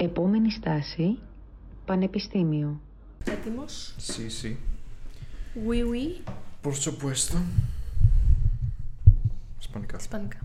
Επόμενη 0.00 0.50
στάση, 0.50 1.18
Πανεπιστήμιο. 1.84 2.80
Έτοιμος; 3.24 3.94
Sí, 3.98 4.42
sí. 4.42 4.56
Oui, 5.66 5.82
oui. 5.82 6.30
Por 6.62 6.72
supuesto. 6.74 7.36
Ισπανικά. 9.60 9.96
Ισπανικά. 10.00 10.38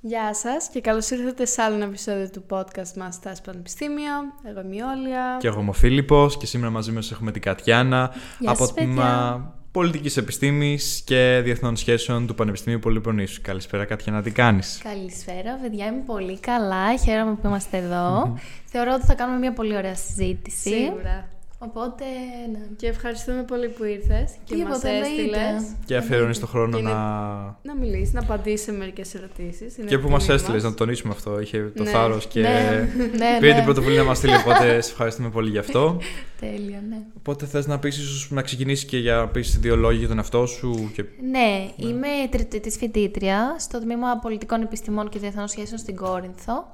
Γεια 0.00 0.34
σας 0.34 0.68
και 0.68 0.80
καλώς 0.80 1.10
ήρθατε 1.10 1.44
σε 1.44 1.62
άλλο 1.62 1.74
ένα 1.74 1.84
επεισόδιο 1.84 2.30
του 2.30 2.44
podcast 2.48 2.92
μας 2.96 3.14
στα 3.14 3.36
Πανεπιστήμιο. 3.44 4.12
Εγώ 4.44 4.60
είμαι 4.60 4.76
η 4.76 4.80
Όλια. 4.80 5.36
Και 5.40 5.46
εγώ 5.46 5.60
είμαι 5.60 5.70
ο 5.70 5.72
Φίλιππος 5.72 6.36
και 6.36 6.46
σήμερα 6.46 6.70
μαζί 6.70 6.92
μας 6.92 7.10
έχουμε 7.10 7.32
την 7.32 7.42
Κατιάνα 7.42 8.12
Γεια 8.38 8.50
από 8.50 8.58
σας, 8.58 8.68
το 8.68 8.74
τμήμα 8.74 9.02
παιδιά. 9.02 9.57
Πολιτικής 9.72 10.16
Επιστήμης 10.16 11.02
και 11.04 11.40
Διεθνών 11.44 11.76
Σχέσεων 11.76 12.26
του 12.26 12.34
Πανεπιστημίου 12.34 12.78
Πολυπονήσου. 12.78 13.40
Καλησπέρα 13.42 13.84
Κατιάνα, 13.84 14.22
τι 14.22 14.30
κάνεις; 14.30 14.80
Καλησπέρα, 14.82 15.58
παιδιά. 15.62 15.86
Είμαι 15.86 16.02
πολύ 16.06 16.38
καλά. 16.40 16.96
Χαίρομαι 16.96 17.34
που 17.34 17.46
είμαστε 17.46 17.76
εδώ. 17.76 18.38
Θεωρώ 18.64 18.92
ότι 18.94 19.04
θα 19.06 19.14
κάνουμε 19.14 19.38
μια 19.38 19.52
πολύ 19.52 19.76
ωραία 19.76 19.94
συζήτηση. 19.94 20.68
Σίγουρα. 20.68 21.28
Οπότε, 21.60 22.04
ναι. 22.52 22.58
Και 22.76 22.86
ευχαριστούμε 22.86 23.42
πολύ 23.42 23.68
που 23.68 23.84
ήρθες 23.84 24.30
και 24.44 24.54
Τίποτα, 24.54 24.68
μας 24.68 24.82
εννοείται. 24.82 25.08
έστειλες 25.08 25.62
Και 25.84 25.96
αφιερώνεις 25.96 26.38
τον 26.38 26.48
χρόνο 26.48 26.72
Και 26.76 26.78
είναι- 26.82 26.90
να... 26.90 27.58
να 27.62 27.74
μιλήσεις, 27.80 28.12
να 28.12 28.20
απαντήσεις 28.20 28.60
σε 28.60 28.72
μερικές 28.72 29.14
ερωτήσεις. 29.14 29.76
Είναι 29.76 29.86
Και 29.86 29.98
που 29.98 30.08
μας 30.08 30.22
τιμή 30.24 30.34
έστειλες, 30.34 30.62
να 30.62 30.68
το 30.68 30.74
τονίσουμε 30.74 31.12
αυτό. 31.16 31.40
Είχε 31.40 31.72
το 31.76 31.82
Ναι. 31.82 31.90
θάρρος 31.90 32.26
και 32.26 32.40
Ναι, 32.40 32.88
ναι, 33.16 33.36
πήρε 33.38 33.50
ναι. 33.50 33.54
την 33.54 33.64
πρωτοβουλία 33.64 33.98
να 34.00 34.04
μας 34.06 34.18
στείλει, 34.18 34.34
οπότε 34.34 34.80
σε 34.80 34.90
ευχαριστούμε 34.90 35.28
πολύ 35.30 35.50
γι' 35.50 35.58
αυτό. 35.58 35.98
Τέλεια, 36.40 36.82
ναι. 36.88 36.96
Οπότε 37.16 37.46
θες 37.46 37.66
να 37.66 37.78
πεις 37.78 37.96
ίσως 37.98 38.30
να 38.30 38.42
ξεκινήσεις 38.42 38.84
και 38.84 38.98
για 38.98 39.14
να 39.16 39.28
πεις 39.28 39.58
δύο 39.58 39.76
λόγια 39.76 39.98
για 39.98 40.08
τον 40.08 40.16
εαυτό 40.18 40.46
σου 40.46 40.90
και... 40.94 41.04
Ναι, 41.30 41.68
είμαι 41.76 42.08
τριτετής 42.30 42.76
φοιτήτρια 42.76 43.56
στο 43.58 43.80
Τμήμα 43.80 44.18
Πολιτικών 44.22 44.62
Επιστημών 44.62 45.08
και 45.08 45.18
Διεθνών 45.18 45.48
Σχέσεων 45.48 45.78
στην 45.78 45.96
Κόρινθο 45.96 46.72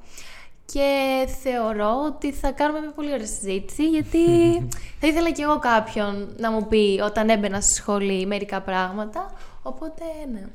και 0.73 0.89
θεωρώ 1.43 2.03
ότι 2.07 2.33
θα 2.33 2.53
κάνουμε 2.53 2.81
μια 2.81 2.91
πολύ 2.91 3.13
ωραία 3.13 3.27
συζήτηση 3.27 3.89
γιατί 3.89 4.19
θα 5.01 5.07
ήθελα 5.07 5.31
κι 5.31 5.43
εγώ 5.43 5.59
κάποιον 5.59 6.29
να 6.37 6.51
μου 6.51 6.67
πει 6.69 7.01
όταν 7.05 7.29
έμπαινα 7.29 7.61
στη 7.61 7.75
σχολή 7.75 8.27
μερικά 8.27 8.61
πράγματα, 8.61 9.33
οπότε 9.63 10.03
ναι. 10.33 10.47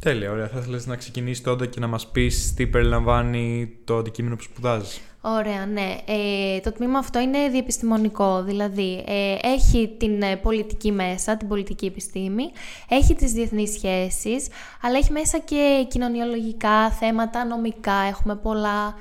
Τέλεια, 0.00 0.30
ωραία. 0.30 0.48
Θα 0.48 0.58
ήθελες 0.58 0.86
να 0.86 0.96
ξεκινήσεις 0.96 1.42
τότε 1.42 1.66
και 1.66 1.80
να 1.80 1.86
μας 1.86 2.06
πεις 2.06 2.54
τι 2.54 2.66
περιλαμβάνει 2.66 3.76
το 3.84 3.96
αντικείμενο 3.96 4.36
που 4.36 4.42
σπουδάζεις; 4.42 5.00
Ωραία, 5.26 5.66
ναι. 5.66 5.96
Ε, 6.06 6.60
το 6.60 6.72
τμήμα 6.72 6.98
αυτό 6.98 7.18
είναι 7.20 7.48
διεπιστημονικό, 7.48 8.42
δηλαδή 8.42 9.04
ε, 9.06 9.36
έχει 9.42 9.94
την 9.98 10.22
ε, 10.22 10.36
πολιτική 10.36 10.92
μέσα, 10.92 11.36
την 11.36 11.48
πολιτική 11.48 11.86
επιστήμη, 11.86 12.44
έχει 12.88 13.14
τις 13.14 13.32
διεθνείς 13.32 13.70
σχέσεις, 13.70 14.48
αλλά 14.82 14.96
έχει 14.96 15.12
μέσα 15.12 15.38
και 15.38 15.86
κοινωνιολογικά 15.88 16.90
θέματα, 16.90 17.44
νομικά, 17.44 17.94
έχουμε 17.94 18.36
πολλά. 18.36 18.94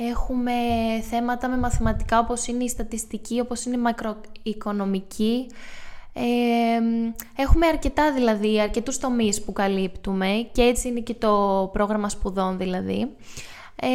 Έχουμε 0.00 0.52
θέματα 1.10 1.48
με 1.48 1.56
μαθηματικά 1.56 2.18
όπως 2.18 2.46
είναι 2.46 2.64
η 2.64 2.68
στατιστική, 2.68 3.40
όπως 3.40 3.64
είναι 3.64 3.76
η 3.76 3.80
μακροοικονομική. 3.80 5.46
Ε, 6.12 6.22
έχουμε 7.36 7.66
αρκετά 7.66 8.12
δηλαδή, 8.12 8.60
αρκετούς 8.60 8.98
τομείς 8.98 9.42
που 9.42 9.52
καλύπτουμε 9.52 10.48
και 10.52 10.62
έτσι 10.62 10.88
είναι 10.88 11.00
και 11.00 11.14
το 11.14 11.70
πρόγραμμα 11.72 12.08
σπουδών 12.08 12.58
δηλαδή. 12.58 13.16
Ε, 13.76 13.88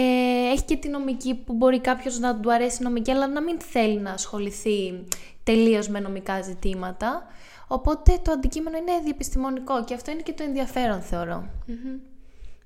έχει 0.51 0.63
και 0.63 0.75
τη 0.75 0.87
νομική 0.89 1.35
που 1.35 1.53
μπορεί 1.53 1.79
κάποιος 1.79 2.19
να 2.19 2.39
του 2.39 2.53
αρέσει 2.53 2.77
η 2.81 2.83
νομική 2.83 3.11
αλλά 3.11 3.27
να 3.27 3.41
μην 3.41 3.59
θέλει 3.59 3.99
να 3.99 4.11
ασχοληθεί 4.11 5.03
τελείως 5.43 5.87
με 5.87 5.99
νομικά 5.99 6.41
ζητήματα. 6.41 7.25
Οπότε 7.67 8.19
το 8.23 8.31
αντικείμενο 8.31 8.77
είναι 8.77 8.91
διεπιστημονικό 9.03 9.83
και 9.83 9.93
αυτό 9.93 10.11
είναι 10.11 10.21
και 10.21 10.33
το 10.33 10.43
ενδιαφέρον 10.43 11.01
θεωρώ. 11.01 11.47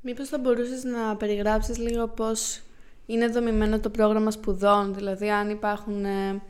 Μήπως 0.01 0.27
θα 0.27 0.37
μπορούσες 0.37 0.83
να 0.83 1.15
περιγράψεις 1.15 1.77
λίγο 1.77 2.07
πώς 2.07 2.61
είναι 3.07 3.27
δομημένο 3.27 3.79
το 3.79 3.89
πρόγραμμα 3.89 4.31
σπουδών, 4.31 4.93
δηλαδή 4.93 5.29
αν 5.29 5.49
υπάρχουν 5.49 6.05
ε, 6.05 6.41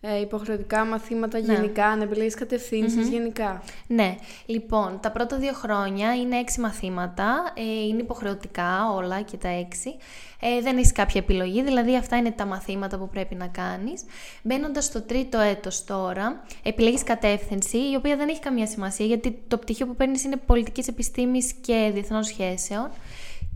ε, 0.00 0.20
υποχρεωτικά 0.20 0.84
μαθήματα 0.84 1.40
Ναι. 1.40 1.52
γενικά, 1.52 1.86
αν 1.86 2.00
επιλέγεις 2.00 2.34
κατευθύνσεις 2.34 3.08
γενικά. 3.08 3.62
Ναι, 3.86 4.16
λοιπόν, 4.46 4.98
τα 5.02 5.10
πρώτα 5.10 5.36
δύο 5.36 5.52
χρόνια 5.52 6.14
είναι 6.14 6.36
έξι 6.36 6.60
μαθήματα, 6.60 7.52
ε, 7.56 7.86
είναι 7.86 8.00
υποχρεωτικά 8.00 8.92
όλα 8.94 9.20
και 9.20 9.36
τα 9.36 9.48
έξι. 9.48 9.96
Ε, 10.40 10.60
δεν 10.60 10.76
έχεις 10.76 10.92
κάποια 10.92 11.20
επιλογή, 11.20 11.62
δηλαδή 11.62 11.96
αυτά 11.96 12.16
είναι 12.16 12.30
τα 12.30 12.44
μαθήματα 12.46 12.98
που 12.98 13.08
πρέπει 13.08 13.34
να 13.34 13.46
κάνεις. 13.46 14.04
Μπαίνοντας 14.42 14.84
στο 14.84 15.02
τρίτο 15.02 15.38
έτος 15.38 15.84
τώρα, 15.84 16.44
επιλέγεις 16.62 17.02
κατεύθυνση, 17.02 17.78
η 17.78 17.94
οποία 17.96 18.16
δεν 18.16 18.28
έχει 18.28 18.40
καμία 18.40 18.66
σημασία, 18.66 19.06
γιατί 19.06 19.38
το 19.48 19.58
πτυχίο 19.58 19.86
που 19.86 19.94
παίρνεις 19.94 20.24
είναι 20.24 20.36
πολιτικής 20.36 20.88
επιστήμης 20.88 21.52
και 21.52 21.90
διεθνών 21.92 22.22
σχέσεων 22.24 22.90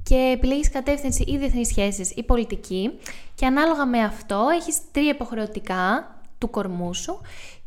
και 0.02 0.32
επιλέγεις 0.34 0.70
κατεύθυνση 0.70 1.24
ή 1.26 1.36
διεθνείς 1.36 1.68
σχέσεις 1.68 2.10
ή 2.10 2.22
πολιτική 2.22 2.90
και 3.34 3.46
ανάλογα 3.46 3.86
με 3.86 3.98
αυτό 3.98 4.46
έχεις 4.60 4.78
τρία 4.92 5.10
υποχρεωτικά 5.10 6.16
του 6.38 6.50
κορμού 6.50 6.94
σου 6.94 7.20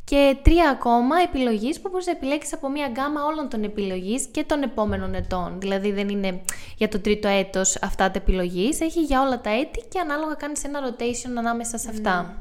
και 0.05 0.37
τρία 0.41 0.69
ακόμα 0.69 1.15
επιλογής 1.27 1.81
που 1.81 1.89
μπορείς 1.89 2.05
να 2.05 2.11
επιλέξεις 2.11 2.53
από 2.53 2.69
μία 2.69 2.87
γκάμα 2.87 3.23
όλων 3.25 3.49
των 3.49 3.63
επιλογής 3.63 4.25
και 4.25 4.43
των 4.43 4.61
επόμενων 4.63 5.13
ετών. 5.13 5.59
Δηλαδή 5.59 5.91
δεν 5.91 6.09
είναι 6.09 6.41
για 6.77 6.87
το 6.87 6.99
τρίτο 6.99 7.27
έτος 7.27 7.77
αυτά 7.81 8.11
τα 8.11 8.19
επιλογής, 8.19 8.79
έχει 8.79 9.01
για 9.01 9.21
όλα 9.21 9.41
τα 9.41 9.49
έτη 9.49 9.83
και 9.89 9.99
ανάλογα 9.99 10.33
κάνεις 10.33 10.63
ένα 10.63 10.79
rotation 10.79 11.33
ανάμεσα 11.37 11.77
σε 11.77 11.89
αυτά. 11.89 12.37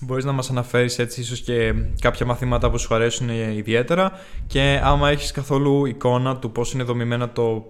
Μπορείς 0.00 0.24
να 0.24 0.32
μας 0.32 0.50
αναφέρεις 0.50 0.98
έτσι 0.98 1.20
ίσως 1.20 1.40
και 1.40 1.74
κάποια 2.00 2.26
μαθήματα 2.26 2.70
που 2.70 2.78
σου 2.78 2.94
αρέσουν 2.94 3.28
ιδιαίτερα 3.28 4.12
και 4.46 4.80
άμα 4.82 5.10
έχεις 5.10 5.30
καθόλου 5.30 5.86
εικόνα 5.86 6.36
του 6.36 6.52
πώς 6.52 6.72
είναι 6.72 6.82
δομημένα 6.82 7.32
το 7.32 7.64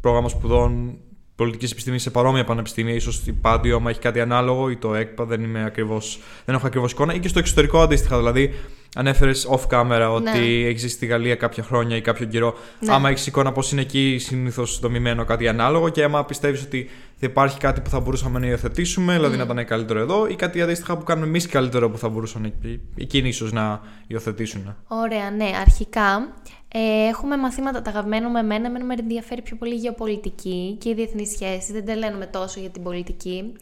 πρόγραμμα 0.00 0.28
σπουδών 0.28 0.98
πολιτικής 1.36 1.70
επιστήμης 1.72 2.02
σε 2.02 2.10
παρόμοια 2.10 2.44
πανεπιστήμια, 2.44 2.94
ίσως 2.94 3.26
η 3.26 3.32
Πάντιο 3.32 3.76
άμα 3.76 3.90
έχει 3.90 4.00
κάτι 4.00 4.20
ανάλογο 4.20 4.70
ή 4.70 4.76
το 4.76 4.94
ΕΚΠΑ, 4.94 5.24
δεν, 5.24 5.42
είμαι 5.42 5.64
ακριβώς, 5.64 6.20
δεν 6.44 6.54
έχω 6.54 6.66
ακριβώς 6.66 6.92
εικόνα. 6.92 7.14
Ή 7.14 7.18
και 7.18 7.28
στο 7.28 7.38
εξωτερικό 7.38 7.80
αντίστοιχα, 7.80 8.16
δηλαδή 8.16 8.54
ανέφερες 8.96 9.48
off 9.50 9.66
camera 9.70 10.10
ότι 10.14 10.22
Ναι. 10.38 10.66
έχεις 10.68 10.80
ζήσει 10.80 10.94
στη 10.94 11.06
Γαλλία 11.06 11.34
κάποια 11.34 11.62
χρόνια 11.62 11.96
ή 11.96 12.00
κάποιο 12.00 12.26
καιρό. 12.26 12.54
Ναι. 12.80 12.92
Άμα 12.92 13.08
έχεις 13.08 13.26
εικόνα 13.26 13.52
πώς 13.52 13.72
είναι 13.72 13.80
εκεί 13.80 14.16
συνήθως 14.20 14.78
δομημένο 14.80 15.24
κάτι 15.24 15.48
ανάλογο 15.48 15.88
και 15.88 16.04
άμα 16.04 16.24
πιστεύεις 16.24 16.62
ότι 16.62 16.90
θα 17.16 17.26
υπάρχει 17.26 17.58
κάτι 17.58 17.80
που 17.80 17.90
θα 17.90 18.00
μπορούσαμε 18.00 18.38
να 18.38 18.46
υιοθετήσουμε, 18.46 19.12
δηλαδή 19.14 19.36
να 19.36 19.42
ήταν 19.42 19.64
καλύτερο 19.64 19.98
εδώ, 20.00 20.26
ή 20.26 20.34
κάτι 20.34 20.62
αντίστοιχα 20.62 20.96
που 20.96 21.04
κάνουμε 21.04 21.26
εμείς 21.26 21.46
καλύτερο 21.46 21.90
που 21.90 21.98
θα 21.98 22.08
μπορούσαν 22.08 22.44
εκεί- 22.44 22.80
εκείνοι 22.96 23.28
ίσως 23.28 23.52
να 23.52 23.80
υιοθετήσουν. 24.06 24.76
Ωραία, 24.88 25.30
ναι. 25.30 25.50
Αρχικά 25.60 26.34
ε, 26.68 27.08
έχουμε 27.08 27.36
μαθήματα 27.36 27.82
τα 27.82 27.90
αγαπημένα 27.90 28.28
με 28.30 28.38
εμένα. 28.40 28.66
Εμένα 28.66 28.84
με 28.84 28.94
ενδιαφέρει 28.98 29.42
πιο 29.42 29.56
πολύ 29.56 29.74
η 29.74 29.78
γεωπολιτική 29.78 30.76
και 30.80 30.88
οι 30.88 30.94
διεθνείς 30.94 31.30
σχέσεις. 31.30 31.72
Δεν 31.72 31.84
τελαίνουμε 31.84 32.26
τόσο 32.26 32.60
για 32.60 32.70
την 32.70 32.82
πολιτική. 32.82 33.52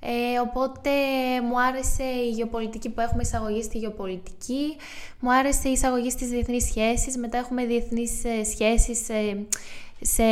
Ε, 0.00 0.38
οπότε 0.40 0.90
μου 1.48 1.60
άρεσε 1.60 2.02
η 2.02 2.30
γεωπολιτική 2.30 2.88
που 2.90 3.00
έχουμε 3.00 3.22
εισαγωγή 3.22 3.62
στη 3.62 3.78
γεωπολιτική. 3.78 4.76
Μου 5.20 5.32
άρεσε 5.32 5.68
η 5.68 5.72
εισαγωγή 5.72 6.10
στις 6.10 6.28
διεθνείς 6.28 6.64
σχέσεις. 6.64 7.16
Μετά 7.16 7.38
έχουμε 7.38 7.64
διεθνείς 7.64 8.24
ε, 8.24 8.44
σχέσεις 8.44 9.08
ε, 9.08 9.46
σε, 10.00 10.24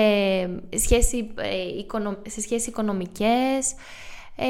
σχέση, 0.78 1.31
ε, 1.37 1.78
οικονο- 1.78 2.19
σε 2.28 2.41
σχέσεις 2.41 2.66
οικονομικές. 2.66 3.75
Ε, 4.38 4.47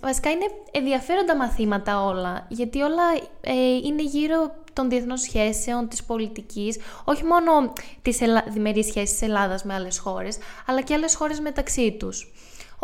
βασικά 0.00 0.30
είναι 0.30 0.46
ενδιαφέροντα 0.70 1.36
μαθήματα 1.36 2.04
όλα, 2.04 2.46
γιατί 2.48 2.80
όλα 2.80 3.02
ε, 3.40 3.52
είναι 3.84 4.02
γύρω 4.02 4.54
των 4.72 4.88
διεθνών 4.88 5.16
σχέσεων, 5.16 5.88
της 5.88 6.02
πολιτικής, 6.04 6.78
όχι 7.04 7.24
μόνο 7.24 7.72
τις 8.02 8.20
ελα... 8.20 8.44
διμερείς 8.48 8.86
σχέσεις 8.86 9.10
της 9.18 9.28
Ελλάδας 9.28 9.64
με 9.64 9.74
άλλες 9.74 9.98
χώρες, 9.98 10.38
αλλά 10.66 10.82
και 10.82 10.94
άλλες 10.94 11.14
χώρες 11.14 11.40
μεταξύ 11.40 11.92
τους. 11.92 12.32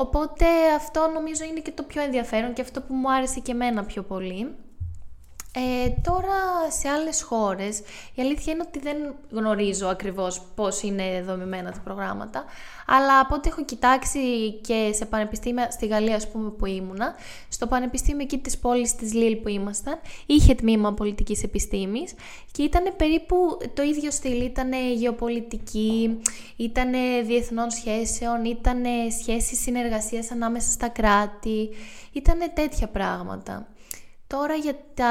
Οπότε 0.01 0.47
αυτό 0.77 1.11
νομίζω 1.15 1.45
είναι 1.45 1.61
και 1.61 1.71
το 1.71 1.83
πιο 1.83 2.03
ενδιαφέρον 2.03 2.53
και 2.53 2.63
αυτό 2.63 2.81
που 2.81 2.95
μου 2.95 3.13
άρεσε 3.13 3.41
και 3.41 3.53
εμένα 3.53 3.85
πιο 3.85 4.03
πολύ. 4.03 4.55
Ε, 5.55 5.89
τώρα 6.03 6.71
σε 6.71 6.89
άλλες 6.89 7.23
χώρες 7.23 7.79
η 8.15 8.23
αλήθεια 8.23 8.53
είναι 8.53 8.65
ότι 8.67 8.79
δεν 8.79 9.15
γνωρίζω 9.31 9.87
ακριβώς 9.87 10.43
πώς 10.55 10.83
είναι 10.83 11.23
δομημένα 11.23 11.73
τα 11.73 11.81
προγράμματα 11.85 12.45
αλλά 12.87 13.21
από 13.21 13.35
ό,τι 13.35 13.49
έχω 13.49 13.65
κοιτάξει 13.65 14.53
και 14.53 14.91
σε 14.95 15.05
πανεπιστήμια 15.07 15.71
στη 15.71 15.87
Γαλλία 15.87 16.17
ας 16.17 16.31
πούμε 16.31 16.51
που 16.51 16.67
ήμουνα 16.67 17.15
στο 17.49 17.67
πανεπιστήμιο 17.67 18.23
εκεί 18.23 18.39
της 18.39 18.59
πόλης 18.59 18.95
της 18.95 19.15
Λίλ 19.15 19.37
που 19.37 19.49
ήμασταν 19.49 19.99
είχε 20.27 20.55
τμήμα 20.55 20.95
πολιτικής 20.95 21.43
επιστήμης 21.43 22.15
και 22.53 22.63
ήταν 22.63 22.95
περίπου 22.97 23.37
το 23.75 23.83
ίδιο 23.83 24.11
στυλ. 24.11 24.45
Ήταν 24.45 24.73
γεωπολιτική 24.95 26.21
ήταν 26.57 26.91
διεθνών 27.27 27.71
σχέσεων 27.71 28.45
ήταν 28.45 28.83
σχέσεις 29.21 29.61
συνεργασίας 29.61 30.31
ανάμεσα 30.31 30.71
στα 30.71 30.89
κράτη 30.89 31.69
ήταν 32.13 32.39
τέτοια 32.55 32.89
πράγματα 32.89 33.67
Τώρα 34.29 34.55
για, 34.55 34.77
τα, 34.95 35.07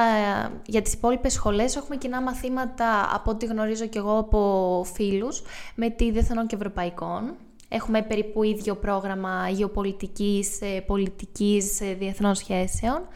για 0.65 0.81
τις 0.81 0.93
υπόλοιπες 0.93 1.33
σχολές 1.33 1.75
έχουμε 1.75 1.95
κοινά 1.95 2.21
μαθήματα 2.21 3.09
από 3.15 3.31
ό,τι 3.31 3.45
γνωρίζω 3.45 3.85
και 3.85 3.97
εγώ 3.97 4.17
από 4.17 4.85
φίλους 4.93 5.41
με 5.75 5.89
τη 5.89 6.11
Διεθνών 6.11 6.47
και 6.47 6.55
Ευρωπαϊκών. 6.55 7.35
Έχουμε 7.69 8.01
περίπου 8.01 8.43
ίδιο 8.43 8.75
πρόγραμμα 8.75 9.49
γεωπολιτικής, 9.49 10.61
ε, 10.61 10.81
πολιτικής, 10.87 11.81
ε, 11.81 11.93
διεθνών 11.93 12.35
σχέσεων. 12.35 13.07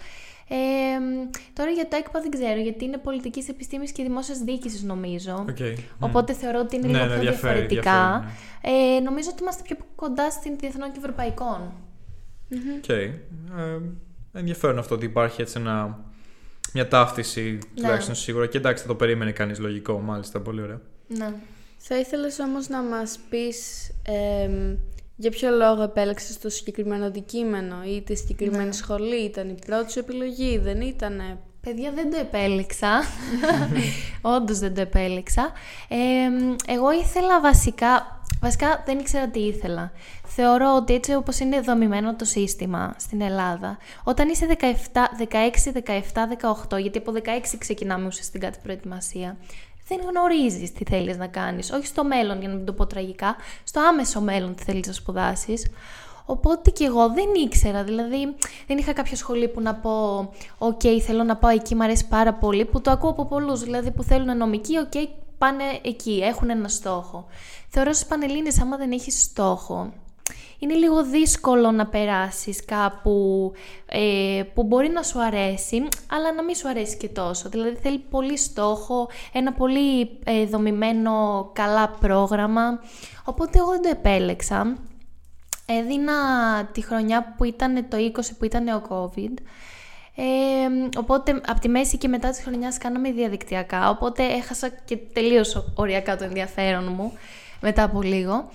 Ε, 0.48 0.56
τώρα 1.54 1.70
για 1.70 1.88
το 1.88 1.96
ΕΚΠΑ 1.96 2.20
δεν 2.22 2.32
ξέρω, 2.32 2.60
γιατί 2.60 2.86
είναι 2.86 2.98
πολιτικής 2.98 3.50
επιστήμης 3.50 3.92
και 3.92 4.04
δημόσιας 4.04 4.40
διοίκησης 4.40 4.84
νομίζω. 4.84 5.46
Okay. 5.50 5.60
ναι. 5.60 5.74
Οπότε 6.00 6.34
θεωρώ 6.34 6.60
ότι 6.60 6.76
είναι 6.76 6.88
Ναι, 6.88 6.94
λίγο 6.94 7.06
ναι, 7.06 7.12
πιο 7.14 7.22
διαφέρει, 7.22 7.60
διαφορετικά. 7.60 8.24
διαφέρει, 8.62 8.96
Ε, 8.96 9.00
νομίζω 9.00 9.30
ότι 9.34 9.42
είμαστε 9.42 9.62
πιο 9.66 9.78
κοντά 9.96 10.32
στην 10.32 10.58
διεθνών 10.58 10.92
και 10.92 10.98
ευρωπαϊκών. 10.98 11.74
Οκ. 12.78 12.90
Ε, 12.90 13.12
ενδιαφέρον 14.34 14.78
αυτό 14.78 14.96
ότι 14.96 15.06
υπάρχει 15.06 15.42
έτσι 15.42 15.60
ένα, 15.60 16.00
μια 16.74 16.88
ταύτιση 16.88 17.60
τουλάχιστον 17.76 18.16
σίγουρα 18.16 18.48
και 18.48 18.58
εντάξει 18.58 18.82
θα 18.82 18.88
το 18.90 18.96
περίμενε 18.96 19.32
κανείς 19.32 19.60
λογικό 19.60 20.00
μάλιστα 20.00 20.40
πολύ 20.40 20.62
ωραία. 20.62 20.82
Ναι. 21.08 21.34
Θα 21.78 22.00
ήθελες 22.00 22.40
όμως 22.40 22.68
να 22.68 22.82
μας 22.82 23.20
πεις 23.30 23.90
εμ, 24.04 24.76
για 25.16 25.30
ποιο 25.32 25.50
λόγο 25.50 25.82
επέλεξες 25.84 26.40
το 26.40 26.50
συγκεκριμένο 26.50 27.06
αντικείμενο 27.06 27.84
ή 27.84 28.02
τη 28.02 28.16
συγκεκριμένη 28.16 28.66
Ναι. 28.66 28.72
σχολή, 28.72 29.24
ήταν 29.24 29.50
η 29.50 29.56
πρώτη 29.66 29.92
σου 29.92 30.00
επιλογή, 30.00 30.58
δεν 30.58 30.82
ήτανε. 30.82 31.40
Παιδιά 31.62 31.92
δεν 31.92 32.12
το 32.12 32.18
επέλεξα. 32.20 33.04
Όντως 34.36 34.60
δεν 34.60 34.76
το 34.76 34.82
επέλεξα. 34.82 35.52
Ε, 35.88 35.98
εγώ 36.74 36.92
ήθελα 36.92 37.42
βασικά... 37.42 38.20
Βασικά 38.42 38.84
δεν 38.86 39.00
ήξερα 39.00 39.28
τι 39.28 39.40
ήθελα. 39.40 39.92
Θεωρώ 40.26 40.76
ότι 40.76 40.94
έτσι 40.94 41.14
όπως 41.14 41.40
είναι 41.40 41.62
δομημένο 41.62 42.16
το 42.16 42.26
σύστημα 42.26 42.96
στην 42.98 43.22
Ελλάδα, 43.22 43.78
όταν 44.04 44.30
είσαι 44.30 44.58
17, 44.60 44.66
16, 45.32 45.72
17, 46.70 46.72
18, 46.72 46.80
γιατί 46.80 46.98
από 46.98 47.14
16 47.16 47.20
ξεκινάμε 47.58 48.08
ουσιαστικά 48.08 48.50
την 48.50 48.62
προετοιμασία, 48.62 49.38
δεν 49.88 50.00
γνωρίζεις 50.10 50.74
τι 50.74 50.84
θέλεις 50.90 51.18
να 51.18 51.28
κάνεις. 51.28 51.72
Όχι 51.72 51.86
στο 51.86 52.04
μέλλον, 52.04 52.40
για 52.40 52.48
να 52.48 52.56
μην 52.56 52.66
το 52.66 52.74
πω 52.74 52.86
τραγικά, 52.86 53.36
στο 53.64 53.82
άμεσο 53.82 54.22
μέλλον 54.22 54.56
τι 54.56 54.64
θέλεις 54.64 54.88
να 54.88 54.94
σπουδάσεις. 54.94 55.66
Οπότε 56.26 56.70
και 56.70 56.86
εγώ 56.86 57.10
δεν 57.10 57.28
ήξερα, 57.44 57.84
δηλαδή 57.84 58.36
δεν 58.68 58.78
είχα 58.78 58.94
κάποια 58.94 59.16
σχολή 59.16 59.48
που 59.48 59.62
να 59.62 59.76
πω 59.76 60.20
«ΟΚ, 60.58 60.82
θέλω 61.06 61.24
να 61.24 61.36
πάω 61.36 61.52
εκεί, 61.52 61.76
μου 61.76 61.84
αρέσει 61.84 62.08
πάρα 62.08 62.34
πολύ», 62.34 62.66
που 62.66 62.82
το 62.82 62.92
ακούω 62.92 63.10
από 63.10 63.26
πολλούς, 63.26 63.62
δηλαδή 63.62 63.92
που 63.92 64.04
θέλουν 64.04 64.38
νομική, 64.38 64.78
«ΟΚ, 64.78 65.08
πάνε 65.38 65.64
εκεί, 65.84 66.22
έχουν 66.24 66.50
ένα 66.50 66.68
στόχο». 66.68 67.26
Θεωρώ 67.70 67.94
στις 67.94 68.08
Πανελλήνες, 68.08 68.62
άμα 68.62 68.78
δεν 68.78 68.92
έχεις 68.92 69.22
στόχο, 69.22 69.92
είναι 70.64 70.74
λίγο 70.74 71.04
δύσκολο 71.04 71.72
να 71.72 71.88
περάσεις 71.88 72.66
κάπου 72.66 73.52
ε, 73.86 74.44
που 74.54 74.64
μπορεί 74.64 74.90
να 74.90 75.04
σου 75.04 75.22
αρέσει, 75.22 75.88
αλλά 76.12 76.34
να 76.34 76.44
μην 76.44 76.56
σου 76.56 76.68
αρέσει 76.68 76.98
και 76.98 77.08
τόσο. 77.08 77.50
Δηλαδή 77.50 77.76
θέλει 77.76 77.98
πολύ 77.98 78.38
στόχο, 78.38 79.10
ένα 79.34 79.54
πολύ 79.54 80.10
ε, 80.24 80.46
δομημένο 80.46 81.50
καλά 81.54 81.90
πρόγραμμα, 81.90 82.80
οπότε 83.24 83.60
εγώ 83.60 83.70
δεν 83.70 83.82
το 83.82 83.90
επέλεξα. 83.90 84.78
Έδινα 85.80 86.14
τη 86.72 86.82
χρονιά 86.82 87.34
που 87.38 87.44
ήταν 87.44 87.88
το 87.90 87.98
20 87.98 88.20
που 88.38 88.46
ήταν 88.46 88.68
ο 88.68 88.82
COVID. 88.90 89.34
Ε, 90.16 90.98
οπότε 90.98 91.42
από 91.48 91.60
τη 91.60 91.70
μέση 91.70 91.98
και 91.98 92.08
μετά 92.08 92.30
της 92.30 92.40
χρονιάς 92.40 92.78
κάναμε 92.78 93.12
διαδικτυακά, 93.12 93.90
οπότε 93.90 94.24
έχασα 94.24 94.70
και 94.86 94.98
τελείως 95.14 95.74
οριακά 95.76 96.18
το 96.18 96.24
ενδιαφέρον 96.24 96.92
μου 96.96 97.14
μετά 97.62 97.84
από 97.84 98.02
λίγο. 98.02 98.50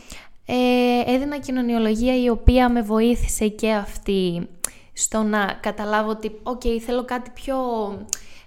Ε, 0.47 1.13
έδινα 1.15 1.39
κοινωνιολογία 1.39 2.23
η 2.23 2.29
οποία 2.29 2.69
με 2.69 2.83
βοήθησε 2.83 3.49
και 3.49 3.73
αυτή 3.73 4.49
στο 4.93 5.23
να 5.23 5.59
καταλάβω 5.61 6.11
ότι 6.11 6.41
οκ, 6.43 6.63
θέλω 6.85 7.05
κάτι 7.05 7.31
πιο 7.31 7.57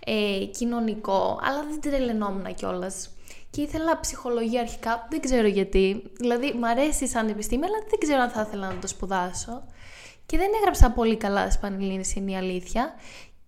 ε, 0.05 0.45
κοινωνικό, 0.45 1.39
αλλά 1.43 1.65
δεν 1.69 1.81
τρελαινόμουν 1.81 2.55
κιόλας. 2.55 3.09
Και 3.51 3.61
ήθελα 3.61 3.99
ψυχολογία 3.99 4.61
αρχικά, 4.61 5.07
δεν 5.09 5.19
ξέρω 5.19 5.47
γιατί. 5.47 6.03
Δηλαδή, 6.17 6.53
μ' 6.53 6.65
αρέσει 6.65 7.07
σαν 7.07 7.27
επιστήμη, 7.27 7.65
αλλά 7.65 7.77
δεν 7.89 7.99
ξέρω 7.99 8.21
αν 8.21 8.29
θα 8.29 8.41
ήθελα 8.47 8.67
να 8.67 8.79
το 8.79 8.87
σπουδάσω. 8.87 9.63
Και 10.25 10.37
δεν 10.37 10.47
έγραψα 10.59 10.91
πολύ 10.91 11.17
καλά 11.17 11.41
στις 11.41 11.59
Πανελλήνιες, 11.59 12.15
είναι 12.15 12.31
η 12.31 12.35
αλήθεια. 12.35 12.93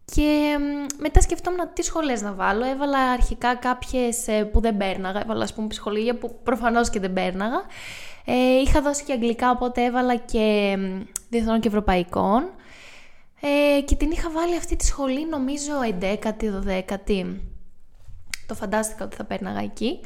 Και 0.05 0.57
μ, 0.59 1.01
μετά 1.01 1.21
σκεφτόμουν 1.21 1.59
τι 1.73 1.83
σχολές 1.83 2.21
να 2.21 2.33
βάλω. 2.33 2.65
Έβαλα 2.65 2.97
αρχικά 2.97 3.55
κάποιες 3.55 4.27
ε, 4.27 4.43
που 4.43 4.59
δεν 4.61 4.77
πέρναγα. 4.77 5.21
Έβαλα, 5.21 5.43
ας 5.43 5.53
πούμε, 5.53 5.67
ψυχολογία 5.67 6.15
που 6.15 6.39
προφανώς 6.43 6.89
και 6.89 6.99
δεν 6.99 7.13
πέρναγα. 7.13 7.61
Ε, 8.25 8.59
είχα 8.65 8.81
δώσει 8.81 9.03
και 9.03 9.13
αγγλικά, 9.13 9.51
οπότε 9.51 9.83
έβαλα 9.83 10.15
και 10.15 10.75
μ, 10.77 11.01
διεθνών 11.29 11.59
και 11.59 11.67
ευρωπαϊκών. 11.67 12.49
Ε, 13.41 13.81
και 13.81 13.95
την 13.95 14.11
είχα 14.11 14.29
βάλει 14.29 14.55
αυτή 14.55 14.75
τη 14.75 14.85
σχολή, 14.85 15.27
νομίζω, 15.27 15.71
11η, 16.01 16.45
12η. 16.67 17.50
Το 18.51 18.57
φαντάστηκα 18.57 19.05
ότι 19.05 19.15
θα 19.15 19.23
πέρναγα 19.23 19.59
εκεί. 19.59 19.99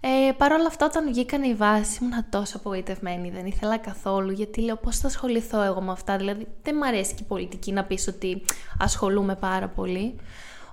Ε, 0.00 0.32
Παρ' 0.32 0.52
όλα 0.52 0.66
αυτά, 0.66 0.86
όταν 0.86 1.06
βγήκαν 1.06 1.42
οι 1.42 1.54
βάσεις, 1.54 1.96
ήμουν 1.96 2.24
τόσο 2.30 2.56
απογοητευμένη. 2.56 3.30
Δεν 3.30 3.46
ήθελα 3.46 3.76
καθόλου, 3.76 4.30
γιατί 4.30 4.60
λέω 4.60 4.76
πώς 4.76 4.96
θα 4.96 5.06
ασχοληθώ 5.06 5.62
εγώ 5.62 5.80
με 5.80 5.92
αυτά; 5.92 6.16
Δηλαδή, 6.16 6.46
δεν 6.62 6.76
μ' 6.76 6.82
αρέσει 6.82 7.14
και 7.14 7.22
η 7.22 7.26
πολιτική 7.28 7.72
να 7.72 7.84
πεις 7.84 8.08
ότι 8.08 8.42
ασχολούμαι 8.78 9.34
πάρα 9.34 9.68
πολύ. 9.68 10.16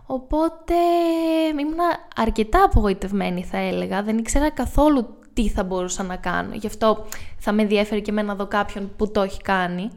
Οπότε 0.06 0.74
ήμουν 1.60 1.80
αρκετά 2.16 2.64
απογοητευμένη, 2.64 3.44
θα 3.44 3.58
έλεγα. 3.58 4.04
Δεν 4.04 4.18
ήξερα 4.18 4.50
καθόλου 4.50 5.18
τι 5.34 5.50
θα 5.50 5.64
μπορούσα 5.64 6.04
να 6.04 6.16
κάνω. 6.16 6.54
Γι' 6.54 6.68
αυτό 6.68 7.06
θα 7.38 7.52
με 7.52 7.62
ενδιαφέρει 7.62 8.02
και 8.02 8.12
εμένα 8.12 8.28
να 8.28 8.36
δω 8.36 8.48
κάποιον 8.48 8.92
που 8.98 9.12
το 9.12 9.22
έχει 9.22 9.42
κάνει. 9.42 9.90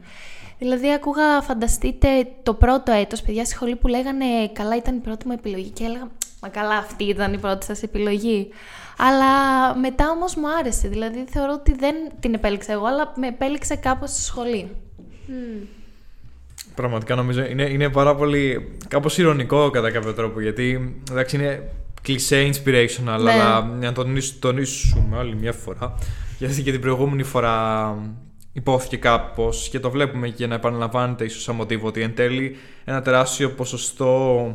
Δηλαδή, 0.57 0.93
ακούγα, 0.93 1.41
φανταστείτε, 1.41 2.27
το 2.43 2.53
πρώτο 2.53 2.91
έτος, 2.91 3.21
παιδιά 3.21 3.45
στη 3.45 3.53
σχολή 3.53 3.75
που 3.75 3.87
λέγανε 3.87 4.25
καλά 4.53 4.75
ήταν 4.75 4.95
η 4.95 4.99
πρώτη 4.99 5.27
μου 5.27 5.33
επιλογή 5.33 5.69
και 5.69 5.83
έλεγα 5.83 6.07
Μα 6.41 6.49
καλά, 6.49 6.77
αυτή 6.77 7.03
ήταν 7.03 7.33
η 7.33 7.37
πρώτη 7.37 7.65
σας 7.65 7.83
επιλογή. 7.83 8.49
Αλλά 8.97 9.25
μετά 9.79 10.09
όμως 10.09 10.35
μου 10.35 10.55
άρεσε. 10.59 10.87
Δηλαδή, 10.87 11.25
θεωρώ 11.29 11.53
ότι 11.53 11.75
δεν 11.75 11.95
την 12.19 12.33
επέλεξα 12.33 12.71
εγώ, 12.71 12.85
αλλά 12.85 13.13
με 13.15 13.27
επέλεξε 13.27 13.75
κάπως 13.75 14.09
στη 14.11 14.21
σχολή. 14.21 14.75
Πραγματικά 16.75 17.15
νομίζω 17.15 17.43
είναι, 17.45 17.63
είναι 17.63 17.89
πάρα 17.89 18.15
πολύ 18.15 18.71
κάπως 18.87 19.17
ηρωνικό 19.17 19.69
κατά 19.69 19.91
κάποιο 19.91 20.13
τρόπο 20.13 20.41
γιατί 20.41 20.95
εντάξει 21.11 21.35
είναι 21.35 21.69
κλισέ 22.01 22.49
inspirational 22.53 23.03
Ναι. 23.03 23.11
αλλά 23.11 23.61
να 23.63 23.91
το 23.91 24.01
τονίσ- 24.03 24.39
τονίσουμε 24.41 25.17
άλλη 25.17 25.35
μια 25.35 25.51
φορά 25.53 25.95
γιατί 26.37 26.63
και 26.63 26.71
την 26.71 26.81
προηγούμενη 26.81 27.23
φορά 27.23 27.95
υπόθηκε 28.53 28.97
κάπως 28.97 29.69
και 29.69 29.79
το 29.79 29.89
βλέπουμε 29.89 30.29
και 30.29 30.47
να 30.47 30.55
επαναλαμβάνεται 30.55 31.23
ίσως 31.23 31.41
σαν 31.43 31.55
μοτίβο 31.55 31.87
ότι 31.87 32.01
εν 32.01 32.15
τέλει 32.15 32.57
ένα 32.85 33.01
τεράστιο 33.01 33.49
ποσοστό 33.49 34.45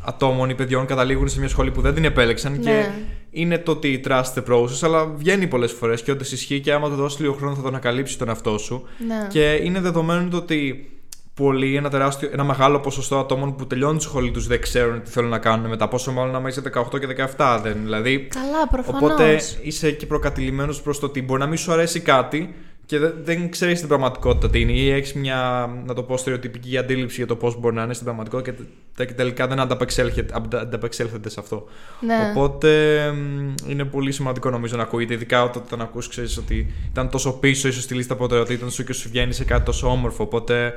ατόμων 0.00 0.50
ή 0.50 0.54
παιδιών 0.54 0.86
καταλήγουν 0.86 1.28
σε 1.28 1.38
μια 1.38 1.48
σχολή 1.48 1.70
που 1.70 1.80
δεν 1.80 1.94
την 1.94 2.04
επέλεξαν 2.04 2.60
και 2.60 2.70
Ναι. 2.70 2.90
είναι 3.30 3.58
το 3.58 3.70
ότι 3.72 4.00
trust 4.08 4.34
the 4.34 4.42
process 4.52 4.78
αλλά 4.82 5.04
βγαίνει 5.06 5.46
πολλές 5.46 5.72
φορές 5.72 6.02
και 6.02 6.10
όντως 6.10 6.32
ισχύει 6.32 6.60
και 6.60 6.72
άμα 6.72 6.88
το 6.88 6.94
δώσεις 6.94 7.20
λίγο 7.20 7.32
χρόνο 7.32 7.54
θα 7.54 7.62
το 7.62 7.68
ανακαλύψει 7.68 8.18
τον 8.18 8.28
εαυτό 8.28 8.58
σου 8.58 8.86
Ναι. 9.06 9.26
και 9.28 9.52
είναι 9.62 9.80
δεδομένο 9.80 10.28
το 10.30 10.36
ότι 10.36 10.90
πολλοί, 11.34 11.76
ένα, 11.76 11.90
τεράστιο, 11.90 12.28
ένα 12.32 12.44
μεγάλο 12.44 12.80
ποσοστό 12.80 13.18
ατόμων 13.18 13.56
που 13.56 13.66
τελειώνουν 13.66 13.96
τη 13.96 14.02
σχολή 14.02 14.30
τους 14.30 14.46
δεν 14.46 14.60
ξέρουν 14.60 15.02
τι 15.02 15.10
θέλουν 15.10 15.30
να 15.30 15.38
κάνουν 15.38 15.68
μετά. 15.68 15.88
Πόσο 15.88 16.12
μάλλον 16.12 16.34
άμα 16.34 16.48
είσαι 16.48 16.62
18 16.74 16.98
και 17.00 17.06
17, 17.36 17.60
δεν. 17.62 17.76
Δηλαδή, 17.82 18.18
Καλά, 18.34 18.68
προφανώς. 18.70 19.02
οπότε 19.02 19.40
είσαι 19.62 19.90
και 19.90 20.06
προκατηλημένος 20.06 20.82
προς 20.82 20.98
το 20.98 21.06
ότι 21.06 21.22
μπορεί 21.22 21.40
να 21.40 21.46
μην 21.46 21.56
σου 21.58 21.72
αρέσει 21.72 22.00
κάτι 22.00 22.54
και 22.88 22.98
δεν, 22.98 23.14
δεν 23.22 23.50
ξέρεις 23.50 23.78
την 23.78 23.88
πραγματικότητα 23.88 24.50
τι 24.50 24.60
είναι, 24.60 24.72
ή 24.72 24.90
έχεις 24.90 25.14
μια, 25.14 25.70
να 25.86 25.94
το 25.94 26.02
πω, 26.02 26.16
στερεοτυπική 26.16 26.78
αντίληψη 26.78 27.16
για 27.16 27.26
το 27.26 27.36
πώς 27.36 27.60
μπορεί 27.60 27.74
να 27.74 27.82
είναι 27.82 27.92
στην 27.92 28.04
πραγματικότητα 28.04 28.50
και 28.50 28.62
τε- 28.96 29.08
και 29.08 29.14
τελικά 29.14 29.46
δεν 29.46 29.60
ανταπεξέλχεται, 29.60 30.34
αντα- 30.36 30.60
ανταπεξέλθεται 30.60 31.28
σε 31.28 31.40
αυτό. 31.40 31.66
Ναι. 32.00 32.32
Οπότε 32.34 32.98
μ, 33.12 33.54
είναι 33.70 33.84
πολύ 33.84 34.12
σημαντικό 34.12 34.50
νομίζω 34.50 34.76
να 34.76 34.82
ακούγεται, 34.82 35.14
ειδικά 35.14 35.42
όταν, 35.42 35.62
όταν 35.66 35.80
ακούς 35.80 36.08
ξέρεις 36.08 36.36
ότι 36.36 36.74
ήταν 36.90 37.10
τόσο 37.10 37.32
πίσω 37.32 37.68
ίσως 37.68 37.82
στη 37.82 37.94
λίστα 37.94 38.16
προτεραιοτήτων 38.16 38.70
σου 38.70 38.84
και 38.84 38.92
σου 38.92 39.08
βγαίνει 39.08 39.32
σε 39.32 39.44
κάτι 39.44 39.64
τόσο 39.64 39.88
όμορφο. 39.90 40.22
Οπότε 40.24 40.72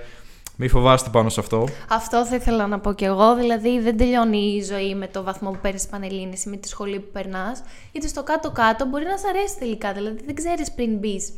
μη 0.56 0.68
φοβάστε 0.68 1.10
πάνω 1.12 1.30
σε 1.30 1.40
αυτό. 1.40 1.68
Αυτό 1.90 2.26
θα 2.26 2.36
ήθελα 2.36 2.68
να 2.68 2.80
πω 2.80 2.94
κι 2.94 3.04
εγώ. 3.04 3.36
Δηλαδή, 3.36 3.80
δεν 3.80 3.98
τελειώνει 3.98 4.38
η 4.38 4.64
ζωή 4.64 4.96
με 4.96 5.08
το 5.08 5.24
βαθμό 5.24 5.52
που 5.52 5.58
παίρνεις 5.62 5.88
Πανελλήνιες 5.88 6.34
ή 6.46 6.50
με 6.50 6.58
τη 6.58 6.68
σχολή 6.68 7.00
που 7.00 7.10
περνάς. 7.12 7.64
Γιατί 7.92 8.08
στο 8.08 8.24
κάτω-κάτω 8.24 8.86
μπορεί 8.86 9.06
να 9.06 9.18
σ' 9.18 9.26
αρέσει 9.26 9.58
τελικά. 9.60 9.94
Δηλαδή, 9.94 10.20
δεν 10.26 10.36
ξέρεις 10.36 10.72
πριν 10.72 10.98
μπεις 10.98 11.30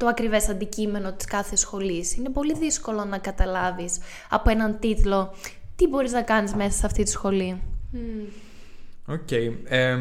το 0.00 0.06
ακριβές 0.06 0.48
αντικείμενο 0.48 1.12
της 1.12 1.26
κάθε 1.26 1.56
σχολής. 1.56 2.16
Είναι 2.16 2.30
πολύ 2.30 2.54
δύσκολο 2.54 3.04
να 3.04 3.18
καταλάβεις 3.18 3.98
από 4.30 4.50
έναν 4.50 4.78
τίτλο 4.80 5.34
τι 5.76 5.88
μπορείς 5.88 6.12
να 6.12 6.22
κάνεις 6.22 6.54
μέσα 6.54 6.78
σε 6.78 6.86
αυτή 6.86 7.02
τη 7.02 7.10
σχολή. 7.10 7.60
Οκ. 9.06 9.30
Ε, 9.64 9.96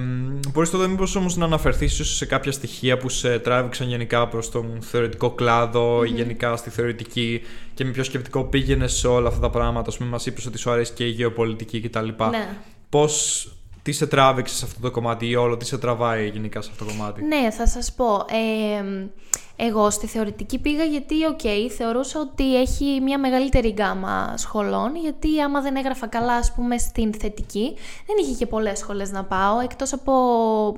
μπορείς 0.53 0.69
τότε 0.69 0.87
μήπως 0.87 1.15
όμως 1.15 1.37
να 1.37 1.45
αναφερθείς 1.45 1.93
ίσως 1.93 2.15
σε 2.15 2.25
κάποια 2.25 2.51
στοιχεία 2.51 2.97
που 2.97 3.09
σε 3.09 3.39
τράβηξαν 3.39 3.87
γενικά 3.87 4.27
προς 4.27 4.51
τον 4.51 4.81
θεωρητικό 4.81 5.31
κλάδο 5.31 6.03
ή 6.03 6.09
γενικά 6.09 6.55
στη 6.55 6.69
θεωρητική 6.69 7.41
και 7.73 7.85
με 7.85 7.91
ποιο 7.91 8.03
σκεπτικό 8.03 8.43
πήγαινε 8.43 8.87
σε 8.87 9.07
όλα 9.07 9.27
αυτά 9.27 9.39
τα 9.39 9.49
πράγματα. 9.49 9.89
Ας 9.89 9.97
πούμε 9.97 10.09
μας 10.09 10.25
είπες 10.25 10.45
ότι 10.45 10.57
σου 10.57 10.71
αρέσει 10.71 10.93
και 10.93 11.05
η 11.05 11.09
γεωπολιτική 11.09 11.81
κτλ. 11.81 12.07
Ναι. 12.07 12.57
Πώς, 12.89 13.47
τι 13.89 13.95
σε 13.95 14.07
τράβηξε 14.07 14.55
σε 14.55 14.65
αυτό 14.65 14.79
το 14.81 14.91
κομμάτι 14.91 15.29
ή 15.29 15.35
όλο 15.35 15.57
τι 15.57 15.65
σε 15.65 15.77
τραβάει 15.77 16.27
γενικά 16.27 16.61
σε 16.61 16.69
αυτό 16.71 16.85
το 16.85 16.91
κομμάτι; 16.91 17.23
Ναι, 17.23 17.51
θα 17.51 17.67
σας 17.67 17.93
πω. 17.93 18.15
Ε, 18.15 19.09
εγώ 19.55 19.89
στη 19.89 20.07
θεωρητική 20.07 20.59
πήγα 20.59 20.83
γιατί, 20.83 21.25
οκ, 21.25 21.39
θεωρούσα 21.77 22.19
ότι 22.19 22.59
έχει 22.59 23.01
μια 23.01 23.19
μεγαλύτερη 23.19 23.69
γκάμα 23.69 24.33
σχολών, 24.37 24.95
γιατί 24.95 25.41
άμα 25.41 25.61
δεν 25.61 25.75
έγραφα 25.75 26.07
καλά, 26.07 26.33
ας 26.33 26.53
πούμε, 26.53 26.77
στην 26.77 27.13
θετική, 27.13 27.75
δεν 28.07 28.15
είχε 28.21 28.33
και 28.33 28.45
πολλές 28.45 28.79
σχολές 28.79 29.11
να 29.11 29.23
πάω, 29.23 29.59
εκτός 29.59 29.93
από 29.93 30.13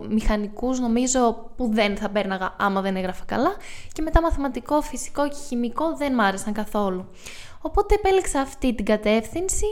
μηχανικούς, 0.09 0.79
νομίζω, 0.79 1.51
που 1.55 1.69
δεν 1.73 1.97
θα 1.97 2.09
πέρναγα 2.09 2.55
άμα 2.59 2.81
δεν 2.81 2.95
έγραφα 2.95 3.23
καλά, 3.25 3.55
και 3.93 4.01
μετά 4.01 4.21
μαθηματικό, 4.21 4.81
φυσικό 4.81 5.27
και 5.27 5.37
χημικό 5.47 5.95
δεν 5.97 6.13
μ' 6.13 6.21
άρεσαν 6.21 6.53
καθόλου. 6.53 7.05
Οπότε 7.61 7.95
επέλεξα 7.95 8.39
αυτή 8.39 8.75
την 8.75 8.85
κατεύθυνση 8.85 9.65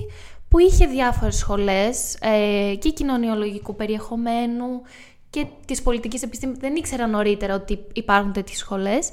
που 0.50 0.60
είχε 0.60 0.86
διάφορες 0.86 1.36
σχολές 1.36 2.18
ε, 2.22 2.76
και 2.80 2.90
κοινωνιολογικού 2.90 3.76
περιεχομένου 3.76 4.82
και 5.30 5.46
της 5.66 5.82
πολιτικής 5.82 6.24
επιστήμης. 6.24 6.58
Δεν 6.58 6.76
ήξερα 6.76 7.08
νωρίτερα 7.08 7.56
ότι 7.56 7.86
υπάρχουν 7.94 8.34
τέτοιες 8.34 8.58
σχολές. 8.58 9.10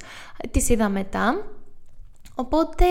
Τις 0.51 0.69
είδα 0.69 0.89
μετά. 0.89 1.56
Οπότε, 2.39 2.85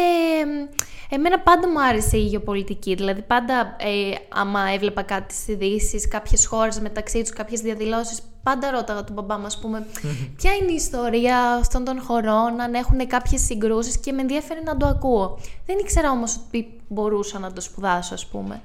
εμένα 1.11 1.41
πάντα 1.41 1.69
μου 1.69 1.83
άρεσε 1.83 2.17
η 2.17 2.25
γεωπολιτική. 2.25 2.95
Δηλαδή, 2.95 3.23
πάντα 3.23 3.77
ε, 3.79 4.15
άμα 4.29 4.61
έβλεπα 4.75 5.03
κάτι 5.03 5.35
στις 5.35 5.49
ειδήσεις, 5.49 6.09
κάποιες 6.09 6.47
χώρες 6.47 6.81
μεταξύ 6.81 7.21
τους, 7.21 7.31
κάποιες 7.31 7.61
διαδηλώσεις, 7.61 8.23
πάντα 8.43 8.71
ρώταγα 8.71 9.05
τον 9.05 9.15
μπαμπά 9.15 9.39
μου, 9.39 9.47
ας 9.47 9.59
πούμε, 9.59 9.87
ποια 10.39 10.53
είναι 10.53 10.73
η 10.73 10.75
ιστορία 10.75 11.39
αυτών 11.53 11.85
των 11.85 12.01
χωρών, 12.01 12.61
αν 12.61 12.75
έχουν 12.75 13.07
κάποιες 13.07 13.41
συγκρούσεις 13.41 13.99
και 13.99 14.13
με 14.13 14.21
ενδιαφέρει 14.21 14.63
να 14.65 14.77
το 14.77 14.87
ακούω. 14.87 15.39
Δεν 15.67 15.79
ήξερα 15.79 16.11
όμως 16.11 16.41
ότι 16.47 16.81
μπορούσα 16.89 17.39
να 17.39 17.53
το 17.53 17.61
σπουδάσω, 17.61 18.15
ας 18.15 18.27
πούμε. 18.27 18.63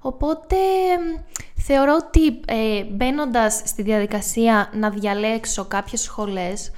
Οπότε 0.00 0.56
θεωρώ 1.56 1.98
ότι 2.06 2.40
ε, 2.46 2.84
μπαίνοντας 2.84 3.62
στη 3.64 3.82
διαδικασία 3.82 4.70
να 4.74 4.90
διαλέξω 4.90 5.64
κάποιες 5.64 6.00
σχολές, 6.00 6.70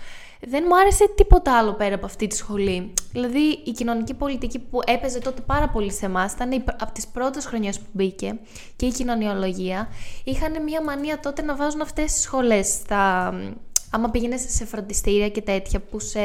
δεν 0.47 0.65
μου 0.69 0.77
άρεσε 0.77 1.09
τίποτα 1.17 1.59
άλλο 1.59 1.73
πέρα 1.75 1.95
από 1.95 2.07
αυτή 2.07 2.27
τη 2.27 2.37
σχολή. 2.37 2.95
Δηλαδή, 3.13 3.63
η 3.65 3.71
κοινωνική 3.71 4.15
πολιτική 4.15 4.59
που 4.59 4.81
έπαιζε 4.87 5.19
τότε 5.19 5.43
πάρα 5.47 5.69
πολύ 5.69 5.93
σε 5.93 6.07
εμάς 6.07 6.33
ήταν 6.33 6.65
από 6.79 6.93
τις 6.93 7.07
πρώτες 7.07 7.45
χρονιές 7.45 7.79
που 7.79 7.87
μπήκε 7.93 8.39
και 8.77 8.87
η 8.87 8.91
κοινωνιολογία. 8.91 9.89
Είχαν 10.25 10.63
μια 10.63 10.83
μανία 10.83 11.21
τότε 11.21 11.43
να 11.43 11.57
βάζουν 11.57 11.81
αυτές 11.81 12.13
τις 12.13 12.23
σχολές 12.23 12.67
στα. 12.67 13.33
Άμα 13.95 14.11
πήγαινες 14.11 14.45
σε 14.49 14.65
φροντιστήρια 14.65 15.29
και 15.29 15.43
τέτοια 15.43 15.81
που, 15.81 16.01
σε, 16.01 16.21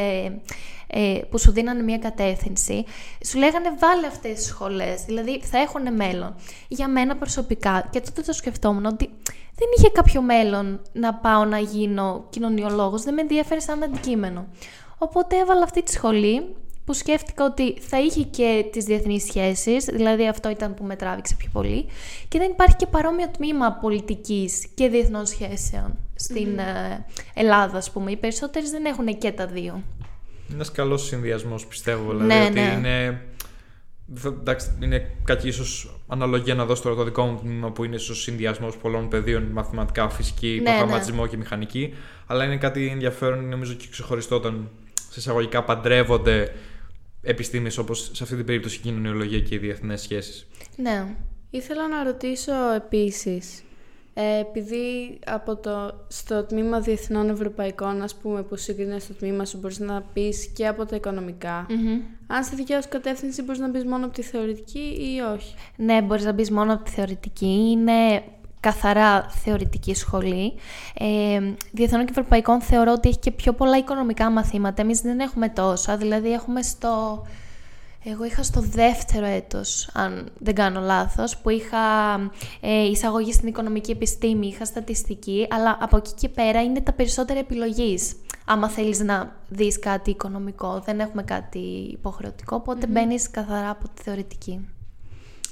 ε, 0.88 1.20
που 1.30 1.40
σου 1.40 1.52
δίνανε 1.52 1.84
μια 1.84 1.98
κατεύθυνση, 1.98 2.86
σου 3.26 3.38
λέγανε 3.38 3.74
βάλε 3.80 4.08
αυτές 4.08 4.34
τις 4.34 4.46
σχολές, 4.46 5.04
δηλαδή 5.06 5.42
θα 5.44 5.58
έχουν 5.58 5.94
μέλλον. 5.96 6.36
Για 6.68 6.88
μένα 6.88 7.16
προσωπικά, 7.16 7.88
και 7.92 8.02
τότε 8.02 8.22
το 8.22 8.34
σκεφτόμουν 8.34 8.86
ότι 8.86 9.10
δεν 9.56 9.68
είχε 9.78 9.90
κάποιο 9.90 10.22
μέλλον 10.22 10.82
να 10.94 11.14
πάω 11.14 11.46
να 11.46 11.60
γίνω 11.60 12.26
κοινωνιολόγος, 12.30 13.04
δεν 13.04 13.14
με 13.14 13.22
ενδιαφέρει 13.22 13.62
σαν 13.62 13.84
αντικείμενο. 13.84 14.48
Οπότε 14.98 15.38
έβαλα 15.38 15.64
αυτή 15.64 15.84
τη 15.84 15.92
σχολή 15.92 16.56
που 16.86 16.94
σκέφτηκα 16.94 17.46
ότι 17.46 17.80
θα 17.80 18.00
είχε 18.00 18.24
και 18.24 18.66
τις 18.72 18.86
διεθνείς 18.86 19.24
σχέσεις, 19.24 19.86
δηλαδή 19.86 20.28
αυτό 20.28 20.50
ήταν 20.50 20.74
που 20.74 20.84
με 20.84 20.96
τράβηξε 20.96 21.36
πιο 21.38 21.50
πολύ, 21.54 21.86
και 22.28 22.40
δεν 22.40 22.52
υπάρχει 22.52 22.76
και 22.76 22.88
παρόμοιο 22.88 23.28
τμήμα 23.30 23.72
πολιτικής 23.72 24.68
και 24.76 24.90
διεθνών 24.90 25.26
σχέσεων 25.26 26.07
στην 26.18 26.60
ε, 26.60 27.06
Ελλάδα, 27.34 27.78
ας 27.78 27.92
πούμε. 27.92 28.12
Οι 28.12 28.18
περισσότερες 28.18 28.70
δεν 28.70 28.86
έχουν 28.86 29.18
και 29.18 29.32
τα 29.32 29.48
δύο. 29.48 29.74
Είναι 29.74 30.56
ένας 30.56 30.72
καλός 30.72 31.06
συνδυασμός, 31.06 31.66
πιστεύω, 31.66 32.12
δηλαδή 32.12 32.28
ναι, 32.28 32.46
ότι 32.46 32.54
ναι. 32.54 32.74
είναι 32.78 33.22
εντάξει, 34.26 34.78
είναι 34.82 35.12
κακή 35.24 35.48
ίσως 35.48 36.00
αναλογία 36.08 36.56
να 36.56 36.66
δώσω 36.66 36.82
τώρα 36.82 36.96
το 36.96 37.04
δικό 37.04 37.26
μου 37.26 37.40
τμήμα 37.40 37.72
που 37.72 37.84
είναι 37.84 37.96
ίσως 37.96 38.22
συνδυασμός 38.22 38.78
πολλών 38.78 39.10
πεδίων, 39.10 39.44
μαθηματικά, 39.44 40.10
φυσική, 40.10 40.60
ναι, 40.64 40.70
προγραμματισμό 40.70 41.22
ναι. 41.22 41.28
και 41.28 41.38
μηχανική. 41.38 41.94
Αλλά 42.26 42.44
είναι 42.44 42.58
κάτι 42.58 42.88
ενδιαφέρον, 42.88 43.50
νομίζω 43.50 43.74
και 43.74 43.86
ξεχωριστό 43.92 44.36
όταν 44.36 44.70
σε 45.10 45.20
εισαγωγικά 45.20 45.64
παντρεύονται 45.64 46.54
επιστήμες 47.22 47.78
όπως 47.78 48.10
σε 48.14 48.24
αυτή 48.24 48.36
την 48.36 48.46
περίπτωση 48.46 48.78
η 48.78 48.80
κοινωνιολογία 48.82 49.40
και 49.40 49.56
οι 49.56 49.58
διεθνές 49.58 50.02
σχέσεις. 50.02 50.48
Ναι. 50.76 51.16
Ήθελα 51.50 51.88
να 51.88 52.04
ρωτήσω 52.04 52.54
επίσης 52.76 53.60
ε, 53.60 53.64
επειδή 54.40 55.20
από 55.26 55.56
το, 55.56 56.06
στο 56.08 56.44
τμήμα 56.44 56.80
διεθνών 56.80 57.30
ευρωπαϊκών, 57.30 58.02
ας 58.02 58.16
πούμε, 58.16 58.42
που 58.42 58.56
συγκρίνεις 58.56 59.04
στο 59.04 59.14
τμήμα 59.14 59.46
σου, 59.46 59.58
μπορείς 59.58 59.80
να 59.80 60.04
πεις 60.14 60.48
και 60.48 60.68
από 60.68 60.86
τα 60.86 60.96
οικονομικά. 60.96 61.66
Αν 62.28 62.44
στη 62.44 62.56
δικιά 62.56 62.82
σου 62.82 62.90
κατεύθυνση 62.90 63.42
μπορείς 63.42 63.60
να 63.60 63.70
μπει 63.70 63.84
μόνο 63.84 64.06
από 64.06 64.14
τη 64.14 64.22
θεωρητική 64.22 64.80
ή 64.80 65.20
όχι; 65.34 65.56
Ναι, 65.76 66.02
μπορείς 66.02 66.24
να 66.24 66.32
μπει 66.32 66.52
μόνο 66.52 66.74
από 66.74 66.84
τη 66.84 66.92
θεωρητική. 66.92 67.70
Είναι 67.72 68.24
καθαρά 68.60 69.30
θεωρητική 69.30 69.94
σχολή. 69.94 70.54
Ε, 70.98 71.40
διεθνών 71.72 72.06
και 72.06 72.12
ευρωπαϊκών 72.12 72.62
θεωρώ 72.62 72.92
ότι 72.92 73.10
έχει 73.10 73.20
και 73.20 73.32
πιο 73.32 73.54
πολλά 73.54 73.78
οικονομικά 73.78 74.30
μαθήματα. 74.30 74.82
Εμείς 74.82 75.02
δεν 75.02 75.20
έχουμε 75.20 75.50
τόσα, 75.50 75.98
δηλαδή 75.98 76.32
έχουμε 76.32 76.62
στο 76.62 77.24
εγώ 78.10 78.24
είχα 78.24 78.44
στο 78.44 78.62
δεύτερο 78.62 79.26
έτος, 79.26 79.90
αν 79.94 80.30
δεν 80.40 80.56
κάνω 80.56 80.80
λάθος, 80.80 81.38
που 81.38 81.50
είχα 81.50 81.78
ε, 82.62 82.84
εισαγωγή 82.84 83.34
στην 83.34 83.48
οικονομική 83.48 83.92
επιστήμη, 83.92 84.48
είχα 84.48 84.66
στατιστική, 84.66 85.48
αλλά 85.50 85.78
από 85.82 85.98
εκεί 85.98 86.14
και 86.14 86.30
πέρα 86.30 86.64
είναι 86.64 86.82
τα 86.82 86.94
περισσότερα 86.94 87.40
επιλογής. 87.40 88.16
Άμα 88.46 88.70
θέλεις 88.70 89.00
να 89.00 89.36
δεις 89.48 89.80
κάτι 89.80 90.10
οικονομικό, 90.10 90.82
δεν 90.86 91.00
έχουμε 91.00 91.24
κάτι 91.24 91.60
υποχρεωτικό, 91.92 92.56
οπότε 92.56 92.86
mm-hmm. 92.86 92.92
μπαίνεις 92.92 93.32
καθαρά 93.32 93.70
από 93.70 93.90
τη 93.94 94.02
θεωρητική. 94.02 94.68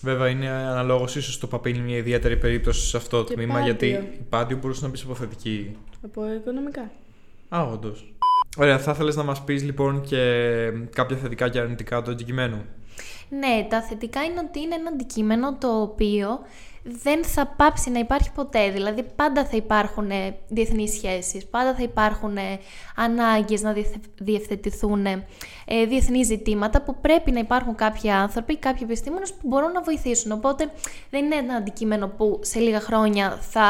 Βέβαια, 0.02 0.30
είναι 0.30 0.50
αναλόγως 0.50 1.16
ίσως 1.16 1.38
το 1.38 1.48
παπίλι 1.48 1.80
μια 1.80 1.98
ιδιαίτερη 1.98 2.38
περίπτωση 2.38 2.88
σε 2.88 2.98
αυτό 2.98 3.24
το 3.24 3.34
τμήμα, 3.34 3.60
γιατί 3.62 3.88
η 3.88 4.26
πάντιο 4.30 4.58
μπορούσε 4.58 4.84
να 4.84 4.90
μπεις 4.90 5.04
από 5.04 5.16
θετική. 5.16 5.78
Από 6.04 6.34
οικονομικά. 6.34 6.92
Α, 7.50 7.64
όντως. 7.64 8.14
Ωραία, 8.58 8.80
θα 8.80 8.92
ήθελες 8.92 9.16
να 9.16 9.24
μας 9.24 9.44
πεις 9.44 9.64
λοιπόν 9.64 10.02
και 10.02 10.18
κάποια 10.92 11.18
θετικά 11.18 11.50
και 11.50 11.60
αρνητικά 11.60 12.02
του 12.02 12.12
αντικειμένου; 12.12 12.66
Ναι, 13.30 13.68
τα 13.70 13.82
θετικά 13.82 14.24
είναι 14.24 14.40
ότι 14.48 14.60
είναι 14.60 14.76
ένα 14.76 14.90
αντικείμενο 14.94 15.58
το 15.58 15.82
οποίο 15.82 16.40
δεν 16.88 17.24
θα 17.24 17.46
πάψει 17.48 17.90
να 17.90 18.00
υπάρχει 18.00 18.32
ποτέ. 18.32 18.70
Δηλαδή 18.70 19.04
πάντα 19.16 19.46
θα 19.46 19.58
υπάρχουν 19.58 20.10
ε, 20.10 20.38
διεθνείς 20.48 20.94
σχέσεις, 20.94 21.46
πάντα 21.46 21.76
θα 21.76 21.84
υπάρχουν 21.84 22.38
ε, 22.38 22.60
ανάγκες 22.96 23.62
να 23.62 23.76
διευθετηθούν 24.18 25.06
ε, 25.06 25.26
διεθνείς 25.88 26.28
ζητήματα 26.28 26.82
που 26.82 26.96
πρέπει 27.02 27.32
να 27.32 27.40
υπάρχουν 27.40 27.76
κάποιοι 27.76 28.10
άνθρωποι, 28.12 28.58
κάποιοι 28.58 28.82
επιστήμονες 28.84 29.34
που 29.34 29.48
μπορούν 29.48 29.72
να 29.72 29.82
βοηθήσουν. 29.82 30.32
Οπότε 30.32 30.72
δεν 31.10 31.26
είναι 31.26 31.36
ένα 31.36 31.56
αντικείμενο 31.56 32.08
που 32.08 32.40
σε 32.44 32.60
λίγα 32.60 32.80
χρόνια 32.80 33.38
θα 33.42 33.68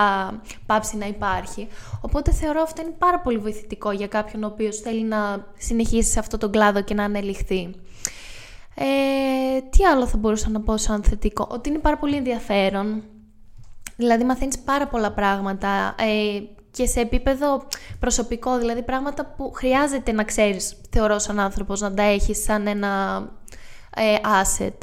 πάψει 0.66 0.98
να 0.98 1.06
υπάρχει. 1.08 1.68
Οπότε 2.02 2.32
θεωρώ 2.32 2.62
αυτό 2.62 2.82
είναι 2.82 2.96
πάρα 2.98 3.20
πολύ 3.20 3.38
βοηθητικό 3.38 3.92
για 3.92 4.08
κάποιον 4.08 4.44
ο 4.44 4.48
οποίος 4.48 4.80
θέλει 4.80 5.04
να 5.04 5.46
συνεχίσει 5.58 6.12
σε 6.12 6.20
αυτόν 6.20 6.40
τον 6.40 6.52
κλάδο 6.52 6.82
και 6.82 6.94
να 6.94 7.04
ανελιχθεί. 7.04 7.76
Ε, 8.76 9.62
τι 9.70 9.86
άλλο 9.86 10.08
θα 10.08 10.18
μπορούσα 10.18 10.50
να 10.50 10.62
πω 10.62 10.78
σαν 10.78 11.04
θετικό, 11.04 11.48
ότι 11.52 11.70
είναι 11.70 11.80
πάρα 11.80 11.98
πολύ 11.98 12.16
ενδιαφέρον. 12.16 13.04
Δηλαδή 13.96 14.24
μαθαίνεις 14.24 14.60
πάρα 14.60 14.88
πολλά 14.88 15.12
πράγματα 15.12 15.96
ε, 16.00 16.40
και 16.72 16.86
σε 16.86 17.00
επίπεδο 17.00 17.68
προσωπικό, 18.00 18.58
δηλαδή 18.58 18.84
πράγματα 18.84 19.26
που 19.26 19.52
χρειάζεται 19.56 20.12
να 20.12 20.24
ξέρεις, 20.24 20.82
θεωρώ 20.90 21.20
σαν 21.20 21.40
άνθρωπος, 21.40 21.82
να 21.82 21.94
τα 21.94 22.04
έχεις 22.04 22.44
σαν 22.44 22.68
ένα 22.68 23.24
ε, 23.96 24.16
asset. 24.42 24.78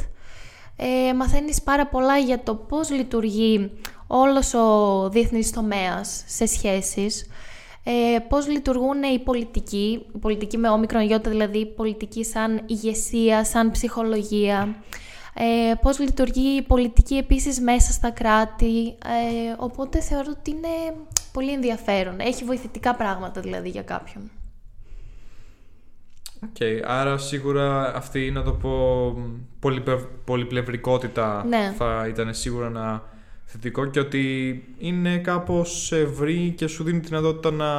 Ε, 0.76 1.14
μαθαίνεις 1.14 1.62
πάρα 1.62 1.87
πολλά 1.87 2.18
για 2.18 2.42
το 2.42 2.54
πώς 2.54 2.90
λειτουργεί 2.90 3.70
όλος 4.06 4.54
ο 4.54 5.08
διεθνής 5.08 5.50
τομέας 5.50 6.25
σε 6.26 6.46
σχέσεις, 6.46 7.26
ε, 7.84 8.18
πώς 8.28 8.48
λειτουργούν 8.48 9.02
οι 9.02 9.18
πολιτικοί, 9.18 10.06
η 10.14 10.18
πολιτική 10.18 10.58
με 10.58 10.68
όμικρον 10.68 11.02
γιώτα, 11.02 11.30
δηλαδή 11.30 11.58
η 11.58 11.66
πολιτική 11.66 12.24
σαν 12.24 12.62
ηγεσία, 12.66 13.44
σαν 13.44 13.70
ψυχολογία, 13.70 14.76
ε, 15.34 15.74
πώς 15.80 15.98
λειτουργεί 15.98 16.56
η 16.56 16.62
πολιτική 16.62 17.14
επίσης 17.14 17.60
μέσα 17.60 17.92
στα 17.92 18.10
κράτη, 18.10 18.88
ε, 18.88 19.54
οπότε 19.56 20.00
θεωρώ 20.00 20.32
ότι 20.38 20.50
είναι 20.50 20.96
πολύ 21.32 21.52
ενδιαφέρον. 21.52 22.20
Έχει 22.20 22.44
βοηθητικά 22.44 22.94
πράγματα 22.94 23.40
δηλαδή 23.40 23.68
για 23.68 23.82
κάποιον. 23.82 24.30
OK, 26.44 26.56
okay, 26.58 26.80
άρα 26.84 27.18
σίγουρα 27.18 27.94
αυτή 27.94 28.30
να 28.30 28.42
το 28.42 28.52
πω 28.52 28.70
πολυπλευρικότητα 30.24 31.44
ναι. 31.44 31.74
θα 31.76 32.06
ήταν 32.08 32.34
σίγουρα 32.34 32.70
να 32.70 33.02
θετικό 33.52 33.87
και 33.87 34.00
ότι 34.00 34.64
είναι 34.78 35.18
κάπως 35.18 35.92
ευρύ 35.92 36.54
και 36.56 36.66
σου 36.66 36.85
δίνει 36.85 37.00
τη 37.00 37.09
δυνατότητα 37.09 37.50
να 37.50 37.71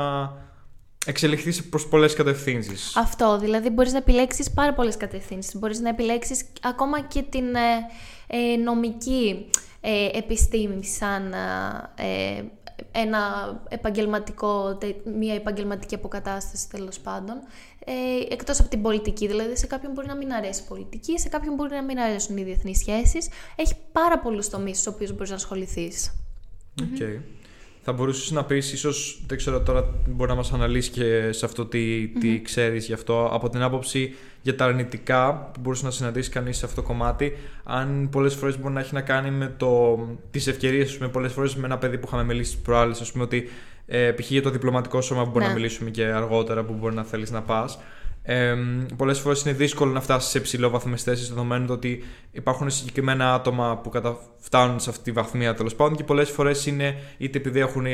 εξελιχθείς 1.05 1.69
προς 1.69 1.87
πολλές 1.87 2.13
κατευθύνσεις. 2.13 2.95
Αυτό, 2.97 3.37
δηλαδή 3.39 3.69
μπορείς 3.69 3.91
να 3.91 3.97
επιλέξεις 3.97 4.51
πάρα 4.51 4.73
πολλές 4.73 4.97
κατευθύνσεις. 4.97 5.55
Μπορείς 5.59 5.79
να 5.79 5.89
επιλέξεις 5.89 6.45
ακόμα 6.61 7.01
και 7.01 7.21
την 7.21 7.55
ε, 7.55 7.87
ε 8.27 8.55
νομική 8.55 9.49
ε, 9.81 10.17
επιστήμη 10.17 10.85
σαν 10.85 11.33
ε, 11.95 12.43
ένα 12.91 13.21
επαγγελματικό, 13.69 14.77
μια 15.17 15.33
επαγγελματική 15.33 15.95
αποκατάσταση 15.95 16.69
τέλος 16.69 16.99
πάντων, 16.99 17.35
ε, 17.85 18.33
εκτός 18.33 18.59
από 18.59 18.69
την 18.69 18.81
πολιτική. 18.81 19.27
Δηλαδή 19.27 19.57
σε 19.57 19.67
κάποιον 19.67 19.91
μπορεί 19.91 20.07
να 20.07 20.15
μην 20.15 20.33
αρέσει 20.33 20.61
η 20.61 20.67
πολιτική, 20.67 21.19
σε 21.19 21.29
κάποιον 21.29 21.55
μπορεί 21.55 21.73
να 21.73 21.83
μην 21.83 21.99
αρέσουν 21.99 22.37
οι 22.37 22.43
διεθνείς 22.43 22.77
σχέσεις. 22.77 23.27
Έχει 23.55 23.73
πάρα 23.91 24.19
πολλούς 24.19 24.49
τομείς 24.49 24.79
στους 24.79 24.93
οποίους 24.93 25.11
μπορείς 25.11 25.29
να 25.29 25.35
ασχοληθείς. 25.35 26.11
Okay. 26.81 27.19
Θα 27.85 27.93
μπορούσες 27.93 28.31
να 28.31 28.45
πεις, 28.45 28.73
ίσως 28.73 29.23
δεν 29.27 29.37
ξέρω 29.37 29.61
τώρα, 29.61 29.93
μπορεί 30.07 30.29
να 30.29 30.35
μας 30.35 30.53
αναλύσεις 30.53 30.91
και 30.91 31.31
σε 31.31 31.45
αυτό 31.45 31.65
τι, 31.65 32.07
τι 32.07 32.41
ξέρεις 32.41 32.85
γι' 32.85 32.93
αυτό, 32.93 33.29
από 33.31 33.49
την 33.49 33.61
άποψη 33.61 34.15
για 34.41 34.55
τα 34.55 34.65
αρνητικά 34.65 35.49
που 35.53 35.59
μπορούσε 35.59 35.85
να 35.85 35.91
συναντήσεις 35.91 36.31
κανείς 36.31 36.57
σε 36.57 36.65
αυτό 36.65 36.81
το 36.81 36.87
κομμάτι, 36.87 37.37
αν 37.63 38.07
πολλές 38.11 38.33
φορές 38.33 38.59
μπορεί 38.59 38.73
να 38.73 38.79
έχει 38.79 38.93
να 38.93 39.01
κάνει 39.01 39.31
με 39.31 39.55
τις 40.31 40.47
ευκαιρίες, 40.47 40.97
με 40.97 41.07
πολλές 41.07 41.31
φορές 41.33 41.55
με 41.55 41.65
ένα 41.65 41.77
παιδί 41.77 41.97
που 41.97 42.07
είχαμε 42.07 42.23
μιλήσει 42.23 42.57
προάλλες, 42.61 43.01
ας 43.01 43.11
πούμε, 43.11 43.23
ότι 43.23 43.49
ε, 43.85 44.11
π.χ. 44.11 44.29
για 44.29 44.41
το 44.41 44.49
διπλωματικό 44.49 45.01
σώμα 45.01 45.23
που 45.23 45.29
μπορεί 45.29 45.43
να 45.43 45.49
ναι. 45.49 45.55
μιλήσουμε 45.55 45.89
και 45.89 46.05
αργότερα 46.05 46.63
που 46.63 46.73
μπορεί 46.73 46.95
να 46.95 47.03
θέλεις 47.03 47.31
να 47.31 47.41
πας. 47.41 47.79
Ε, 48.25 48.55
Πολλές 48.95 49.19
φορές 49.19 49.41
είναι 49.41 49.53
δύσκολο 49.53 49.91
να 49.91 50.01
φτάσεις 50.01 50.29
σε 50.29 50.37
υψηλόβαθμες 50.37 51.03
θέσεις, 51.03 51.27
δεδομένου 51.27 51.65
ότι 51.69 52.03
υπάρχουν 52.31 52.69
συγκεκριμένα 52.69 53.33
άτομα 53.33 53.77
που 53.77 53.89
καταφτάνουν 53.89 54.79
σε 54.79 54.89
αυτή 54.89 55.03
τη 55.03 55.11
βαθμία 55.11 55.53
τέλος 55.53 55.75
πάντων 55.75 55.95
και 55.95 56.03
πολλές 56.03 56.29
φορές 56.29 56.65
είναι 56.65 56.95
είτε 57.17 57.37
επειδή 57.37 57.59
έχουν 57.59 57.85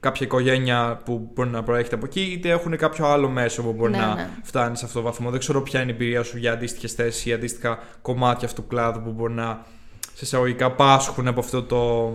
κάποια 0.00 0.26
οικογένεια 0.26 1.00
που 1.04 1.30
μπορεί 1.34 1.48
να 1.48 1.62
προέρχεται 1.62 1.94
από 1.94 2.04
εκεί, 2.04 2.20
είτε 2.20 2.50
έχουν 2.50 2.76
κάποιο 2.76 3.06
άλλο 3.06 3.28
μέσο 3.28 3.62
που 3.62 3.72
μπορεί 3.72 3.90
Ναι, 3.90 3.98
να 3.98 4.14
ναι. 4.14 4.28
φτάνει 4.42 4.76
σε 4.76 4.84
αυτό 4.84 4.98
το 4.98 5.04
βαθμό. 5.04 5.30
Δεν 5.30 5.38
ξέρω 5.38 5.62
ποια 5.62 5.80
είναι 5.82 5.90
η 5.90 5.94
εμπειρία 5.94 6.22
σου 6.22 6.38
για 6.38 6.52
αντίστοιχες 6.52 6.92
θέσεις 6.92 7.26
ή 7.26 7.32
αντίστοιχα 7.32 7.78
κομμάτια 8.02 8.46
αυτού 8.46 8.62
του 8.62 8.68
κλάδου 8.68 9.02
που 9.02 9.12
μπορεί 9.12 9.32
να 9.32 9.64
σε 10.14 10.24
εισαγωγικά 10.24 10.72
πάσχουν 10.72 11.28
από 11.28 11.40
αυτό 11.40 11.62
το. 11.62 12.12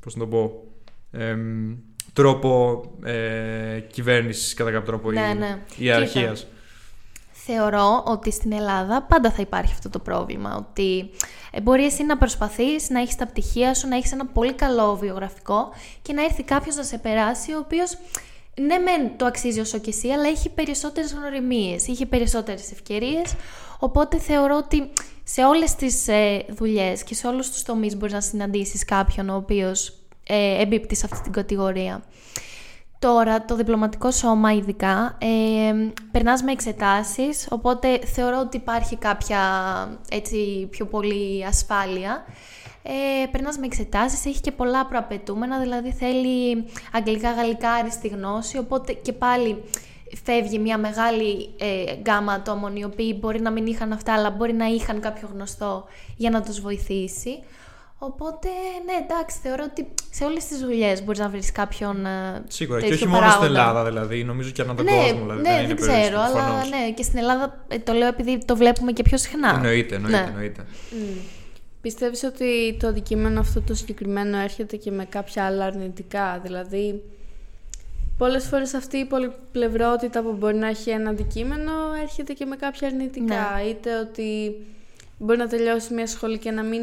Πώς 0.00 0.16
να 0.16 0.20
το 0.20 0.26
πω. 0.26 0.64
εμ, 1.10 1.76
τρόπο 2.12 2.82
ε, 3.04 3.80
κυβέρνησης 3.80 4.54
κατά 4.54 4.70
κάποιο 4.70 4.86
τρόπο 4.86 5.10
Ναι, 5.10 5.30
ή 5.34 5.38
ναι. 5.38 5.58
ιεραρχίας. 5.76 6.38
Κοίτα. 6.38 6.50
Θεωρώ 7.44 8.02
ότι 8.06 8.32
στην 8.32 8.52
Ελλάδα 8.52 9.02
πάντα 9.02 9.30
θα 9.30 9.42
υπάρχει 9.42 9.72
αυτό 9.72 9.88
το 9.88 9.98
πρόβλημα. 9.98 10.56
Ότι 10.56 11.10
ε, 11.50 11.60
μπορεί 11.60 11.84
εσύ 11.84 12.04
να 12.04 12.18
προσπαθείς 12.18 12.90
να 12.90 13.00
έχεις 13.00 13.16
τα 13.16 13.26
πτυχία 13.26 13.74
σου, 13.74 13.88
να 13.88 13.96
έχεις 13.96 14.12
ένα 14.12 14.26
πολύ 14.26 14.52
καλό 14.52 14.96
βιογραφικό 14.96 15.72
και 16.02 16.12
να 16.12 16.24
έρθει 16.24 16.42
κάποιος 16.42 16.76
να 16.76 16.82
σε 16.82 16.98
περάσει, 16.98 17.52
ο 17.52 17.58
οποίος 17.58 17.98
ναι 18.60 18.78
μεν 18.78 19.16
το 19.16 19.24
αξίζει 19.24 19.60
όσο 19.60 19.78
και 19.78 19.90
εσύ, 19.90 20.08
αλλά 20.08 20.28
έχει 20.28 20.48
περισσότερες 20.48 21.12
γνωριμίες, 21.12 21.86
είχε 21.86 22.06
περισσότερες 22.06 22.72
ευκαιρίες, 22.72 23.34
οπότε 23.78 24.18
θεωρώ 24.18 24.56
ότι 24.56 24.90
σε 25.24 25.44
όλες 25.44 25.74
τις 25.74 26.08
ε, 26.08 26.44
δουλειές 26.48 27.02
και 27.02 27.14
σε 27.14 27.26
όλους 27.26 27.50
τους 27.50 27.62
τομείς 27.62 27.96
μπορείς 27.96 28.14
να 28.14 28.20
συναντήσεις 28.20 28.84
κάποιον 28.84 29.28
ο 29.28 29.36
οποίος 29.36 30.01
ε, 30.34 30.62
εμπίπτει 30.62 30.94
σε 30.94 31.06
αυτή 31.10 31.22
την 31.22 31.32
κατηγορία. 31.32 32.02
Τώρα, 32.98 33.44
το 33.44 33.56
διπλωματικό 33.56 34.10
σώμα 34.10 34.52
ειδικά, 34.52 35.18
ε, 35.20 35.72
περνάς 36.10 36.42
με 36.42 36.52
εξετάσεις, 36.52 37.46
οπότε 37.50 37.98
θεωρώ 38.04 38.38
ότι 38.40 38.56
υπάρχει 38.56 38.96
κάποια 38.96 39.40
έτσι 40.10 40.66
πιο 40.70 40.86
πολύ 40.86 41.44
ασφάλεια. 41.44 42.24
Ε, 42.82 43.26
περνάς 43.26 43.58
με 43.58 43.66
εξετάσεις, 43.66 44.26
έχει 44.26 44.40
και 44.40 44.52
πολλά 44.52 44.86
προαπαιτούμενα, 44.86 45.58
δηλαδή 45.58 45.92
θέλει 45.92 46.64
αγγλικά, 46.92 47.32
γαλλικά, 47.32 47.70
άριστη 47.70 48.08
γνώση, 48.08 48.58
οπότε 48.58 48.92
και 48.92 49.12
πάλι 49.12 49.62
φεύγει 50.24 50.58
μια 50.58 50.78
μεγάλη 50.78 51.54
ε, 51.58 51.94
γκάμα 51.96 52.32
ατόμων 52.32 52.76
οι 52.76 52.84
οποίοι 52.84 53.16
μπορεί 53.20 53.40
να 53.40 53.50
μην 53.50 53.66
είχαν 53.66 53.92
αυτά, 53.92 54.12
αλλά 54.12 54.30
μπορεί 54.30 54.52
να 54.52 54.66
είχαν 54.66 55.00
κάποιο 55.00 55.28
γνωστό 55.32 55.84
για 56.16 56.30
να 56.30 56.42
τους 56.42 56.60
βοηθήσει. 56.60 57.42
Οπότε, 58.04 58.48
ναι, 58.86 58.92
εντάξει, 59.04 59.38
θεωρώ 59.42 59.64
ότι 59.70 59.86
σε 60.10 60.24
όλες 60.24 60.44
τις 60.46 60.58
δουλειές 60.58 61.04
μπορείς 61.04 61.18
να 61.20 61.28
βρεις 61.28 61.52
κάποιον 61.52 62.06
ε, 62.06 62.42
Σίγουρα. 62.48 62.80
Και 62.80 62.88
τέτοιο 62.88 62.96
όχι 62.96 63.06
μόνο 63.06 63.30
στην 63.30 63.38
παράγοντα. 63.40 63.60
Ελλάδα, 63.60 63.84
δηλαδή. 63.84 64.24
Νομίζω 64.24 64.50
και 64.50 64.62
ανά 64.62 64.74
τον 64.74 64.84
ναι, 64.84 64.90
κόσμο. 64.96 65.20
Δηλαδή, 65.20 65.40
ναι, 65.42 65.48
δεν, 65.48 65.56
δεν, 65.56 65.64
είναι 65.64 65.74
ξέρω, 65.74 65.92
περιοριστικό, 65.92 66.20
αλλά 66.20 66.32
προφανώς. 66.32 66.70
ναι, 66.70 66.92
και 66.92 67.02
στην 67.02 67.18
Ελλάδα 67.18 67.64
ε, 67.68 67.78
το 67.78 67.92
λέω 67.92 68.08
επειδή 68.08 68.44
το 68.44 68.56
βλέπουμε 68.56 68.92
και 68.92 69.02
πιο 69.02 69.18
συχνά. 69.18 69.54
Εννοείται, 69.54 69.94
εννοείται. 69.94 70.18
Ναι. 70.18 70.26
εννοείται. 70.28 70.64
Πιστεύεις 71.80 72.22
ότι 72.22 72.76
το 72.80 72.86
αντικείμενο 72.86 73.40
αυτό 73.40 73.60
το 73.60 73.74
συγκεκριμένο 73.74 74.38
έρχεται 74.38 74.76
και 74.76 74.90
με 74.90 75.04
κάποια 75.04 75.44
άλλα 75.44 75.64
αρνητικά, 75.64 76.40
δηλαδή 76.42 77.02
πολλές 78.18 78.44
φορές 78.44 78.74
αυτή 78.74 78.96
η 78.96 79.04
πολυπλευρότητα 79.04 80.22
που 80.22 80.32
μπορεί 80.32 80.54
να 80.56 80.68
έχει 80.68 80.90
ένα 80.90 81.10
αντικείμενο 81.10 81.72
έρχεται 82.02 82.32
και 82.32 82.44
με 82.44 82.56
κάποια 82.56 82.88
αρνητικά, 82.88 83.52
Ναι. 83.56 83.62
είτε 83.68 83.98
ότι 83.98 84.56
μπορεί 85.18 85.38
να 85.38 85.46
τελειώσει 85.48 85.94
μια 85.94 86.06
σχολή 86.06 86.38
και 86.38 86.50
να 86.50 86.62
μην 86.62 86.80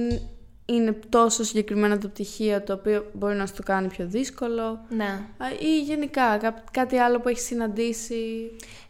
είναι 0.75 0.99
τόσο 1.09 1.43
συγκεκριμένα 1.43 1.97
το 1.97 2.07
πτυχίο 2.07 2.61
το 2.63 2.73
οποίο 2.73 3.05
μπορεί 3.13 3.35
να 3.35 3.45
σου 3.45 3.53
το 3.53 3.63
κάνει 3.63 3.87
πιο 3.87 4.05
δύσκολο 4.07 4.79
Ναι. 4.89 5.03
Α, 5.37 5.45
ή 5.59 5.81
γενικά 5.81 6.37
κά- 6.37 6.63
κάτι 6.71 6.97
άλλο 6.97 7.19
που 7.19 7.29
έχεις 7.29 7.43
συναντήσει. 7.45 8.15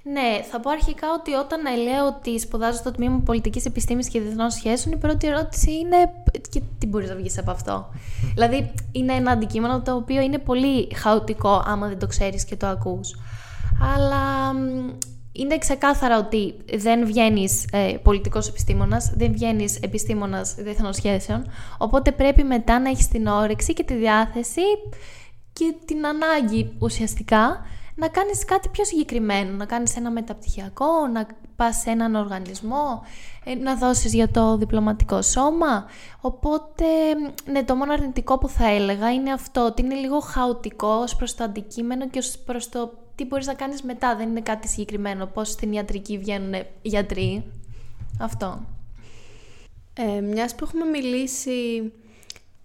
Ναι, 0.04 0.44
θα 0.52 0.60
πω 0.60 0.70
αρχικά 0.70 1.08
ότι 1.20 1.34
όταν 1.34 1.66
ε, 1.66 1.76
λέω 1.76 2.06
ότι 2.08 2.40
σπουδάζω 2.40 2.78
στο 2.78 2.92
τμήμα 2.92 3.22
Πολιτικής 3.26 3.66
Επιστήμης 3.66 4.08
και 4.10 4.20
Διεθνών 4.20 4.50
Σχέσεων, 4.50 4.96
η 4.96 4.98
πρώτη 4.98 5.28
ερώτηση 5.28 5.72
είναι 5.72 5.96
και 6.50 6.62
τι 6.78 6.88
μπορείς 6.88 7.10
να 7.10 7.16
βγεις 7.16 7.38
από 7.38 7.52
αυτό; 7.52 7.90
δηλαδή, 8.36 8.72
είναι 8.92 9.14
ένα 9.14 9.32
αντικείμενο 9.32 9.82
το 9.82 9.96
οποίο 9.96 10.22
είναι 10.22 10.38
πολύ 10.38 10.88
χαοτικό 10.96 11.64
άμα 11.66 11.88
δεν 11.88 12.00
το 12.00 12.08
ξέρεις 12.08 12.46
και 12.46 12.56
το 12.56 12.68
ακούς. 12.68 13.16
Αλλά 13.96 14.54
μ, 14.54 14.90
είναι 15.40 15.58
ξεκάθαρα 15.58 16.18
ότι 16.18 16.56
δεν 16.74 17.06
βγαίνεις 17.06 17.66
ε, 17.72 17.94
πολιτικός 18.04 18.48
επιστήμονας, 18.48 19.12
δεν 19.16 19.32
βγαίνεις 19.32 19.78
επιστήμονας 19.82 20.56
διεθνών 20.56 20.94
σχέσεων, 20.94 21.46
οπότε 21.78 22.12
πρέπει 22.12 22.44
μετά 22.44 22.80
να 22.80 22.90
έχεις 22.90 23.08
την 23.08 23.28
όρεξη 23.28 23.74
και 23.74 23.84
τη 23.84 23.94
διάθεση 23.94 24.62
και 25.54 25.74
την 25.86 26.06
ανάγκη 26.06 26.76
ουσιαστικά 26.80 27.66
να 27.96 28.08
κάνεις 28.08 28.46
κάτι 28.46 28.70
πιο 28.70 28.84
συγκεκριμένο, 28.86 29.52
να 29.56 29.66
κάνεις 29.66 29.96
ένα 29.96 30.12
μεταπτυχιακό, 30.12 31.08
να 31.14 31.28
πας 31.56 31.76
σε 31.76 31.90
έναν 31.90 32.16
οργανισμό, 32.16 33.04
ε, 33.44 33.56
να 33.56 33.76
δώσεις 33.76 34.14
για 34.14 34.30
το 34.30 34.58
διπλωματικό 34.58 35.22
σώμα. 35.22 35.86
Οπότε, 36.22 36.86
ναι, 37.52 37.64
το 37.64 37.76
μόνο 37.76 37.94
αρνητικό 37.94 38.38
που 38.38 38.50
θα 38.50 38.70
έλεγα 38.70 39.12
είναι 39.12 39.32
αυτό, 39.32 39.66
ότι 39.66 39.82
είναι 39.82 39.96
λίγο 39.96 40.20
χαοτικό 40.20 40.88
ως 40.88 41.16
προς 41.16 41.36
το 41.36 41.44
αντικείμενο 41.44 42.08
και 42.10 42.20
ως 42.20 42.38
προς 42.46 42.70
το 42.70 42.92
τι 43.20 43.26
μπορείς 43.26 43.48
να 43.48 43.54
κάνεις 43.54 43.82
μετά. 43.82 44.16
Δεν 44.16 44.30
είναι 44.30 44.42
κάτι 44.42 44.68
συγκεκριμένο, 44.68 45.26
πώς 45.26 45.50
στην 45.50 45.74
ιατρική 45.74 46.18
βγαίνουν 46.18 46.54
γιατροί. 46.82 47.44
Αυτό. 48.20 48.66
Ε, 49.94 50.22
μιας 50.22 50.56
που 50.56 50.64
έχουμε 50.64 50.86
μιλήσει 50.86 51.92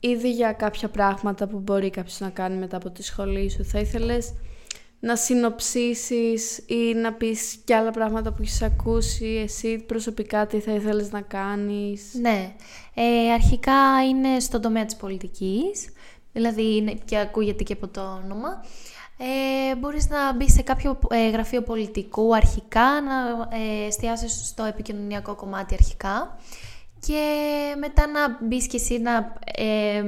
ήδη 0.01 0.33
για 0.33 0.53
κάποια 0.53 0.89
πράγματα 0.89 1.47
που 1.47 1.59
μπορεί 1.59 1.91
κάποιος 1.91 2.21
να 2.21 2.29
κάνει 2.29 2.57
μετά 2.57 2.77
από 2.77 2.91
τη 2.91 3.03
σχολή 3.03 3.51
σου, 3.51 3.65
θα 3.65 3.79
ήθελες 3.79 4.35
να 5.01 5.17
συνοψίσεις 5.17 6.59
ή 6.59 6.95
να 6.95 7.13
πεις 7.13 7.57
και 7.65 7.75
άλλα 7.75 7.91
πράγματα 7.91 8.33
που 8.33 8.43
έχεις 8.43 8.63
ακούσει 8.63 9.41
εσύ 9.45 9.79
προσωπικά 9.79 10.47
τι 10.47 10.61
θα 10.61 10.73
ήθελες 10.73 11.11
να 11.11 11.21
κάνεις; 11.21 12.15
Ναι. 12.21 12.55
Ε, 12.95 13.33
αρχικά 13.33 14.05
είναι 14.09 14.41
στον 14.41 14.61
τομέα 14.61 14.85
της 14.85 14.97
πολιτικής, 14.97 15.93
δηλαδή 16.33 16.77
είναι 16.77 16.95
και 17.05 17.19
ακούγεται 17.19 17.63
και 17.63 17.73
από 17.73 17.89
το 17.89 18.01
όνομα. 18.25 18.65
Ε, 19.19 19.77
μπορείς 19.77 20.09
να 20.09 20.35
μπεις 20.35 20.53
σε 20.53 20.63
κάποιο 20.63 20.99
ε, 21.09 21.31
γραφείο 21.31 21.63
πολιτικού 21.63 22.35
αρχικά, 22.35 23.01
να 23.01 23.49
ε, 23.57 23.87
εστιάσεις 23.87 24.47
στο 24.47 24.65
επικοινωνιακό 24.65 25.35
κομμάτι 25.35 25.75
αρχικά 25.75 26.37
και 27.07 27.23
μετά 27.79 28.07
να 28.07 28.39
μπεις 28.41 28.67
και 28.67 28.77
εσύ 28.77 28.99
να 28.99 29.33
ε, 29.55 30.05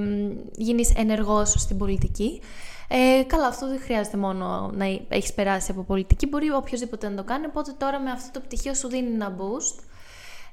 γίνεις 0.57 0.92
ενεργός 0.97 1.51
στην 1.51 1.79
πολιτική. 1.79 2.40
Ε, 2.88 3.23
καλά, 3.23 3.47
αυτό 3.47 3.69
δεν 3.69 3.81
χρειάζεται 3.81 4.16
μόνο 4.16 4.71
να 4.75 4.85
έχεις 5.09 5.33
περάσει 5.33 5.71
από 5.71 5.83
πολιτική, 5.83 6.27
μπορεί 6.27 6.51
οποιοδήποτε 6.51 7.09
να 7.09 7.16
το 7.16 7.25
κάνει, 7.25 7.47
οπότε 7.47 7.73
τώρα 7.79 8.01
με 8.01 8.11
αυτό 8.11 8.31
το 8.33 8.40
πτυχίο 8.40 8.75
σου 8.75 8.88
δίνει 8.88 9.14
ένα 9.14 9.37
boost. 9.38 9.83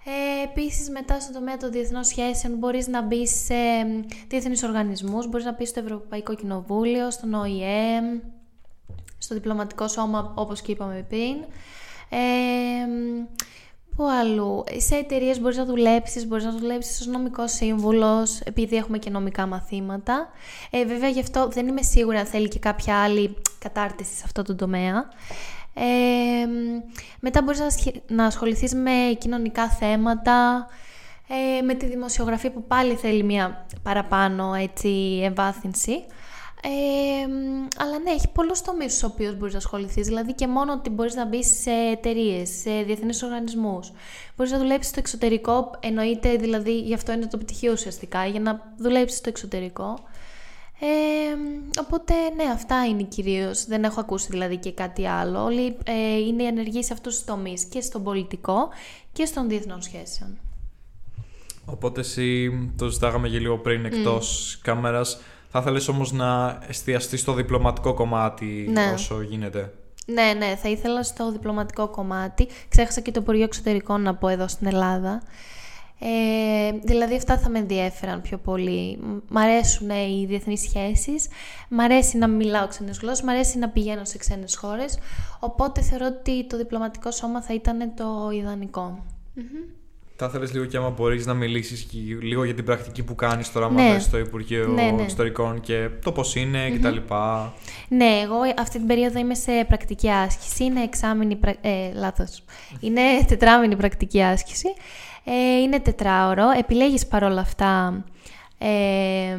Ε, 0.05 0.43
επίσης 0.43 0.89
μετά 0.89 1.19
στο 1.19 1.33
τομέα 1.33 1.57
των 1.57 1.71
διεθνών 1.71 2.03
σχέσεων 2.03 2.57
μπορείς 2.57 2.87
να 2.87 3.01
μπεις 3.01 3.43
σε 3.45 3.55
διεθνείς 4.27 4.63
οργανισμούς, 4.63 5.27
μπορείς 5.27 5.45
να 5.45 5.53
μπεις 5.53 5.69
στο 5.69 5.79
Ευρωπαϊκό 5.79 6.35
Κοινοβούλιο, 6.35 7.11
στον 7.11 7.33
ΟΗΕ, 7.33 8.01
στο 9.23 9.33
διπλωματικό 9.33 9.87
σώμα 9.87 10.31
όπως 10.35 10.61
και 10.61 10.71
είπαμε 10.71 11.05
πριν. 11.09 11.35
Ε, 12.09 12.17
Πού 13.95 14.03
αλλού. 14.09 14.63
Σε 14.77 14.95
εταιρείες 14.95 15.39
μπορείς 15.39 15.57
να 15.57 15.65
δουλέψεις, 15.65 16.27
μπορείς 16.27 16.43
να 16.45 16.51
δουλέψεις 16.51 16.99
ως 16.99 17.07
νομικός 17.07 17.51
σύμβουλος, 17.51 18.39
επειδή 18.39 18.75
έχουμε 18.75 18.97
και 18.97 19.09
νομικά 19.09 19.45
μαθήματα. 19.45 20.27
Ε, 20.69 20.85
βέβαια, 20.85 21.09
γι' 21.09 21.19
αυτό 21.19 21.47
δεν 21.47 21.67
είμαι 21.67 21.81
σίγουρη 21.81 22.17
αν 22.17 22.25
θέλει 22.25 22.47
και 22.47 22.59
κάποια 22.59 23.03
άλλη 23.03 23.35
κατάρτιση 23.59 24.13
σε 24.15 24.21
αυτό 24.25 24.43
το 24.43 24.55
τομέα. 24.55 25.07
Ε, 25.73 25.83
μετά 27.19 27.41
μπορείς 27.41 27.59
να, 27.59 27.65
ασχε- 27.65 28.01
να 28.11 28.25
ασχοληθείς 28.25 28.73
με 28.75 28.91
κοινωνικά 29.17 29.69
θέματα, 29.69 30.67
ε, 31.27 31.61
με 31.61 31.73
τη 31.73 31.85
δημοσιογραφία 31.85 32.51
που 32.51 32.63
πάλι 32.63 32.95
θέλει 32.95 33.23
μια 33.23 33.65
παραπάνω 33.83 34.53
έτσι, 34.53 35.19
εμβάθυνση. 35.23 36.05
Ε, 36.65 37.27
αλλά 37.77 37.99
ναι, 37.99 38.11
έχει 38.11 38.27
πολλούς 38.29 38.61
τομείς 38.61 38.91
στους 38.91 39.03
οποίους 39.03 39.37
μπορείς 39.37 39.53
να 39.53 39.59
ασχοληθείς. 39.59 40.07
Δηλαδή 40.07 40.33
και 40.33 40.47
μόνο 40.47 40.73
ότι 40.73 40.89
μπορείς 40.89 41.15
να 41.15 41.25
μπεις 41.25 41.61
σε 41.61 41.71
εταιρείες, 41.71 42.49
σε 42.49 42.81
διεθνείς 42.83 43.23
οργανισμούς. 43.23 43.91
Μπορείς 44.37 44.51
να 44.51 44.57
δουλέψεις 44.57 44.89
στο 44.89 44.99
εξωτερικό, 44.99 45.71
εννοείται 45.79 46.35
δηλαδή, 46.35 46.79
γι' 46.79 46.93
αυτό 46.93 47.11
είναι 47.11 47.27
το 47.27 47.37
πτυχίο 47.37 47.71
ουσιαστικά, 47.71 48.25
για 48.25 48.39
να 48.39 48.73
δουλέψεις 48.77 49.17
στο 49.17 49.29
εξωτερικό. 49.29 49.99
Ε, 50.79 51.35
οπότε 51.79 52.13
ναι, 52.35 52.43
αυτά 52.43 52.85
είναι 52.85 53.03
κυρίως. 53.03 53.65
Δεν 53.65 53.83
έχω 53.83 53.99
ακούσει 53.99 54.27
δηλαδή 54.29 54.57
και 54.57 54.71
κάτι 54.71 55.07
άλλο. 55.07 55.43
Όλοι 55.43 55.77
ε, 55.83 56.17
είναι 56.17 56.43
ενεργοί 56.43 56.83
σε 56.83 56.93
αυτούς 56.93 57.15
τους 57.15 57.25
τομείς 57.25 57.63
και 57.63 57.81
στον 57.81 58.03
πολιτικό 58.03 58.69
και 59.13 59.25
στον 59.25 59.49
διεθνών 59.49 59.81
σχέσεων. 59.81 60.37
Οπότε 61.65 61.99
εσύ 61.99 62.51
το 62.77 62.87
ζητάγαμε 62.87 63.29
και 63.29 63.39
λίγο 63.39 63.57
πριν 63.57 63.85
εκτός 63.85 64.59
κάμερας. 64.63 65.19
Θα 65.55 65.59
ήθελες 65.61 65.87
όμως 65.87 66.11
να 66.11 66.59
εστιαστείς 66.67 67.19
στο 67.19 67.33
διπλωματικό 67.33 67.93
κομμάτι 67.93 68.67
Ναι. 68.71 68.91
όσο 68.93 69.21
γίνεται; 69.21 69.73
Ναι, 70.05 70.33
ναι, 70.37 70.55
θα 70.55 70.69
ήθελα 70.69 71.03
στο 71.03 71.31
διπλωματικό 71.31 71.87
κομμάτι. 71.87 72.47
Ξέχασα 72.69 73.01
και 73.01 73.11
το 73.11 73.19
Υπουργείο 73.21 73.43
Εξωτερικών 73.43 74.01
να 74.01 74.15
πω 74.15 74.27
εδώ 74.27 74.47
στην 74.47 74.67
Ελλάδα. 74.67 75.21
Ε, 75.99 76.71
δηλαδή 76.83 77.15
αυτά 77.15 77.37
θα 77.37 77.49
με 77.49 77.59
ενδιέφεραν 77.59 78.21
πιο 78.21 78.37
πολύ. 78.37 78.99
Μ' 79.27 79.37
αρέσουν 79.37 79.89
οι 79.89 80.25
διεθνείς 80.27 80.61
σχέσεις, 80.61 81.27
μ' 81.69 81.79
αρέσει 81.79 82.17
να 82.17 82.27
μιλάω 82.27 82.67
ξένες 82.67 82.97
γλώσσες, 82.97 83.25
μ' 83.25 83.29
αρέσει 83.29 83.57
να 83.57 83.69
πηγαίνω 83.69 84.05
σε 84.05 84.17
ξένες 84.17 84.55
χώρες, 84.55 84.97
οπότε 85.39 85.81
θεωρώ 85.81 86.05
ότι 86.05 86.47
το 86.47 86.57
διπλωματικό 86.57 87.11
σώμα 87.11 87.41
θα 87.41 87.53
ήταν 87.53 87.93
το 87.95 88.29
ιδανικο 88.33 89.03
Θα 90.29 90.37
ήθελε 90.37 90.51
λίγο 90.51 90.65
και 90.65 90.77
άμα 90.77 90.89
μπορείς 90.89 91.25
να 91.25 91.33
μιλήσεις 91.33 91.87
λίγο 92.21 92.43
για 92.43 92.53
την 92.53 92.65
πρακτική 92.65 93.03
που 93.03 93.15
κάνεις 93.15 93.51
τώρα 93.51 93.71
ναι. 93.71 93.99
στο 93.99 94.17
Υπουργείο 94.17 94.67
ναι, 94.67 94.91
ναι. 94.91 95.01
Εξωτερικών 95.01 95.59
και 95.59 95.89
το 96.03 96.11
πώς 96.11 96.35
είναι 96.35 96.67
mm-hmm. 96.67 96.77
κτλ. 96.77 97.13
Ναι, 97.87 98.19
εγώ 98.23 98.37
αυτή 98.59 98.77
την 98.77 98.87
περίοδο 98.87 99.19
είμαι 99.19 99.35
σε 99.35 99.51
πρακτική 99.67 100.09
άσκηση. 100.09 100.63
Είναι 100.63 100.81
εξάμηνη. 100.83 101.39
Ε, 101.61 101.93
λάθος. 101.93 102.43
Είναι 102.79 103.01
τετράμηνη 103.27 103.75
πρακτική 103.75 104.23
άσκηση. 104.23 104.67
Ε, 105.23 105.61
είναι 105.61 105.79
τετράωρο. 105.79 106.49
Επιλέγεις 106.57 107.07
παρόλα 107.07 107.41
αυτά 107.41 108.03
ε, 108.57 109.37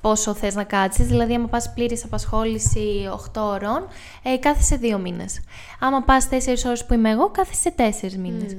πόσο 0.00 0.34
θες 0.34 0.54
να 0.54 0.64
κάτσεις. 0.64 1.06
Δηλαδή, 1.06 1.34
άμα 1.34 1.46
πας 1.46 1.72
πλήρης 1.74 2.04
απασχόληση 2.04 3.08
8 3.34 3.40
ώρων, 3.42 3.86
ε, 4.22 4.36
κάθεσαι 4.36 4.76
2 4.82 4.98
μήνες. 4.98 5.40
Άμα 5.80 6.02
πας 6.02 6.28
4 6.28 6.64
ώρες 6.66 6.86
που 6.86 6.94
είμαι 6.94 7.10
εγώ, 7.10 7.30
κάθεσαι 7.30 7.70
4 7.70 8.16
μήνες. 8.16 8.56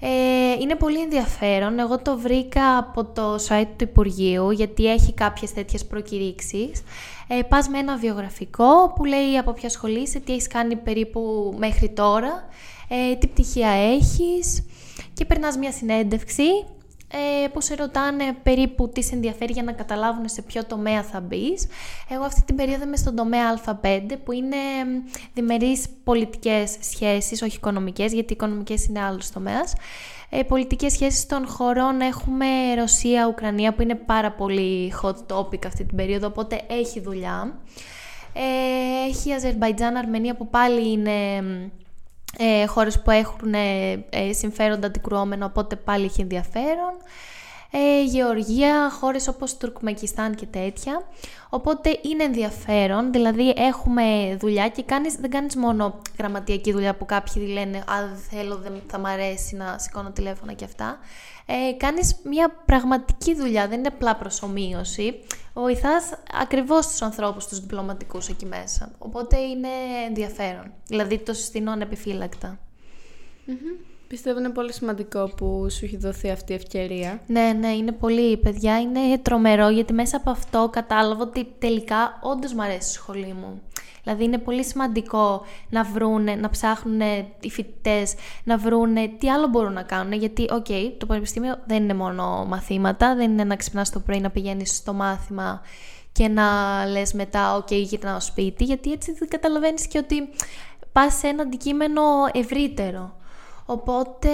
Ε, 0.00 0.08
είναι 0.60 0.74
πολύ 0.74 1.00
ενδιαφέρον. 1.00 1.78
Εγώ 1.78 1.98
το 1.98 2.18
βρήκα 2.18 2.78
από 2.78 3.04
το 3.04 3.34
site 3.34 3.68
του 3.76 3.84
Υπουργείου, 3.84 4.50
γιατί 4.50 4.86
έχει 4.92 5.12
κάποιες 5.12 5.52
τέτοιες 5.52 5.86
προκηρύξεις. 5.86 6.82
Ε, 7.28 7.42
πας 7.42 7.68
με 7.68 7.78
ένα 7.78 7.96
βιογραφικό 7.96 8.92
που 8.94 9.04
λέει 9.04 9.38
από 9.38 9.52
ποια 9.52 9.68
σχολή 9.68 10.00
είσαι, 10.00 10.20
τι 10.20 10.32
έχεις 10.32 10.46
κάνει 10.46 10.76
περίπου 10.76 11.54
μέχρι 11.58 11.88
τώρα, 11.88 12.48
ε, 12.88 13.14
τι 13.16 13.26
πτυχία 13.26 13.68
έχεις, 13.68 14.64
και 15.14 15.24
περνάς 15.24 15.56
μια 15.56 15.72
συνέντευξη 15.72 16.42
ε, 17.08 17.48
που 17.48 17.60
σε 17.60 17.74
ρωτάνε 17.74 18.36
περίπου 18.42 18.88
τι 18.88 19.02
σε 19.02 19.14
ενδιαφέρει 19.14 19.52
για 19.52 19.62
να 19.62 19.72
καταλάβουν 19.72 20.28
σε 20.28 20.42
ποιο 20.42 20.64
τομέα 20.64 21.02
θα 21.02 21.20
μπεις. 21.20 21.66
Εγώ 22.08 22.24
αυτή 22.24 22.42
την 22.42 22.56
περίοδο 22.56 22.84
είμαι 22.84 22.96
στον 22.96 23.14
τομέα 23.14 23.60
Α5 23.64 24.00
που 24.24 24.32
είναι 24.32 24.56
διμερείς 25.34 25.86
πολιτικές 26.04 26.76
σχέσεις, 26.80 27.42
όχι 27.42 27.56
οικονομικές 27.56 28.12
γιατί 28.12 28.32
οι 28.32 28.36
οικονομικές 28.36 28.86
είναι 28.86 29.00
άλλος 29.00 29.30
τομέας. 29.30 29.72
Ε, 30.30 30.42
πολιτικές 30.42 30.92
σχέσεις 30.92 31.26
των 31.26 31.46
χωρών 31.46 32.00
έχουμε 32.00 32.46
Ρωσία, 32.78 33.26
Ουκρανία 33.26 33.74
που 33.74 33.82
είναι 33.82 33.94
πάρα 33.94 34.32
πολύ 34.32 34.92
hot 35.02 35.36
topic 35.36 35.66
αυτή 35.66 35.84
την 35.84 35.96
περίοδο 35.96 36.26
οπότε 36.26 36.60
έχει 36.66 37.00
δουλειά. 37.00 37.58
Ε, 38.32 39.08
έχει 39.08 39.32
Αζερμπαϊτζάν, 39.32 39.96
Αρμενία 39.96 40.36
που 40.36 40.48
πάλι 40.48 40.90
είναι 40.90 41.42
ε, 42.38 42.66
χώρες 42.66 43.00
που 43.02 43.10
έχουν 43.10 43.54
ε, 43.54 44.04
ε, 44.10 44.32
συμφέροντα 44.32 44.86
αντικρουόμενο, 44.86 45.44
οπότε 45.44 45.76
πάλι 45.76 46.04
έχει 46.04 46.20
ενδιαφέρον. 46.20 46.94
Ε, 47.70 48.02
Γεωργία, 48.02 48.90
χώρες 48.90 49.28
όπως 49.28 49.56
Τουρκμεκιστάν 49.56 50.34
και 50.34 50.46
τέτοια. 50.46 51.02
Οπότε 51.48 51.98
είναι 52.02 52.24
ενδιαφέρον, 52.24 53.12
δηλαδή 53.12 53.54
έχουμε 53.56 54.36
δουλειά 54.40 54.68
και 54.68 54.82
κάνεις, 54.82 55.14
δεν 55.14 55.30
κάνεις 55.30 55.56
μόνο 55.56 56.02
γραμματιακή 56.18 56.72
δουλειά 56.72 56.94
που 56.94 57.06
κάποιοι 57.06 57.48
λένε 57.52 57.78
«Α, 57.78 58.06
δεν 58.08 58.16
θέλω, 58.30 58.56
δεν 58.56 58.82
θα 58.86 58.98
μ' 58.98 59.06
αρέσει 59.06 59.56
να 59.56 59.78
σηκώνω 59.78 60.10
τηλέφωνα 60.10 60.52
και 60.52 60.64
αυτά». 60.64 60.98
Ε, 61.46 61.72
κάνεις 61.72 62.16
μια 62.24 62.62
πραγματική 62.64 63.34
δουλειά, 63.34 63.68
δεν 63.68 63.78
είναι 63.78 63.88
απλά 63.88 64.16
προσωμείωση. 64.16 65.20
Βοηθάς 65.54 66.12
ακριβώς 66.40 66.86
τους 66.86 67.02
ανθρώπους, 67.02 67.46
τους 67.46 67.60
διπλωματικούς 67.60 68.28
εκεί 68.28 68.46
μέσα. 68.46 68.92
Οπότε 68.98 69.38
είναι 69.40 69.68
ενδιαφέρον. 70.08 70.72
Δηλαδή 70.86 71.18
το 71.18 71.32
συστήνω 71.32 71.72
ανεπιφύλακτα. 71.72 72.58
Πιστεύω 74.08 74.38
είναι 74.38 74.48
πολύ 74.48 74.72
σημαντικό 74.72 75.30
που 75.36 75.66
σου 75.70 75.84
έχει 75.84 75.96
δοθεί 75.96 76.30
αυτή 76.30 76.52
η 76.52 76.54
ευκαιρία. 76.54 77.20
Ναι, 77.26 77.52
ναι, 77.60 77.68
είναι 77.68 77.92
πολύ, 77.92 78.36
παιδιά, 78.36 78.80
είναι 78.80 79.18
τρομερό 79.22 79.68
γιατί 79.68 79.92
μέσα 79.92 80.16
από 80.16 80.30
αυτό 80.30 80.68
κατάλαβα 80.72 81.22
ότι 81.22 81.54
τελικά 81.58 82.18
όντως 82.22 82.52
μου 82.52 82.62
αρέσει 82.62 82.90
η 82.90 82.92
σχολή 82.92 83.36
μου. 83.40 83.60
Δηλαδή 84.02 84.24
είναι 84.24 84.38
πολύ 84.38 84.64
σημαντικό 84.64 85.42
να 85.70 85.84
βρούνε, 85.84 86.34
να 86.34 86.50
ψάχνουν 86.50 87.00
οι 87.40 87.50
φοιτητές, 87.50 88.14
να 88.44 88.58
βρούνε 88.58 89.08
τι 89.18 89.30
άλλο 89.30 89.46
μπορούν 89.48 89.72
να 89.72 89.82
κάνουν. 89.82 90.12
Γιατί, 90.12 90.48
οκ, 90.50 90.66
το 90.98 91.06
πανεπιστήμιο 91.06 91.58
δεν 91.66 91.82
είναι 91.82 91.94
μόνο 91.94 92.44
μαθήματα, 92.48 93.14
δεν 93.14 93.30
είναι 93.30 93.44
να 93.44 93.56
ξυπνάς 93.56 93.90
το 93.90 94.00
πρωί, 94.00 94.20
να 94.20 94.30
πηγαίνεις 94.30 94.76
στο 94.76 94.92
μάθημα 94.92 95.60
και 96.12 96.28
να 96.28 96.44
λες 96.86 97.12
μετά, 97.12 97.56
οκ, 97.56 97.72
γυρνάω 97.72 98.20
σπίτι, 98.20 98.64
γιατί 98.64 98.92
έτσι 98.92 99.12
δεν 99.12 99.28
καταλαβαίνεις 99.28 99.86
και 99.86 99.98
ότι 99.98 100.28
πας 100.92 101.14
σε 101.14 101.26
ένα 101.26 101.42
αντικείμενο 101.42 102.02
ευρύτερο. 102.32 103.16
Οπότε 103.66 104.28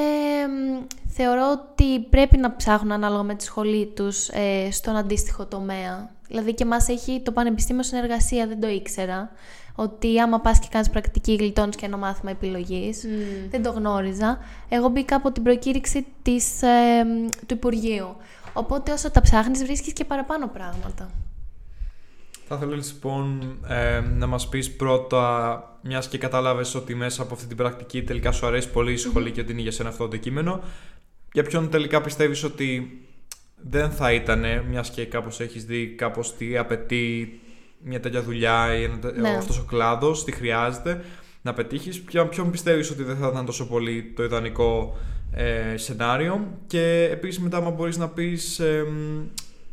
θεωρώ 1.08 1.50
ότι 1.50 2.00
πρέπει 2.00 2.36
να 2.36 2.56
ψάχνουν 2.56 2.92
ανάλογα 2.92 3.22
με 3.22 3.34
τη 3.34 3.44
σχολή 3.44 3.86
τους 3.86 4.28
ε, 4.28 4.68
στον 4.70 4.96
αντίστοιχο 4.96 5.46
τομέα. 5.46 6.10
Δηλαδή 6.28 6.54
και 6.54 6.64
μας 6.64 6.88
έχει 6.88 7.20
το 7.20 7.32
Πανεπιστήμιο 7.32 7.82
Συνεργασία, 7.82 8.46
δεν 8.46 8.60
το 8.60 8.68
ήξερα. 8.68 9.30
Ότι 9.74 10.20
άμα 10.20 10.40
πας 10.40 10.58
και 10.58 10.66
κάνεις 10.70 10.90
πρακτική 10.90 11.34
γλιτώνεις 11.34 11.76
και 11.76 11.86
ένα 11.86 11.96
μάθημα 11.96 12.30
επιλογής. 12.30 13.04
Δεν 13.50 13.62
το 13.62 13.70
γνώριζα. 13.70 14.38
Εγώ 14.68 14.88
μπήκα 14.88 15.16
από 15.16 15.32
την 15.32 15.42
προκήρυξη 15.42 16.06
της, 16.22 16.62
ε, 16.62 17.04
του 17.46 17.54
Υπουργείου. 17.54 18.16
Οπότε 18.52 18.92
όσο 18.92 19.10
τα 19.10 19.20
ψάχνεις 19.20 19.64
βρίσκεις 19.64 19.92
και 19.92 20.04
παραπάνω 20.04 20.46
πράγματα. 20.46 21.10
Θα 22.48 22.54
ήθελα 22.54 22.76
λοιπόν 22.76 23.56
ε, 23.68 24.00
να 24.00 24.26
μας 24.26 24.48
πεις 24.48 24.72
πρώτα, 24.72 25.62
μιας 25.82 26.08
και 26.08 26.18
κατάλαβες 26.18 26.74
ότι 26.74 26.94
μέσα 26.94 27.22
από 27.22 27.34
αυτή 27.34 27.46
την 27.46 27.56
πρακτική 27.56 28.02
τελικά 28.02 28.32
σου 28.32 28.46
αρέσει 28.46 28.70
πολύ 28.70 28.92
η 28.92 28.96
σχολη 28.96 29.30
και 29.30 29.40
ότι 29.40 29.52
είναι 29.52 29.60
για 29.60 29.70
σένα 29.70 29.88
αυτό 29.88 29.98
το 29.98 30.08
αντικείμενο, 30.08 30.60
για 31.32 31.42
ποιον 31.42 31.70
τελικά 31.70 32.00
πιστεύεις 32.00 32.44
ότι 32.44 33.00
δεν 33.56 33.90
θα 33.90 34.12
ήταν, 34.12 34.44
μιας 34.68 34.90
και 34.90 35.04
κάπως 35.04 35.40
έχεις 35.40 35.64
δει 35.64 35.86
κάπως 35.86 36.36
τι 36.36 36.56
απαιτεί 36.56 37.40
μια 37.84 38.00
τέτοια 38.00 38.22
δουλειά 38.22 38.74
ή 38.74 38.88
ναι. 39.20 39.28
αυτός 39.28 39.58
ο 39.58 39.64
κλάδος, 39.64 40.24
τι 40.24 40.32
χρειάζεται 40.32 41.04
να 41.42 41.54
πετύχεις, 41.54 42.00
ποιον, 42.00 42.28
ποιον 42.28 42.50
πιστεύεις 42.50 42.90
ότι 42.90 43.02
δεν 43.02 43.16
θα 43.16 43.28
ήταν 43.28 43.46
τόσο 43.46 43.66
πολύ 43.66 44.12
το 44.16 44.22
ιδανικό 44.22 44.96
ε, 45.32 45.76
σενάριο 45.76 46.58
και 46.66 47.08
επίσης 47.12 47.40
μετά 47.40 47.56
άμα 47.56 47.70
μπορείς 47.70 47.96
να 47.96 48.08
πεις 48.08 48.60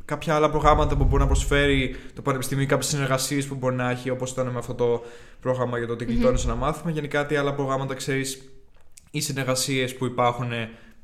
κάποια 0.10 0.36
άλλα 0.36 0.50
προγράμματα 0.50 0.98
που 0.98 1.04
μπορεί 1.04 1.22
να 1.22 1.28
προσφέρει 1.28 1.96
το 2.16 2.22
Πανεπιστήμιο 2.22 2.64
ή 2.64 2.68
κάποιες 2.68 2.90
συνεργασίες 2.90 3.46
που 3.46 3.56
μπορεί 3.56 3.76
να 3.76 3.90
έχει, 3.90 4.10
όπως 4.10 4.32
ήταν 4.32 4.48
με 4.48 4.58
αυτό 4.58 4.74
το 4.74 5.04
πρόγραμμα 5.42 5.78
για 5.78 5.88
το 5.88 5.94
ότι 5.94 6.06
κλειτώνει 6.06 6.42
ένα 6.44 6.56
μάθημα. 6.56 6.92
Γενικά, 6.92 7.26
τι 7.26 7.36
άλλα 7.36 7.54
προγράμματα 7.54 7.94
ξέρεις 7.94 8.52
ή 9.12 9.22
συνεργασίες 9.22 9.96
που 9.96 10.06
υπάρχουν, 10.06 10.52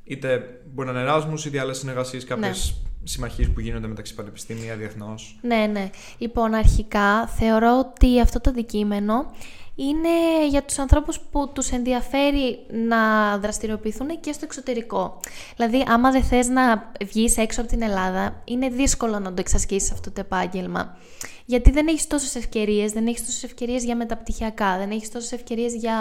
είτε 0.03 0.59
μπορεί 0.73 0.91
να 0.91 1.01
είναι 1.01 1.11
Erasmus, 1.11 1.45
είτε 1.45 1.59
άλλες 1.59 1.77
συνεργασίες, 1.77 2.23
κάποιες 2.23 2.81
ναι. 2.83 3.07
συμμαχίες 3.07 3.49
που 3.49 3.59
γίνονται 3.59 3.87
μεταξύ 3.87 4.15
πανεπιστήμια 4.15 4.75
διεθνώς. 4.75 5.39
Ναι, 5.41 5.69
ναι. 5.71 5.89
Λοιπόν, 6.17 6.53
αρχικά 6.53 7.27
θεωρώ 7.27 7.79
ότι 7.79 8.21
αυτό 8.21 8.41
το 8.41 8.49
αντικείμενο 8.49 9.31
είναι 9.75 10.47
για 10.49 10.63
τους 10.63 10.79
ανθρώπους 10.79 11.19
που 11.19 11.51
τους 11.53 11.71
ενδιαφέρει 11.71 12.65
να 12.69 12.97
δραστηριοποιηθούν 13.37 14.19
και 14.19 14.31
στο 14.31 14.45
εξωτερικό. 14.45 15.19
Δηλαδή, 15.55 15.83
άμα 15.87 16.11
δεν 16.11 16.23
θες 16.23 16.47
να 16.47 16.91
βγεις 17.05 17.37
έξω 17.37 17.61
από 17.61 17.69
την 17.69 17.81
Ελλάδα, 17.81 18.41
είναι 18.43 18.69
δύσκολο 18.69 19.19
να 19.19 19.29
το 19.29 19.35
εξασκήσεις 19.37 19.91
αυτό 19.91 20.11
το 20.11 20.19
επάγγελμα. 20.19 20.97
Γιατί 21.45 21.71
δεν 21.71 21.87
έχεις 21.87 22.07
τόσες 22.07 22.35
ευκαιρίες, 22.35 22.91
δεν 22.91 23.07
έχεις 23.07 23.25
τόσες 23.25 23.43
ευκαιρίες 23.43 23.83
για 23.83 23.95
μεταπτυχιακά, 23.95 24.77
δεν 24.77 24.91
έχεις 24.91 25.11
τόσες 25.11 25.31
ευκαιρίες 25.31 25.73
για 25.73 25.95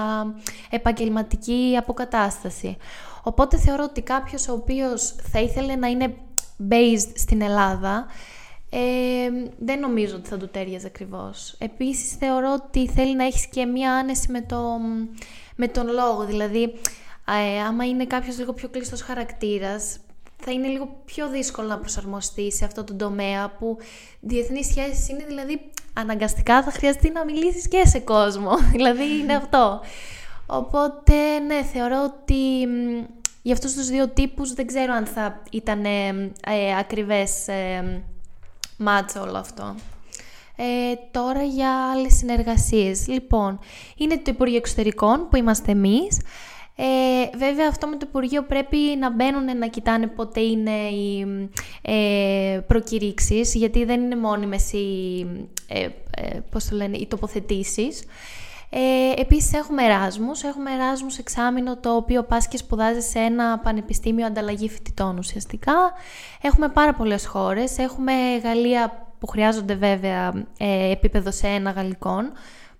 επαγγελματική 0.70 1.76
αποκατάσταση. 1.78 2.76
Οπότε 3.22 3.56
θεωρώ 3.56 3.84
ότι 3.84 4.00
κάποιος 4.00 4.48
ο 4.48 4.52
οποίος 4.52 5.14
θα 5.32 5.40
ήθελε 5.40 5.74
να 5.74 5.87
είναι 5.87 6.14
based 6.70 7.12
στην 7.14 7.42
Ελλάδα, 7.42 8.06
ε, 8.76 9.50
δεν 9.58 9.78
νομίζω 9.78 10.16
ότι 10.16 10.28
θα 10.28 10.37
του 10.37 10.48
τέριαζε 10.48 10.87
ακριβώς. 10.87 11.54
Επίσης 11.58 12.12
θεωρώ 12.12 12.52
ότι 12.52 12.88
θέλει 12.88 13.16
να 13.16 13.24
έχεις 13.24 13.46
και 13.46 13.64
μία 13.64 13.92
άνεση 13.92 14.30
με, 14.30 14.40
το, 14.40 14.78
με 15.56 15.68
τον 15.68 15.87
λόγο, 15.87 16.24
δηλαδή 16.24 16.62
ε, 17.28 17.60
άμα 17.66 17.84
είναι 17.84 18.06
κάποιος 18.06 18.38
λίγο 18.38 18.52
πιο 18.52 18.68
κλειστός 18.68 19.02
χαρακτήρας, 19.02 19.98
θα 20.37 20.52
είναι 20.52 20.66
λίγο 20.66 21.02
πιο 21.04 21.28
δύσκολο 21.28 21.68
να 21.68 21.78
προσαρμοστεί 21.78 22.52
σε 22.52 22.64
αυτό 22.64 22.84
το 22.84 22.94
τομέα 22.94 23.50
που 23.58 23.76
διεθνείς 24.20 24.66
σχέσεις 24.66 25.08
είναι 25.08 25.24
δηλαδή 25.26 25.60
αναγκαστικά 25.92 26.62
θα 26.62 26.70
χρειαστεί 26.70 27.10
να 27.10 27.24
μιλήσεις 27.24 27.68
και 27.68 27.82
σε 27.87 27.98
κόσμο, 27.98 28.56
δηλαδή 28.74 29.18
είναι 29.18 29.34
αυτό. 29.34 29.80
Οπότε 30.46 31.38
ναι, 31.38 31.62
θεωρώ 31.62 32.02
ότι 32.04 32.66
για 33.42 33.52
αυτούς 33.52 33.74
τους 33.74 33.87
δύο 33.87 34.08
τύπους 34.08 34.52
δεν 34.52 34.66
ξέρω 34.66 34.92
αν 34.92 35.06
θα 35.06 35.42
ήταν 35.50 35.84
ε, 35.84 36.08
ε 36.46 36.76
ακριβές 36.78 37.48
ε, 37.48 38.02
μάτσα 38.85 39.23
όλο 39.23 39.37
αυτό. 39.37 39.75
Ε, 40.57 40.94
τώρα 41.11 41.42
για 41.42 41.90
άλλες 41.90 42.16
συνεργασίες. 42.16 43.07
Λοιπόν, 43.09 43.59
είναι 43.97 44.16
το 44.16 44.31
Υπουργείο 44.31 44.57
Εξωτερικών 44.57 45.29
που 45.31 45.37
είμαστε 45.37 45.70
εμείς. 45.70 46.20
Ε, 46.77 47.37
βέβαια 47.37 47.68
αυτό 47.68 47.87
με 47.87 47.97
το 47.97 48.07
Υπουργείο 48.09 48.42
πρέπει 48.42 48.77
να 48.99 49.11
μπαίνουν 49.11 49.59
να 49.59 49.66
κοιτάνε 49.66 50.07
πότε 50.07 50.40
είναι 50.40 50.88
οι 50.88 51.27
ε, 51.83 52.61
προκηρύξεις 52.66 53.55
γιατί 53.55 53.85
δεν 53.85 54.03
είναι 54.03 54.16
μόνιμες 54.16 54.73
οι, 54.73 55.27
ε, 55.68 55.83
ε 56.16 56.40
πώς 56.51 56.64
το 56.64 56.77
λένε, 56.77 56.97
οι 56.97 57.07
τοποθετήσεις. 57.07 58.05
Ε, 58.76 59.20
επίσης 59.20 59.52
έχουμε 59.52 59.84
Εράσμους, 59.84 60.42
έχουμε 60.42 60.72
Εράσμους 60.72 61.18
εξάμεινο 61.18 61.76
το 61.76 61.96
οποίο 61.96 62.22
πας 62.22 62.48
και 62.48 62.56
σπουδάζει 62.56 63.00
σε 63.00 63.18
ένα 63.18 63.58
πανεπιστήμιο 63.58 64.26
ανταλλαγή 64.26 64.68
φοιτητών 64.68 65.18
ουσιαστικά. 65.18 65.74
Έχουμε 66.42 66.68
πάρα 66.68 66.94
πολλές 66.94 67.26
χώρες, 67.26 67.78
έχουμε 67.78 68.12
Γαλλία 68.42 69.12
που 69.18 69.26
χρειάζονται 69.26 69.74
βέβαια 69.74 70.46
ε, 70.58 70.90
επίπεδο 70.90 71.30
σε 71.30 71.46
ένα 71.46 71.70
γαλλικών, 71.70 72.32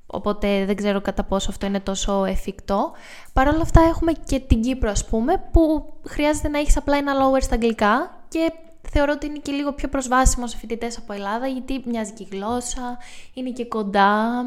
οπότε 0.07 0.65
δεν 0.65 0.77
ξέρω 0.77 1.01
κατά 1.01 1.25
πόσο 1.25 1.51
αυτό 1.51 1.67
είναι 1.67 1.81
τόσο 1.81 2.25
εφικτό. 2.25 2.93
Παρ' 3.33 3.49
όλα 3.49 3.63
αυτά 3.63 3.81
έχουμε 3.81 4.13
και 4.13 4.41
την 4.41 4.61
Κύπρο 4.61 4.91
ας 4.91 5.05
πούμε, 5.05 5.43
που 5.53 5.93
χρειάζεται 6.09 6.49
να 6.49 6.59
έχεις 6.59 6.77
απλά 6.77 6.97
ένα 6.97 7.13
lower 7.15 7.43
στα 7.43 7.55
αγγλικά 7.55 8.19
και 8.29 8.53
θεωρώ 8.91 9.13
ότι 9.15 9.27
είναι 9.27 9.39
και 9.43 9.53
λίγο 9.53 9.73
πιο 9.73 9.89
προσβάσιμο 9.89 10.47
σε 10.47 10.57
φοιτητές 10.57 10.99
από 10.99 11.13
Ελλάδα, 11.13 11.47
γιατί 11.47 11.83
μοιάζει 11.85 12.13
και 12.13 12.23
η 12.23 12.37
γλώσσα, 12.37 12.99
είναι 13.35 13.51
και 13.51 13.65
κοντά, 13.65 14.45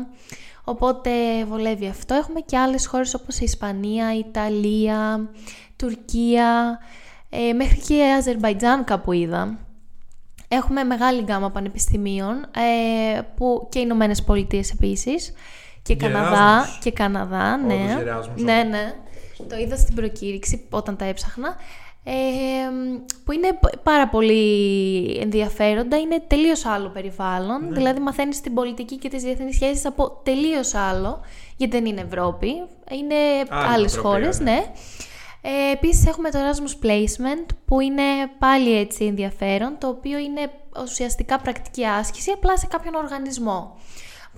οπότε 0.67 1.12
βολεύει 1.45 1.88
αυτό. 1.88 2.13
Έχουμε 2.13 2.39
και 2.39 2.58
άλλες 2.58 2.88
χώρες 2.88 3.13
όπως 3.13 3.39
η 3.39 3.43
Ισπανία, 3.43 4.15
η 4.15 4.17
Ιταλία, 4.17 5.30
Τουρκία, 5.75 6.80
ε, 7.30 7.53
μέχρι 7.53 7.80
και 7.80 7.93
η 7.93 8.13
Αζερβαϊτζάν 8.17 8.84
κάπου 8.84 9.12
είδα. 9.12 9.58
Έχουμε 10.47 10.84
μεγάλη 10.84 11.21
γκάμα 11.21 11.51
πανεπιστημίων 11.51 12.45
ε, 12.56 13.21
που 13.36 13.67
και 13.71 13.80
οι 13.80 13.82
Ηνωμένες 13.86 14.23
Πολιτείες 14.23 14.71
επίσης 14.71 15.34
και 15.82 15.95
Καναδά, 15.95 16.65
και 16.82 16.91
Καναδά, 16.91 17.58
ναι. 17.58 17.75
ναι, 18.36 18.63
ναι. 18.63 18.93
Το 19.49 19.56
είδα 19.58 19.75
στην 19.75 19.95
προκήρυξη 19.95 20.67
όταν 20.69 20.95
τα 20.95 21.06
έψαχνα. 21.06 21.56
Ε, 22.10 22.70
που 23.26 23.32
είναι 23.32 23.60
πάρα 23.84 24.08
πολύ 24.08 25.17
ενδιαφέροντα, 25.22 26.00
είναι 26.00 26.24
τελείως 26.28 26.65
άλλο 26.65 26.89
περιβάλλον, 26.89 27.67
ναι. 27.67 27.76
δηλαδή 27.76 28.00
μαθαίνεις 28.00 28.41
την 28.41 28.54
πολιτική 28.54 28.98
και 28.98 29.10
τις 29.10 29.24
διεθνείς 29.24 29.56
σχέσεις 29.56 29.86
από 29.86 30.22
τελείως 30.24 30.74
άλλο, 30.74 31.22
γιατί 31.58 31.76
δεν 31.76 31.86
είναι 31.86 32.02
Ευρώπη, 32.02 32.48
είναι 32.91 33.15
Άλλη 33.50 33.74
άλλες 33.74 33.98
χώρες, 33.98 34.39
ναι. 34.39 34.52
ναι. 34.52 34.72
Ε, 35.41 35.72
επίσης 35.72 36.08
έχουμε 36.08 36.30
το 36.30 36.39
Erasmus 36.39 36.86
Placement 36.86 37.46
που 37.65 37.80
είναι 37.80 38.04
πάλι 38.39 38.78
έτσι 38.78 39.06
ενδιαφέρον, 39.06 39.78
το 39.80 39.88
οποίο 39.88 40.17
είναι 40.17 40.52
ουσιαστικά 40.84 41.39
πρακτική 41.39 41.86
άσκηση 41.86 42.32
απλά 42.32 42.58
σε 42.58 42.67
κάποιον 42.67 42.96
οργανισμό. 42.96 43.78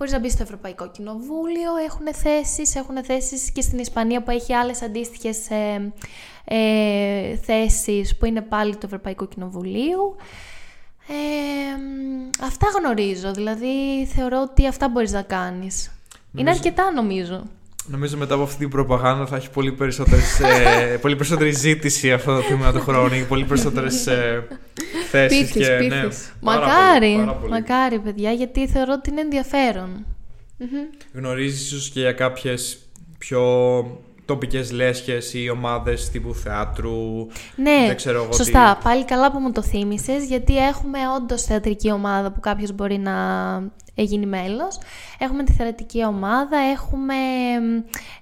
Μπορείς 0.00 0.14
να 0.14 0.20
μπεις 0.20 0.32
στο 0.32 0.42
Ευρωπαϊκό 0.42 0.90
Κοινοβούλιο, 0.90 1.76
έχουν 1.86 2.14
θέσεις, 2.14 2.74
έχουν 2.74 3.04
θέσεις 3.04 3.50
και 3.50 3.60
στην 3.60 3.78
Ισπανία 3.78 4.22
που 4.22 4.30
έχει 4.30 4.54
άλλες 4.54 4.82
αντίστοιχες 4.82 5.50
ε, 5.50 5.92
ε, 6.44 7.36
θέσεις 7.36 8.16
που 8.16 8.24
είναι 8.24 8.40
πάλι 8.40 8.76
του 8.76 8.86
Ευρωπαϊκού 8.86 9.28
Κοινοβουλίου. 9.28 10.16
Ε, 11.08 11.14
αυτά 12.44 12.66
γνωρίζω, 12.78 13.32
δηλαδή 13.32 14.06
θεωρώ 14.06 14.40
ότι 14.50 14.66
αυτά 14.66 14.88
μπορείς 14.88 15.12
να 15.12 15.22
κάνεις. 15.22 15.90
Είναι 16.36 16.50
αρκετά 16.50 16.92
νομίζω. 16.92 17.42
Νομίζω 17.90 18.16
μετά 18.16 18.34
από 18.34 18.42
αυτή 18.42 18.58
την 18.58 18.68
προπαγάνδα 18.68 19.26
θα 19.26 19.36
έχει 19.36 19.50
πολύ, 19.50 19.76
ε, 20.88 20.96
πολύ 21.02 21.16
περισσότερη 21.16 21.50
ζήτηση 21.50 22.12
αυτό 22.12 22.34
το 22.34 22.42
θέμα 22.42 22.72
του 22.72 22.80
χρόνου, 22.80 23.24
πολύ 23.28 23.44
περισσότερες 23.44 24.06
ε, 24.06 24.46
θέσεις. 25.10 25.50
και, 25.50 25.68
Ναι, 25.68 26.08
μακάρι, 26.40 27.16
μακάρι 27.48 27.98
παιδιά, 27.98 28.32
γιατί 28.32 28.68
θεωρώ 28.68 28.92
ότι 28.92 29.10
είναι 29.10 29.20
ενδιαφέρον. 29.20 30.06
Γνωρίζεις 31.12 31.72
ίσως 31.72 31.90
και 31.90 32.00
για 32.00 32.12
κάποιες 32.12 32.78
πιο 33.18 33.42
τοπικές 34.24 34.72
λέσχες 34.72 35.34
ή 35.34 35.50
ομάδες 35.50 36.10
τύπου 36.10 36.34
θεάτρου; 36.34 37.26
Ναι, 37.56 37.84
δεν 37.86 37.96
ξέρω 37.96 38.22
εγώ 38.22 38.32
σωστά. 38.32 38.76
Τι... 38.76 38.82
Πάλι 38.84 39.04
καλά 39.04 39.32
που 39.32 39.38
μου 39.38 39.52
το 39.52 39.62
θύμισες, 39.62 40.24
γιατί 40.24 40.56
έχουμε 40.56 40.98
όντως 41.16 41.42
θεατρική 41.42 41.92
ομάδα 41.92 42.32
που 42.32 42.40
κάποιος 42.40 42.72
μπορεί 42.72 42.98
να 42.98 43.12
γίνει 44.02 44.26
μέλος. 44.26 44.78
Έχουμε 45.18 45.44
τη 45.44 45.52
θεατρική 45.52 46.04
ομάδα, 46.04 46.58
έχουμε 46.58 47.14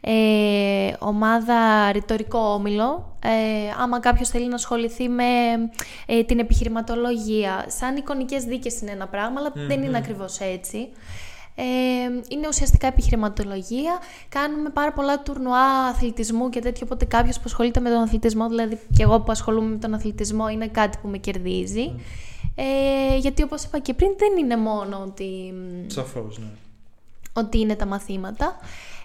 ε, 0.01 0.93
ομάδα 0.99 1.93
ρητορικό 1.93 2.39
όμιλο. 2.39 3.17
Ε, 3.23 3.83
άμα 3.83 4.01
κάποιος 4.01 4.29
θέλει 4.29 4.49
να 4.49 4.55
ασχοληθεί 4.55 5.09
με 5.09 5.25
ε, 6.07 6.23
την 6.25 6.39
επιχειρηματολογία. 6.39 7.65
Σαν 7.69 7.97
εικονικές 7.97 8.45
δίκες 8.45 8.81
είναι 8.81 8.91
ένα 8.91 9.07
πράγμα, 9.07 9.41
αλλά 9.41 9.53
δεν 9.55 9.83
είναι 9.83 9.97
ακριβώς 9.97 10.41
έτσι. 10.41 10.89
Ε, 11.61 11.65
είναι 12.29 12.49
ουσιαστικά 12.49 12.87
επιχειρηματολογία. 12.87 13.99
Κάνουμε 14.29 14.71
πάρα 14.71 14.93
πολλά 14.93 15.23
τουρνουά 15.23 15.87
αθλητισμού 15.89 16.49
και 16.49 16.61
τέτοιο. 16.61 16.83
Οπότε 16.85 17.05
κάποιος 17.05 17.37
που 17.37 17.43
ασχολείται 17.47 17.81
με 17.81 17.91
τον 17.91 17.99
αθλητισμό, 17.99 18.49
δηλαδή 18.49 18.79
και 18.97 19.03
εγώ 19.03 19.21
που 19.21 19.33
ασχολούμαι 19.33 19.69
με 19.69 19.77
τον 19.77 19.95
αθλητισμό, 19.95 20.49
είναι 20.49 20.69
κάτι 20.69 20.99
που 21.03 21.09
με 21.09 21.19
κερδίζει. 21.19 21.95
Ε, 22.61 23.17
γιατί 23.17 23.43
όπως 23.43 23.65
είπα 23.65 23.79
και 23.79 23.95
πριν 23.95 24.11
δεν 24.17 24.37
είναι 24.39 24.57
μόνο 24.57 25.03
ότι... 25.07 25.55
Σαφώς, 25.87 26.39
ναι. 26.39 26.49
Ότι 27.33 27.59
είναι 27.59 27.77
τα 27.77 27.87
μαθήματα. 27.87 28.57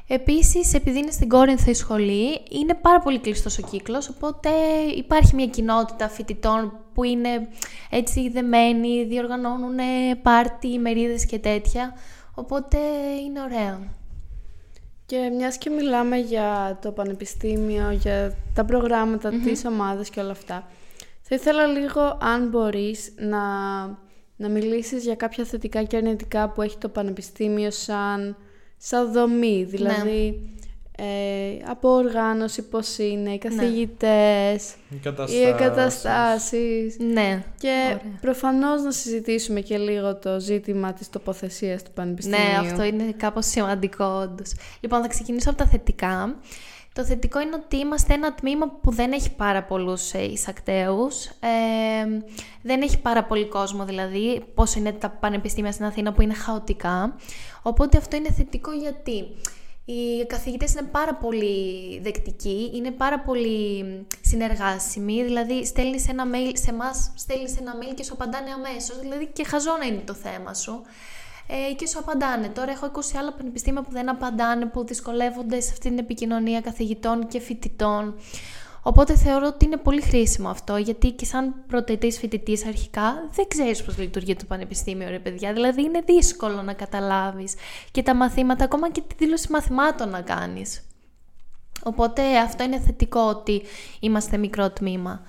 Επίσης, 0.08 0.74
επειδή 0.74 0.98
είναι 0.98 1.12
στην 1.12 1.30
Κόρινθο 1.30 1.72
η 1.72 1.74
σχολή, 1.74 2.42
είναι 2.50 2.74
πάρα 2.74 3.00
πολύ 3.00 3.20
κλειστός 3.20 3.58
ο 3.58 3.62
κύκλος, 3.62 4.10
οπότε 4.10 4.50
υπάρχει 4.98 5.36
μια 5.36 5.48
κοινότητα 5.48 6.10
φοιτητών 6.10 6.74
που 6.94 7.04
είναι 7.04 7.48
έτσι 7.90 8.30
δεμένοι, 8.30 9.04
διοργανώνουν 9.04 9.78
πάρτι, 10.22 10.80
μερίδες 10.80 11.26
και 11.26 11.40
τέτοια, 11.40 11.94
οπότε 12.36 12.78
είναι 13.26 13.42
ωραίο. 13.42 13.80
Και 15.06 15.32
μιας 15.38 15.58
και 15.58 15.70
μιλάμε 15.70 16.18
για 16.18 16.80
το 16.82 16.92
πανεπιστήμιο, 16.92 17.92
για 17.92 18.36
τα 18.54 18.66
προγράμματα 18.66 19.30
mm-hmm. 19.30 19.46
της 19.46 19.66
ομάδας 19.66 20.10
και 20.10 20.20
όλα 20.20 20.32
αυτά, 20.32 20.68
θα 21.26 21.36
ήθελα 21.36 21.66
λίγο, 21.66 22.18
αν 22.22 22.48
μπορείς, 22.50 23.14
να, 23.18 23.40
να 24.36 24.50
μιλήσεις 24.50 25.04
για 25.04 25.16
κάποια 25.16 25.44
θετικά 25.44 25.84
και 25.84 25.98
αρνητικά 25.98 26.50
που 26.50 26.62
έχει 26.62 26.78
το 26.78 26.90
πανεπιστήμιο 26.90 27.72
σαν, 27.72 28.38
σαν 28.78 29.12
δομή. 29.12 29.64
Δηλαδή, 29.64 30.42
ναι. 31.00 31.06
ε, 31.06 31.62
από 31.68 31.90
οργάνωση 31.90 32.62
πώς 32.62 32.98
είναι, 32.98 33.30
οι 33.30 33.32
ναι. 33.32 33.38
καθηγητές, 33.38 34.76
οι 35.28 35.42
εγκαταστάσεις. 35.44 36.98
Ναι. 37.00 37.44
Και 37.58 37.84
Ωραία. 37.86 38.02
προφανώς 38.22 38.82
να 38.82 38.92
συζητήσουμε 38.92 39.60
και 39.60 39.78
λίγο 39.78 40.16
το 40.16 40.40
ζήτημα 40.40 40.94
της 40.94 41.10
τοποθεσίας 41.10 41.84
του 41.84 41.92
πανεπιστήμιου. 41.94 42.40
Ναι, 42.40 42.70
αυτό 42.70 42.84
είναι 42.84 43.14
κάπως 43.18 43.46
σημαντικό 43.46 44.06
όντως. 44.06 44.54
Λοιπόν, 44.80 45.02
θα 45.02 45.08
ξεκινήσω 45.08 45.50
από 45.50 45.58
τα 45.58 45.66
θετικά. 45.66 46.36
Το 46.94 47.04
θετικό 47.06 47.40
είναι 47.40 47.56
ότι 47.56 47.78
είμαστε 47.78 48.14
ένα 48.14 48.34
τμήμα 48.34 48.70
που 48.70 48.92
δεν 48.92 49.12
έχει 49.12 49.36
πάρα 49.36 49.64
πολλούς 49.64 50.14
ε, 50.14 50.24
εισακτέους, 50.24 51.26
ε, 51.26 52.24
δεν 52.62 52.82
έχει 52.82 53.00
πάρα 53.00 53.24
πολύ 53.24 53.48
κόσμο 53.48 53.86
δηλαδή, 53.86 54.44
πώς 54.54 54.76
είναι 54.76 54.92
τα 54.92 55.10
πανεπιστήμια 55.10 55.72
στην 55.72 55.86
Αθήνα 55.86 56.14
που 56.14 56.22
είναι 56.22 56.34
χαοτικά. 56.34 57.16
Οπότε 57.62 57.98
αυτό 57.98 58.16
είναι 58.16 58.32
θετικό 58.32 58.72
γιατί 58.72 59.26
οι 59.86 60.26
καθηγητές 60.28 60.74
είναι 60.74 60.88
πάρα 60.92 61.16
πολύ 61.16 62.00
δεκτικοί, 62.00 62.72
είναι 62.74 62.92
πάρα 62.92 63.20
πολύ 63.20 63.86
συνεργάσιμοι, 64.22 65.24
δηλαδή 65.24 65.66
στέλνεις 65.66 66.08
ένα 66.08 66.24
mail 66.34 66.52
σε 66.54 66.70
εμάς, 66.70 67.12
στέλνεις 67.16 67.58
ένα 67.58 67.74
mail 67.82 67.94
και 67.96 68.04
σου 68.04 68.14
απαντάνε 68.14 68.50
αμέσως, 68.52 69.00
δηλαδή 69.00 69.30
και 69.34 69.44
χαζόνα 69.44 69.86
είναι 69.86 70.02
το 70.06 70.14
θέμα 70.14 70.54
σου 70.54 70.82
ε, 71.48 71.74
και 71.74 71.88
σου 71.88 72.00
απαντάνε. 72.00 72.48
Τώρα 72.48 72.72
έχω 72.72 72.92
20 72.94 73.00
άλλα 73.20 73.34
πανεπιστήμια 73.34 73.82
που 73.82 73.92
δεν 73.92 74.10
απαντάνε, 74.10 74.66
που 74.66 74.86
δυσκολεύονται 74.86 75.62
σε 75.62 75.70
αυτή 75.72 75.90
την 75.90 75.98
επικοινωνία 75.98 76.62
καθηγητών 76.62 77.28
και 77.28 77.40
φοιτητών. 77.40 78.16
Οπότε 78.86 79.16
θεωρώ 79.16 79.48
ότι 79.48 79.66
είναι 79.66 79.78
πολύ 79.78 80.02
χρήσιμο 80.02 80.50
αυτό, 80.50 80.78
γιατί 80.78 81.12
και 81.12 81.26
σαν 81.26 81.54
πρωτοετής 81.68 82.18
φοιτητής 82.18 82.66
αρχικά 82.66 83.30
δεν 83.32 83.48
ξέρεις 83.48 83.84
πώς 83.84 83.98
λειτουργεί 83.98 84.36
το 84.36 84.46
πανεπιστήμιο, 84.48 85.10
ρε 85.10 85.20
παιδιά. 85.20 85.54
Δηλαδή 85.54 85.82
είναι 85.84 86.02
δύσκολο 86.06 86.62
να 86.62 86.74
καταλάβεις 86.74 87.54
και 87.92 88.04
τα 88.04 88.16
μαθήματα, 88.16 88.64
ακόμα 88.64 88.92
και 88.92 89.02
τη 89.02 89.16
δήλωση 89.18 89.52
μαθημάτων 89.52 90.10
να 90.10 90.22
κάνεις. 90.22 90.82
Οπότε 91.84 92.38
αυτό 92.38 92.64
είναι 92.64 92.80
θετικό 92.80 93.20
ότι 93.20 93.62
είμαστε 94.00 94.38
μικρό 94.38 94.70
τμήμα. 94.70 95.22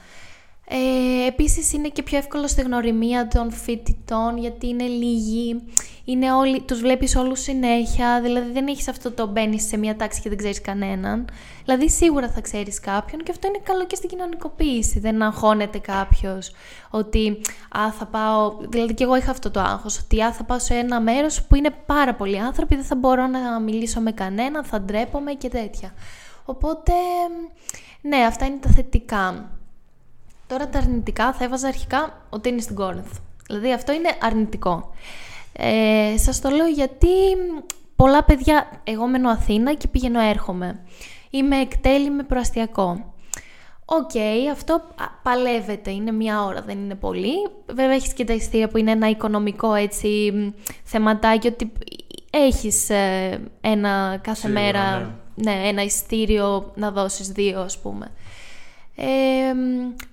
Ε, 0.69 1.27
επίσης 1.27 1.73
είναι 1.73 1.89
και 1.89 2.03
πιο 2.03 2.19
εύκολο 2.19 2.47
στη 2.47 2.63
γνωριμία 2.63 3.29
των 3.29 3.51
φοιτητών 3.51 4.39
γιατί 4.39 4.69
είναι 4.69 4.85
λίγοι, 4.85 5.63
είναι 6.05 6.33
όλοι, 6.33 6.61
τους 6.61 6.81
βλέπεις 6.81 7.17
όλους 7.17 7.41
συνέχεια, 7.41 8.21
δηλαδή 8.21 8.53
δεν 8.53 8.67
έχεις 8.67 8.89
αυτό 8.89 9.11
το 9.11 9.27
μπαίνεις 9.27 9.67
σε 9.67 9.77
μια 9.77 9.97
τάξη 9.97 10.21
και 10.21 10.29
δεν 10.29 10.39
ξέρεις 10.39 10.61
κανέναν. 10.61 11.29
Δηλαδή 11.65 11.91
σίγουρα 11.91 12.29
θα 12.29 12.41
ξέρεις 12.41 12.81
κάποιον 12.81 13.23
και 13.23 13.31
αυτό 13.31 13.49
είναι 13.49 13.61
καλό 13.63 13.87
και 13.87 13.95
στην 13.95 14.09
κοινωνικοποίηση, 14.09 15.01
δεν 15.01 15.23
αγχώνεται 15.23 15.79
κάποιος 15.79 16.53
ότι 16.91 17.41
α, 17.79 17.93
θα 17.93 18.07
πάω, 18.07 18.57
δηλαδή 18.69 18.95
και 18.95 19.05
εγώ 19.05 19.17
είχα 19.17 19.31
αυτό 19.31 19.51
το 19.51 19.61
άγχος, 19.61 19.99
ότι 19.99 20.23
α, 20.23 20.33
θα 20.33 20.45
πάω 20.45 20.59
σε 20.59 20.75
ένα 20.75 21.01
μέρος 21.01 21.43
που 21.43 21.55
είναι 21.55 21.71
πάρα 21.87 22.15
πολλοί 22.15 22.39
άνθρωποι, 22.39 22.75
δεν 22.75 22.85
θα 22.85 22.97
μπορώ 22.97 23.27
να 23.27 23.61
μιλήσω 23.61 24.01
με 24.01 24.13
κανέναν, 24.13 24.65
θα 24.65 24.81
ντρέπομαι 24.81 25.33
και 25.33 25.49
τέτοια. 25.49 25.95
Οπότε, 26.45 26.93
ναι, 28.01 28.17
αυτά 28.17 28.45
είναι 28.45 28.59
τα 28.61 28.71
θετικά. 28.71 29.49
Τώρα 30.55 30.69
τα 30.69 30.79
αρνητικά 30.79 31.33
θα 31.33 31.45
έβαζα 31.45 31.69
αρχικά 31.69 32.27
ότι 32.31 32.49
είναι 32.49 32.61
στην 32.61 32.75
Κόρινθ. 32.75 33.17
Δηλαδή 33.47 33.73
αυτό 33.73 33.93
είναι 33.93 34.09
αρνητικό. 34.21 34.95
Ε, 35.53 36.17
σας 36.17 36.41
το 36.41 36.49
λέω 36.49 36.67
γιατί 36.67 37.09
πολλά 37.97 38.25
παιδιά, 38.25 38.81
εγώ 38.85 39.07
μένω 39.07 39.31
Αθήνα 39.31 39.75
και 39.75 39.89
πηγαίνω 39.89 40.21
έρχομαι. 40.21 40.81
Ή 41.31 41.40
με 41.40 41.57
ΚΤΕΛ 41.57 42.00
ή 42.00 42.11
με 42.11 42.23
προαστιακό. 42.23 43.15
Οκ, 43.85 44.11
αυτό 44.53 44.83
παλεύεται, 45.23 45.91
είναι 45.91 46.13
μια 46.13 46.45
ώρα, 46.45 46.63
δεν 46.63 46.79
είναι 46.79 46.95
πολύ. 46.95 47.33
Βέβαια 47.67 47.95
έχεις 47.95 48.13
και 48.13 48.25
τα 48.25 48.33
εισιτήρια 48.33 48.69
που 48.69 48.77
είναι 48.77 48.91
ένα 48.91 49.09
οικονομικό 49.09 49.75
έτσι 49.75 50.33
θεματάκι, 50.85 51.47
ότι 51.47 51.73
έχεις 52.31 52.91
ε, 52.91 53.41
ένα 53.61 54.19
κάθε 54.23 54.41
Σίγουρα, 54.41 54.61
μέρα, 54.61 55.15
ναι. 55.35 55.53
ναι, 55.55 55.69
ένα 55.69 55.83
εισιτήριο 55.83 56.73
να 56.75 56.91
δώσεις 56.91 57.29
δύο 57.29 57.61
ας 57.61 57.79
πούμε. 57.79 58.11
Ε, 58.97 59.05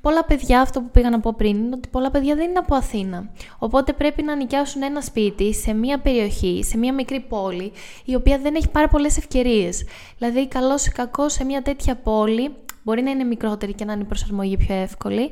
πολλά 0.01 0.23
παιδιά, 0.23 0.61
αυτό 0.61 0.81
που 0.81 0.89
πήγα 0.91 1.09
να 1.09 1.19
πω 1.19 1.33
πριν, 1.37 1.57
είναι 1.57 1.75
ότι 1.75 1.87
πολλά 1.87 2.11
παιδιά 2.11 2.35
δεν 2.35 2.49
είναι 2.49 2.59
από 2.59 2.75
Αθήνα. 2.75 3.29
Οπότε 3.57 3.93
πρέπει 3.93 4.23
να 4.23 4.35
νοικιάσουν 4.35 4.81
ένα 4.83 5.01
σπίτι 5.01 5.53
σε 5.53 5.73
μια 5.73 5.99
περιοχή, 5.99 6.63
σε 6.63 6.77
μια 6.77 6.93
μικρή 6.93 7.19
πόλη, 7.19 7.71
η 8.05 8.15
οποία 8.15 8.37
δεν 8.37 8.55
έχει 8.55 8.69
πάρα 8.69 8.87
πολλές 8.87 9.17
ευκαιρίες. 9.17 9.85
Δηλαδή, 10.17 10.47
καλός 10.47 10.85
ή 10.85 10.91
κακός 10.91 11.33
σε 11.33 11.43
μια 11.43 11.61
τέτοια 11.61 11.95
πόλη, 11.95 12.55
μπορεί 12.83 13.01
να 13.01 13.11
είναι 13.11 13.23
μικρότερη 13.23 13.73
και 13.73 13.85
να 13.85 13.93
είναι 13.93 14.01
η 14.01 14.05
προσαρμογή 14.05 14.57
πιο 14.57 14.75
εύκολη, 14.75 15.31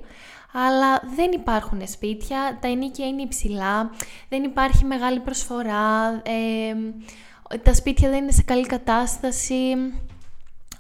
αλλά 0.54 1.02
δεν 1.16 1.32
υπάρχουν 1.32 1.82
σπίτια, 1.88 2.58
τα 2.62 2.68
ενίκια 2.68 3.08
είναι 3.08 3.22
υψηλά, 3.22 3.92
δεν 4.30 4.44
υπάρχει 4.44 4.86
μεγάλη 4.86 5.20
προσφορά, 5.20 6.22
ε, 6.24 6.76
τα 7.64 7.74
σπίτια 7.74 8.10
δεν 8.10 8.24
είναι 8.24 8.32
σε 8.32 8.42
καλή 8.42 8.66
κατάσταση, 8.66 9.76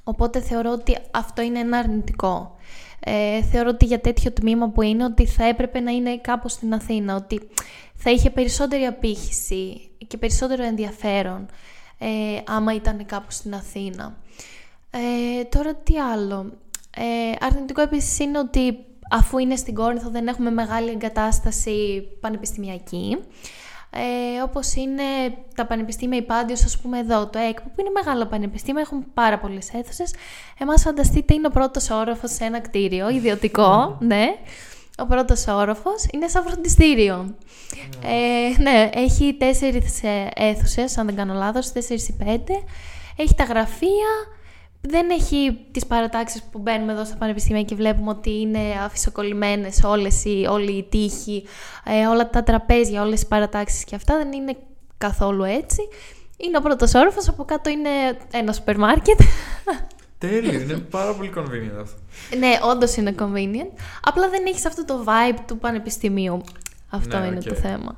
οπότε 0.03 0.41
θεωρώ 0.41 0.71
ότι 0.71 0.97
αυτό 1.11 1.41
είναι 1.41 1.59
ένα 1.59 1.77
αρνητικό. 1.77 2.57
Ε, 2.99 3.43
θεωρώ 3.43 3.69
ότι 3.69 3.85
για 3.85 3.99
τέτοιο 3.99 4.31
τμήμα 4.31 4.69
που 4.69 4.81
είναι 4.81 5.03
ότι 5.03 5.25
θα 5.25 5.43
έπρεπε 5.43 5.79
να 5.79 5.91
είναι 5.91 6.17
κάπως 6.17 6.51
στην 6.51 6.73
Αθήνα, 6.73 7.15
ότι 7.15 7.41
θα 7.95 8.11
είχε 8.11 8.29
περισσότερη 8.29 8.85
απήχηση 8.85 9.89
και 10.07 10.17
περισσότερο 10.17 10.63
ενδιαφέρον 10.63 11.45
ε, 11.97 12.07
άμα 12.45 12.73
ήταν 12.73 13.05
κάπου 13.05 13.31
στην 13.31 13.53
Αθήνα. 13.53 14.17
Ε, 14.91 15.43
τώρα 15.43 15.75
τι 15.75 15.99
άλλο. 15.99 16.51
Ε, 16.97 17.45
αρνητικό 17.45 17.81
επίσης 17.81 18.19
είναι 18.19 18.39
ότι 18.39 18.77
αφού 19.09 19.37
είναι 19.37 19.55
στην 19.55 19.73
Κόρινθο 19.73 20.09
δεν 20.09 20.27
έχουμε 20.27 20.51
μεγάλη 20.51 20.89
εγκατάσταση 20.89 22.03
πανεπιστημιακή. 22.19 23.17
Ε, 23.91 24.41
όπως 24.41 24.73
είναι 24.73 25.03
τα 25.55 25.65
πανεπιστήμια 25.65 26.17
Υπάντιος, 26.17 26.63
ας 26.63 26.77
πούμε 26.77 26.99
εδώ, 26.99 27.27
το 27.27 27.39
ΕΚΠ, 27.39 27.61
που 27.61 27.79
είναι 27.79 27.89
μεγάλο 27.93 28.25
πανεπιστήμιο, 28.25 28.81
έχουν 28.81 29.05
πάρα 29.13 29.39
πολλές 29.39 29.73
αίθουσες. 29.73 30.13
Εμάς 30.57 30.81
φανταστείτε 30.81 31.33
είναι 31.33 31.47
ο 31.47 31.49
πρώτος 31.49 31.89
όροφος 31.89 32.31
σε 32.31 32.43
ένα 32.45 32.59
κτίριο, 32.59 33.09
ιδιωτικό, 33.09 33.95
ναι. 33.99 34.35
Ο 34.97 35.05
πρώτος 35.05 35.47
όροφος 35.47 36.05
είναι 36.11 36.27
σαν 36.27 36.43
φροντιστήριο. 36.43 37.35
Ε, 38.03 38.61
ναι, 38.61 38.89
έχει 38.93 39.35
τέσσερις 39.39 40.03
ε, 40.03 40.29
αίθουσες, 40.35 40.97
αν 40.97 41.05
δεν 41.05 41.15
κάνω 41.15 41.33
λάθος, 41.33 41.71
τέσσερις 41.71 42.07
ή 42.07 42.13
πέντε. 42.13 42.63
Έχει 43.15 43.33
τα 43.35 43.43
γραφεία, 43.43 44.09
δεν 44.81 45.09
έχει 45.09 45.65
τις 45.71 45.85
παρατάξεις 45.85 46.43
που 46.51 46.59
μπαίνουμε 46.59 46.91
εδώ 46.91 47.05
στα 47.05 47.15
πανεπιστήμια 47.15 47.63
και 47.63 47.75
βλέπουμε 47.75 48.09
ότι 48.09 48.39
είναι 48.39 48.59
αφισοκολλημένες 48.85 49.83
όλες 49.83 50.23
οι, 50.25 50.45
όλοι 50.49 50.71
οι 50.71 50.83
τείχοι, 50.83 51.43
ε, 51.83 52.05
όλα 52.07 52.29
τα 52.29 52.43
τραπέζια, 52.43 53.01
όλες 53.01 53.21
οι 53.21 53.27
παρατάξεις 53.27 53.83
και 53.83 53.95
αυτά. 53.95 54.17
Δεν 54.17 54.31
είναι 54.31 54.55
καθόλου 54.97 55.43
έτσι. 55.43 55.81
Είναι 56.37 56.57
ο 56.57 56.61
πρώτος 56.61 56.93
όροφος, 56.93 57.27
από 57.27 57.45
κάτω 57.45 57.69
είναι 57.69 57.89
ένα 58.31 58.53
σούπερ 58.53 58.77
μάρκετ. 58.77 59.19
Τέλειο, 60.17 60.59
είναι 60.59 60.73
πάρα 60.77 61.13
πολύ 61.13 61.33
convenient 61.35 61.81
αυτό. 61.81 61.97
ναι, 62.37 62.59
όντως 62.63 62.95
είναι 62.95 63.15
convenient. 63.19 63.79
Απλά 64.03 64.29
δεν 64.29 64.45
έχεις 64.47 64.65
αυτό 64.65 64.85
το 64.85 65.03
vibe 65.07 65.37
του 65.47 65.57
πανεπιστημίου. 65.57 66.41
Αυτό 66.89 67.19
Ναι, 67.19 67.25
είναι 67.27 67.37
οκ. 67.37 67.43
το 67.47 67.53
θέμα. 67.55 67.97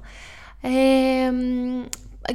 Ε, 0.61 1.31
μ, 1.31 1.83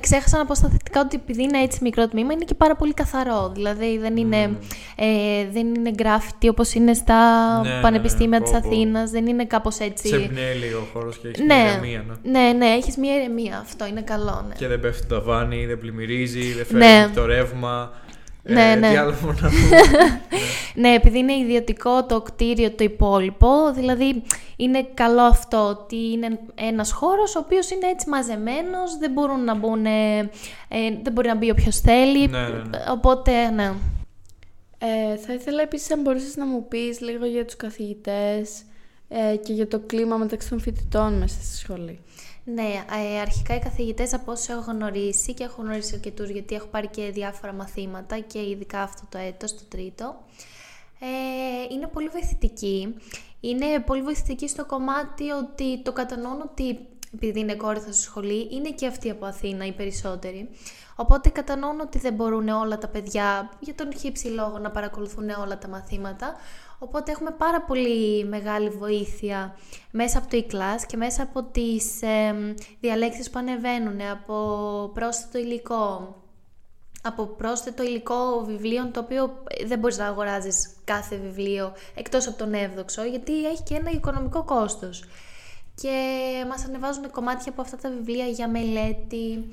ξέχασα 0.01 0.39
να 0.39 0.47
πω 0.47 0.55
στα 0.55 0.69
θετικά 0.69 1.01
ότι 1.01 1.17
επειδή 1.17 1.43
είναι 1.43 1.59
έτσι 1.63 1.79
μικρό 1.83 2.09
τμήμα 2.09 2.33
είναι 2.33 2.45
και 2.45 2.55
πάρα 2.55 2.77
πολύ 2.77 2.95
καθαρό. 2.95 3.51
Δηλαδή 3.55 3.99
δεν 3.99 4.17
είναι, 4.17 4.59
ε, 4.97 5.07
δεν 5.53 5.75
είναι 5.75 5.91
γκράφιτι 5.91 6.49
όπως 6.49 6.75
είναι 6.75 6.95
στα 6.95 7.15
Ναι, 7.63 7.69
ναι, 7.69 7.75
ναι, 7.75 7.81
πανεπιστήμια 7.81 8.39
πω, 8.39 8.45
της 8.45 8.53
πω. 8.53 8.67
Αθήνας. 8.67 9.11
Δεν 9.11 9.27
είναι 9.27 9.45
κάπως 9.45 9.79
έτσι... 9.79 10.09
Σε 10.09 10.17
εμπνέει 10.17 10.55
λίγο 10.55 10.79
ο 10.79 10.87
χώρος 10.93 11.19
και 11.19 11.29
έχεις 11.29 11.39
ναι, 11.41 11.55
μια 11.55 11.73
ηρεμία. 11.73 12.05
Ναι. 12.23 12.41
ναι, 12.41 12.53
ναι, 12.53 12.67
έχεις 12.67 12.97
μια 12.97 13.15
ηρεμία. 13.15 13.59
Αυτό 13.59 13.87
είναι 13.87 14.03
καλό, 14.03 14.45
ναι. 14.49 14.55
Και 14.55 14.67
δεν 14.67 14.81
πέφτει 14.81 15.07
το 15.07 15.15
ταβάνι, 15.15 15.67
δεν 15.67 15.79
πλημμυρίζει, 15.79 16.53
δεν 16.53 16.65
φέρνει 16.67 16.79
Ναι. 16.85 17.11
το 17.15 17.25
ρεύμα. 17.27 17.93
Ναι, 18.47 18.71
ε, 18.71 18.75
ναι. 18.75 18.91
Τι 18.91 18.97
άλλο 18.97 19.15
μπορώ 19.23 19.37
να 19.41 19.49
πούμε. 19.49 19.77
Ναι, 20.75 20.95
επειδή 20.95 21.19
είναι 21.19 21.37
ιδιωτικό 21.37 22.05
το 22.05 22.21
κτίριο 22.21 22.71
το 22.71 22.85
υπόλοιπο, 22.85 23.73
δηλαδή 23.75 24.23
είναι 24.57 24.87
καλό 24.95 25.21
αυτό 25.21 25.69
ότι 25.69 25.97
είναι 25.97 26.39
ένας 26.55 26.93
χώρος 26.93 27.37
ο 27.37 27.39
οποίος 27.39 27.71
είναι 27.71 27.87
έτσι 27.87 28.09
μαζεμένος, 28.09 28.99
δεν 28.99 29.13
μπορούν 29.13 29.45
να 29.45 29.55
μπουν, 29.55 29.87
ε, 29.87 30.19
ε, 30.69 30.79
δεν 31.03 31.13
μπορεί 31.13 31.29
να 31.29 31.35
μπει 31.35 31.51
όποιος 31.51 31.81
θέλει, 31.81 32.29
Ναι, 32.29 32.39
ναι, 32.39 32.49
ναι. 32.49 32.79
οπότε 32.91 33.51
ναι. 33.51 33.73
Ε, 34.79 35.17
θα 35.17 35.33
ήθελα 35.33 35.63
επίσης 35.63 35.91
αν 35.91 36.01
μπορούσες 36.01 36.37
να 36.37 36.47
μου 36.47 36.69
πεις 36.69 37.01
λίγο 37.01 37.27
για 37.27 37.45
τους 37.45 37.57
καθηγητές 37.57 38.63
ε, 39.09 39.37
και 39.37 39.53
για 39.53 39.69
το 39.69 39.81
κλίμα 39.87 40.17
μεταξύ 40.17 40.49
των 40.49 40.61
φοιτητών 40.61 41.19
μέσα 41.19 41.41
στη 41.43 41.57
σχολή. 41.57 41.99
Ναι, 42.49 42.85
ε, 42.91 43.21
αρχικά 43.21 43.55
οι 43.55 43.59
καθηγητές 43.59 44.15
από 44.15 44.33
όσους 44.33 44.49
έχω 44.49 44.71
γνωρίσει 44.71 45.35
και 45.35 45.45
έχω 45.45 45.63
γνωρίσει 45.63 45.95
αρκετούς 45.95 46.29
γιατί 46.29 46.55
έχω 46.55 46.67
πάρει 46.67 46.87
και 46.87 47.11
διάφορα 47.11 47.53
μαθήματα 47.53 48.19
και 48.19 48.39
ειδικά 48.39 48.83
αυτό 48.83 49.03
το 49.09 49.19
έτος, 49.19 49.55
το 49.55 49.63
τρίτο, 49.69 50.17
ε, 51.01 51.75
είναι 51.75 51.87
πολύ 51.87 52.09
βοηθητικοί. 52.09 52.95
Είναι 53.41 53.81
πολύ 53.87 54.03
βοηθητικοί 54.03 54.49
στο 54.49 54.67
κομμάτι 54.67 55.31
ότι 55.31 55.83
το 55.83 55.93
κατανοούν 55.93 56.41
ότι 56.41 56.79
επειδή 57.15 57.41
είναι 57.41 57.55
κόρυφα 57.55 57.93
στη 57.93 58.03
σχολή, 58.03 58.49
είναι 58.51 58.71
και 58.71 58.87
αυτοί 58.87 59.11
από 59.11 59.27
Αθήνα 59.27 59.67
οι 59.67 59.73
περισσότεροι. 59.73 60.49
Οπότε 60.97 61.29
κατανοούν 61.29 61.81
ότι 61.81 61.99
δεν 61.99 62.15
μπορούν 62.15 62.49
όλα 62.49 62.79
τα 62.79 62.89
παιδιά 62.89 63.51
για 63.61 63.75
τον 63.75 63.95
χύψη 63.97 64.27
λόγο 64.27 64.59
να 64.59 64.71
παρακολουθούν 64.71 65.31
όλα 65.31 65.59
τα 65.59 65.69
μαθήματα. 65.69 66.37
Οπότε 66.79 67.11
έχουμε 67.11 67.31
πάρα 67.31 67.63
πολύ 67.63 68.25
μεγάλη 68.25 68.69
βοήθεια 68.69 69.57
μέσα 69.91 70.19
από 70.19 70.29
το 70.31 70.45
e-class 70.47 70.87
και 70.87 70.97
μέσα 70.97 71.23
από 71.23 71.43
τις 71.43 72.03
ε, 72.03 72.55
διαλέξεις 72.81 73.31
που 73.31 73.39
ανεβαίνουν, 73.39 74.01
από 74.01 74.91
πρόσθετο 74.95 75.39
υλικό, 75.39 76.17
από 77.03 77.27
πρόσθετο 77.27 77.83
υλικό 77.83 78.45
βιβλίων 78.47 78.93
το 78.93 79.01
οποίο 79.01 79.43
δεν 79.67 79.79
μπορείς 79.79 79.99
να 79.99 80.07
αγοράζεις 80.07 80.77
κάθε 80.85 81.17
βιβλίο 81.17 81.73
εκτός 81.95 82.27
από 82.27 82.39
τον 82.39 82.55
εύδοξο 82.55 83.05
γιατί 83.05 83.47
έχει 83.47 83.63
και 83.63 83.75
ένα 83.75 83.91
οικονομικό 83.91 84.45
κόστος. 84.45 85.05
Και 85.75 85.95
μας 86.49 86.65
ανεβάζουν 86.65 87.11
κομμάτια 87.11 87.53
από 87.53 87.61
αυτά 87.61 87.77
τα 87.77 87.91
βιβλία 87.91 88.27
για 88.27 88.49
μελέτη 88.49 89.49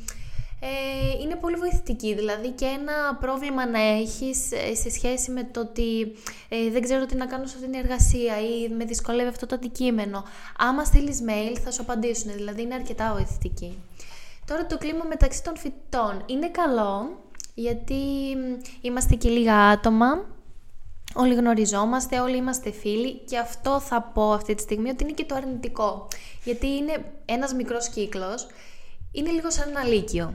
ε, 0.66 1.22
είναι 1.22 1.36
πολύ 1.36 1.56
βοηθητική 1.56 2.14
δηλαδή 2.14 2.50
και 2.50 2.66
ένα 2.66 3.16
πρόβλημα 3.20 3.68
να 3.68 3.80
έχεις 3.80 4.52
ε, 4.52 4.76
σε 4.76 4.90
σχέση 4.90 5.32
με 5.32 5.44
το 5.44 5.60
ότι 5.60 6.16
ε, 6.50 6.70
δεν 6.70 6.82
ξέρω 6.82 7.06
τι 7.06 7.16
να 7.16 7.26
κάνω 7.26 7.46
σε 7.46 7.56
αυτήν 7.56 7.72
την 7.72 7.80
εργασία 7.80 8.40
ή 8.40 8.70
με 8.70 8.86
δυσκολεύει 8.86 9.30
αυτό 9.30 9.46
το 9.46 9.56
αντικείμενο. 9.56 10.24
Άμα 10.58 10.84
στείλεις 10.84 11.20
mail 11.28 11.58
θα 11.64 11.72
σου 11.72 11.82
απαντήσουν 11.82 12.32
δηλαδή 12.34 12.62
είναι 12.62 12.74
αρκετά 12.74 13.12
βοηθητική. 13.14 13.78
Τώρα 14.46 14.66
το 14.66 14.78
κλίμα 14.78 15.04
μεταξύ 15.08 15.44
των 15.44 15.58
φοιτητών. 15.58 16.24
Είναι 16.26 16.50
καλό 16.50 17.18
γιατί 17.54 17.94
μ, 18.36 18.62
είμαστε 18.82 19.16
και 19.16 19.30
λίγα 19.30 19.56
άτομα, 19.56 20.26
όλοι 21.14 21.34
γνωριζόμαστε, 21.34 22.20
όλοι 22.20 22.38
είμαστε 22.38 22.72
φίλοι 22.72 23.14
και 23.14 23.38
αυτό 23.38 23.80
θα 23.80 24.02
πω 24.02 24.32
αυτή 24.32 24.56
τη 24.56 24.62
στιγμή 24.62 24.90
ότι 24.90 25.04
είναι 25.04 25.14
και 25.14 25.26
το 25.26 25.36
αρνητικό. 25.36 26.08
Γιατί 26.44 26.68
είναι 26.68 27.12
ένας 27.26 27.54
μικρός 27.54 27.90
κύκλος, 27.90 28.48
είναι 29.12 29.32
λίγο 29.32 29.52
σαν 29.52 29.70
ένα 29.70 29.84
λύκειο. 29.84 30.34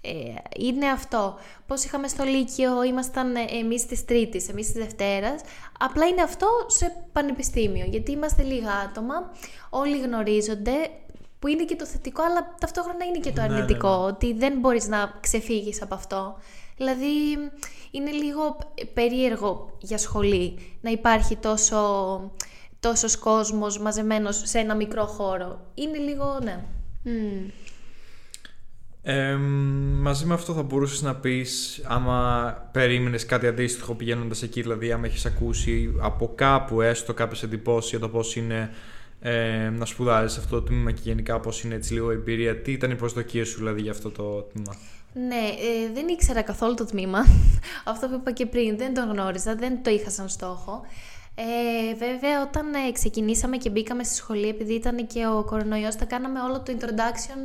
Ε, 0.00 0.10
είναι 0.56 0.86
αυτό. 0.86 1.34
Πώς 1.66 1.84
είχαμε 1.84 2.08
στο 2.08 2.24
Λύκειο, 2.24 2.84
ήμασταν 2.84 3.36
ε, 3.36 3.44
εμείς 3.60 3.86
της 3.86 4.04
Τρίτης, 4.04 4.48
εμείς 4.48 4.66
της 4.72 4.82
Δευτέρας. 4.84 5.40
Απλά 5.78 6.06
είναι 6.06 6.22
αυτό 6.22 6.48
σε 6.66 7.04
πανεπιστήμιο, 7.12 7.84
γιατί 7.88 8.12
είμαστε 8.12 8.42
λίγα 8.42 8.72
άτομα, 8.72 9.30
όλοι 9.70 10.00
γνωρίζονται, 10.00 10.72
που 11.38 11.46
είναι 11.48 11.64
και 11.64 11.76
το 11.76 11.86
θετικό, 11.86 12.22
αλλά 12.22 12.54
ταυτόχρονα 12.60 13.04
είναι 13.04 13.18
και 13.18 13.32
το 13.32 13.40
Ναι, 13.40 13.46
ναι, 13.46 13.54
αρνητικό, 13.54 13.88
ναι. 13.88 14.04
ότι 14.04 14.32
δεν 14.32 14.58
μπορείς 14.58 14.88
να 14.88 15.18
ξεφύγεις 15.20 15.82
από 15.82 15.94
αυτό. 15.94 16.36
Δηλαδή, 16.76 17.06
είναι 17.90 18.10
λίγο 18.10 18.58
περίεργο 18.94 19.76
για 19.80 19.98
σχολή 19.98 20.58
να 20.80 20.90
υπάρχει 20.90 21.36
τόσο, 21.36 21.80
τόσος 22.80 23.16
κόσμος 23.16 23.78
μαζεμένος 23.78 24.42
σε 24.44 24.58
ένα 24.58 24.74
μικρό 24.74 25.06
χώρο. 25.06 25.60
Είναι 25.74 25.98
λίγο, 25.98 26.38
ναι. 26.42 26.64
Μμμ. 27.02 27.48
Ε, 29.02 29.34
μαζί 30.00 30.24
με 30.24 30.34
αυτό 30.34 30.52
θα 30.52 30.62
μπορούσες 30.62 31.02
να 31.02 31.14
πεις 31.14 31.82
άμα 31.84 32.52
περίμενες 32.72 33.26
κάτι 33.26 33.46
αντίστοιχο 33.46 33.94
πηγαίνοντας 33.94 34.42
εκεί, 34.42 34.62
δηλαδή 34.62 34.92
άμα 34.92 35.06
έχεις 35.06 35.26
ακούσει 35.26 35.94
από 36.00 36.32
κάπου 36.34 36.80
έστω 36.80 37.14
κάποιες 37.14 37.42
εντυπώσεις 37.42 37.90
για 37.90 37.98
το 37.98 38.08
πώς 38.08 38.36
είναι 38.36 38.70
ε, 39.20 39.68
να 39.68 39.84
σπουδάζεις 39.84 40.38
αυτό 40.38 40.60
το 40.60 40.66
τμήμα 40.66 40.90
και 40.90 41.00
γενικά 41.04 41.40
πώς 41.40 41.62
είναι 41.62 41.74
έτσι 41.74 41.92
λίγο 41.92 42.10
η 42.10 42.14
εμπειρία. 42.14 42.56
Τι 42.56 42.72
ήταν 42.72 42.90
οι 42.90 42.96
προσδοκίες 42.96 43.48
σου 43.48 43.56
δηλαδή 43.56 43.80
για 43.80 43.90
αυτό 43.90 44.10
το 44.10 44.42
τμήμα; 44.42 44.76
Ναι, 45.12 45.46
ε, 45.46 45.92
δεν 45.94 46.08
ήξερα 46.08 46.42
καθόλου 46.42 46.74
το 46.74 46.84
τμήμα. 46.84 47.18
Αυτό 47.92 48.08
που 48.08 48.14
είπα 48.14 48.32
και 48.32 48.46
πριν, 48.46 48.76
δεν 48.76 48.94
το 48.94 49.00
γνώριζα, 49.00 49.54
δεν 49.54 49.82
το 49.82 49.90
είχα 49.90 50.10
σαν 50.10 50.28
στόχο. 50.28 50.80
Ε, 51.34 51.94
βέβαια, 51.94 52.42
όταν 52.42 52.74
ε, 52.74 52.92
ξεκινήσαμε 52.92 53.56
και 53.56 53.70
μπήκαμε 53.70 54.04
στη 54.04 54.14
σχολή, 54.14 54.48
επειδή 54.48 54.74
ήταν 54.74 55.06
και 55.06 55.26
ο 55.26 55.44
κορονοϊός, 55.44 55.96
τα 55.96 56.04
κάναμε 56.04 56.40
όλο 56.40 56.60
το 56.60 56.76
introduction 56.78 57.38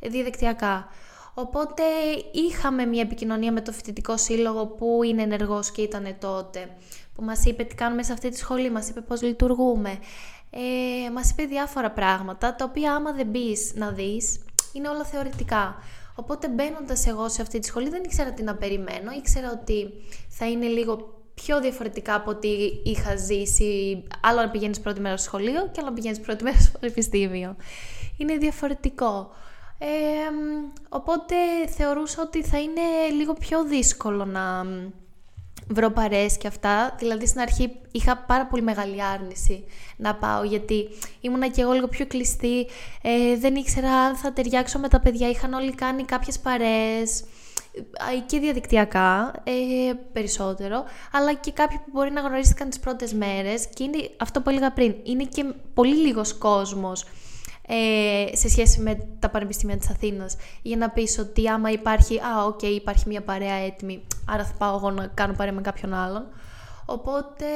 ε, 0.00 0.08
διαδικτυακά. 0.08 0.88
Οπότε 1.34 1.82
είχαμε 2.32 2.84
μια 2.84 3.00
επικοινωνία 3.00 3.52
με 3.52 3.60
το 3.60 3.72
φοιτητικό 3.72 4.16
σύλλογο 4.16 4.66
που 4.66 5.02
είναι 5.02 5.22
ενεργός 5.22 5.70
και 5.70 5.82
ήταν 5.82 6.16
τότε. 6.20 6.76
Που 7.14 7.22
μας 7.24 7.44
είπε 7.44 7.64
τι 7.64 7.74
κάνουμε 7.74 8.02
σε 8.02 8.12
αυτή 8.12 8.28
τη 8.28 8.38
σχολή, 8.38 8.70
μας 8.70 8.88
είπε 8.88 9.00
πώς 9.00 9.22
λειτουργούμε. 9.22 9.98
Ε, 10.50 11.10
μας 11.10 11.30
είπε 11.30 11.42
διάφορα 11.42 11.90
πράγματα, 11.90 12.54
τα 12.54 12.64
οποία 12.64 12.94
άμα 12.94 13.12
δεν 13.12 13.26
μπεις 13.26 13.72
να 13.74 13.90
δεις, 13.90 14.40
είναι 14.72 14.88
όλα 14.88 15.04
θεωρητικά. 15.04 15.76
Οπότε 16.14 16.48
μπαίνοντας 16.48 17.06
εγώ 17.06 17.28
σε 17.28 17.42
αυτή 17.42 17.58
τη 17.58 17.66
σχολή 17.66 17.88
δεν 17.88 18.02
ήξερα 18.04 18.32
τι 18.32 18.42
να 18.42 18.54
περιμένω. 18.54 19.10
Ήξερα 19.18 19.50
ότι 19.50 19.92
θα 20.28 20.48
είναι 20.48 20.66
λίγο 20.66 21.17
πιο 21.42 21.60
διαφορετικά 21.60 22.14
από 22.14 22.30
ό,τι 22.30 22.48
είχα 22.82 23.16
ζήσει. 23.16 24.02
Άλλο 24.22 24.40
να 24.40 24.50
πηγαίνεις 24.50 24.80
πρώτη 24.80 25.00
μέρα 25.00 25.16
στο 25.16 25.26
σχολείο 25.26 25.68
και 25.72 25.80
άλλο 25.80 25.88
να 25.88 25.92
πηγαίνεις 25.92 26.20
πρώτη 26.20 26.42
μέρα 26.44 26.58
στο 26.58 26.78
πανεπιστήμιο. 26.78 27.56
Είναι 28.16 28.36
διαφορετικό. 28.36 29.30
Ε, 29.78 29.86
οπότε 30.88 31.34
θεωρούσα 31.76 32.22
ότι 32.22 32.42
θα 32.42 32.58
είναι 32.58 32.80
λίγο 33.16 33.32
πιο 33.32 33.64
δύσκολο 33.64 34.24
να 34.24 34.64
βρω 35.68 35.90
παρέες 35.90 36.36
και 36.38 36.46
αυτά. 36.46 36.94
Δηλαδή 36.98 37.26
στην 37.26 37.40
αρχή 37.40 37.70
είχα 37.92 38.16
πάρα 38.16 38.46
πολύ 38.46 38.62
μεγάλη 38.62 39.02
άρνηση 39.02 39.64
να 39.96 40.14
πάω 40.14 40.44
γιατί 40.44 40.88
ήμουνα 41.20 41.48
και 41.48 41.60
εγώ 41.60 41.72
λίγο 41.72 41.88
πιο 41.88 42.06
κλειστή. 42.06 42.66
Ε, 43.02 43.36
δεν 43.36 43.54
ήξερα 43.54 43.90
αν 43.90 44.16
θα 44.16 44.32
ταιριάξω 44.32 44.78
με 44.78 44.88
τα 44.88 45.00
παιδιά. 45.00 45.28
Είχαν 45.28 45.52
όλοι 45.52 45.74
κάνει 45.74 46.04
κάποιες 46.04 46.38
παρέες 46.38 47.24
και 48.26 48.38
διαδικτυακά 48.38 49.32
ε, 49.44 49.92
περισσότερο, 50.12 50.84
αλλά 51.12 51.34
και 51.34 51.52
κάποιοι 51.52 51.76
που 51.76 51.90
μπορεί 51.92 52.10
να 52.10 52.20
γνωρίστηκαν 52.20 52.68
τις 52.68 52.78
πρώτες 52.78 53.12
μέρες 53.12 53.68
και 53.74 53.82
είναι 53.84 54.10
αυτό 54.16 54.40
που 54.40 54.50
έλεγα 54.50 54.72
πριν, 54.72 54.94
είναι 55.02 55.24
και 55.24 55.44
πολύ 55.74 55.96
λίγος 55.96 56.34
κόσμος 56.34 57.04
ε, 57.70 58.36
σε 58.36 58.48
σχέση 58.48 58.80
με 58.80 59.08
τα 59.18 59.28
πανεπιστήμια 59.28 59.76
της 59.76 59.90
Αθήνας 59.90 60.36
για 60.62 60.76
να 60.76 60.90
πεις 60.90 61.18
ότι 61.18 61.48
άμα 61.48 61.70
υπάρχει, 61.70 62.18
α, 62.18 62.44
οκ, 62.44 62.62
υπάρχει 62.62 63.04
μια 63.06 63.22
παρέα 63.22 63.54
έτοιμη, 63.54 64.06
άρα 64.28 64.44
θα 64.44 64.54
πάω 64.58 64.76
εγώ 64.76 64.90
να 64.90 65.06
κάνω 65.06 65.32
παρέα 65.32 65.52
με 65.52 65.60
κάποιον 65.60 65.94
άλλον. 65.94 66.26
Οπότε, 66.86 67.46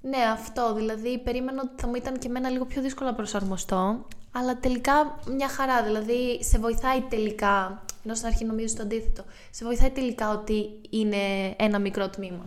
ναι, 0.00 0.18
αυτό, 0.32 0.74
δηλαδή 0.74 1.18
περίμενα 1.18 1.62
ότι 1.64 1.80
θα 1.80 1.86
μου 1.86 1.94
ήταν 1.94 2.18
και 2.18 2.28
εμένα 2.28 2.48
λίγο 2.48 2.64
πιο 2.64 2.82
δύσκολο 2.82 3.08
να 3.08 3.14
προσαρμοστώ, 3.14 4.06
αλλά 4.32 4.58
τελικά 4.58 5.18
μια 5.36 5.48
χαρά, 5.48 5.82
δηλαδή 5.82 6.44
σε 6.44 6.58
βοηθάει 6.58 7.00
τελικά, 7.00 7.82
ενώ 8.04 8.14
στην 8.14 8.26
αρχή 8.26 8.44
νομίζω 8.44 8.74
το 8.76 8.82
αντίθετο, 8.82 9.24
σε 9.50 9.64
βοηθάει 9.64 9.90
τελικά 9.90 10.32
ότι 10.32 10.54
είναι 10.90 11.16
ένα 11.56 11.78
μικρό 11.78 12.08
τμήμα. 12.08 12.46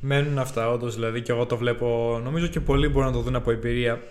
Μένουν 0.00 0.38
αυτά 0.38 0.70
όντως, 0.70 0.94
δηλαδή 0.94 1.22
και 1.22 1.32
εγώ 1.32 1.46
το 1.46 1.56
βλέπω, 1.56 2.20
νομίζω 2.24 2.46
και 2.46 2.60
πολλοί 2.60 2.88
μπορούν 2.88 3.08
να 3.08 3.14
το 3.14 3.20
δουν 3.20 3.36
από 3.36 3.50
εμπειρία 3.50 4.02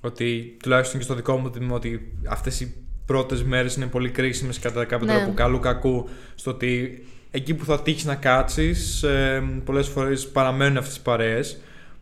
ότι 0.00 0.56
τουλάχιστον 0.62 0.98
και 0.98 1.04
στο 1.04 1.14
δικό 1.14 1.36
μου 1.36 1.50
τμήμα 1.50 1.74
ότι 1.74 2.12
αυτές 2.28 2.60
οι 2.60 2.74
πρώτες 3.06 3.42
μέρες 3.42 3.76
είναι 3.76 3.86
πολύ 3.86 4.10
κρίσιμες 4.10 4.58
κατά 4.58 4.84
κάποιο 4.84 5.06
ναι. 5.06 5.14
τρόπο 5.14 5.34
καλού 5.34 5.58
κακού 5.58 6.08
στο 6.34 6.50
ότι 6.50 7.04
εκεί 7.30 7.54
που 7.54 7.64
θα 7.64 7.82
τύχεις 7.82 8.04
να 8.04 8.14
κάτσεις 8.14 9.02
ε, 9.02 9.42
πολλές 9.64 9.88
φορές 9.88 10.28
παραμένουν 10.28 10.76
αυτές 10.76 10.94
τις 10.94 11.02
παρέες 11.02 11.58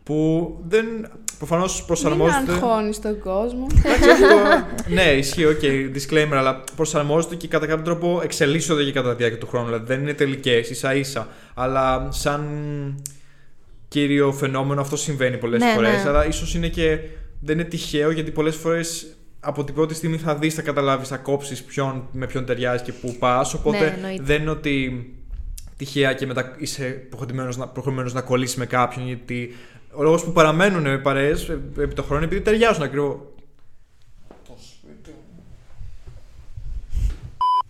που 0.07 0.57
δεν 0.67 0.85
προφανώς 1.37 1.83
προσαρμόζονται... 1.85 2.51
Μην 2.51 2.63
αγχώνεις 2.63 3.01
τον 3.01 3.19
κόσμο. 3.19 3.67
ναι, 4.87 5.03
ισχύει, 5.03 5.45
OK, 5.45 5.59
okay, 5.61 5.91
disclaimer, 5.95 6.33
αλλά 6.33 6.63
προσαρμόζονται 6.75 7.35
και 7.35 7.47
κατά 7.47 7.65
κάποιο 7.65 7.83
τρόπο 7.83 8.19
εξελίσσονται 8.23 8.83
και 8.83 8.91
κατά 8.91 9.09
τη 9.09 9.15
διάρκεια 9.15 9.39
του 9.39 9.47
χρόνου. 9.47 9.65
Δηλαδή 9.65 9.85
δεν 9.85 10.01
είναι 10.01 10.13
τελικές, 10.13 10.69
ίσα 10.69 10.95
ίσα. 10.95 11.27
Αλλά 11.53 12.07
σαν 12.11 12.43
κύριο 13.87 14.31
φαινόμενο 14.31 14.81
αυτό 14.81 14.97
συμβαίνει 14.97 15.37
πολλές 15.37 15.61
ναι, 15.61 15.71
φορές. 15.73 16.03
Ναι. 16.03 16.09
Αλλά 16.09 16.27
ίσως 16.27 16.55
είναι 16.55 16.67
και 16.67 16.99
δεν 17.41 17.59
είναι 17.59 17.67
τυχαίο 17.67 18.11
γιατί 18.11 18.31
πολλές 18.31 18.55
φορές 18.55 19.17
από 19.39 19.63
την 19.63 19.75
πρώτη 19.75 19.93
στιγμή 19.93 20.17
θα 20.17 20.35
δεις, 20.35 20.53
θα 20.53 20.61
καταλάβεις, 20.61 21.07
θα 21.07 21.17
κόψεις 21.17 21.65
με 22.11 22.25
ποιον 22.25 22.45
ταιριάζει 22.45 22.83
και 22.83 22.91
πού 22.91 23.15
πας. 23.19 23.53
Οπότε 23.53 23.97
ναι, 24.01 24.15
δεν 24.21 24.41
είναι 24.41 24.49
ότι 24.49 25.05
τυχαία 25.77 26.13
και 26.13 26.25
μετά 26.25 26.55
είσαι 26.57 27.07
προχωρημένο 27.73 28.13
να 28.13 28.21
κολλήσεις 28.21 28.55
με 28.55 28.65
κάποιον. 28.65 29.07
Γιατί 29.07 29.55
ο 29.91 30.03
λόγος 30.03 30.23
που 30.23 30.31
παραμένουν 30.31 30.85
οι 30.85 30.99
παρέες 30.99 31.49
επί 31.77 31.93
το 31.93 32.03
χρόνο 32.03 32.23
επειδή 32.23 32.41
ταιριάζουν 32.41 32.83
ακριβώ. 32.83 33.35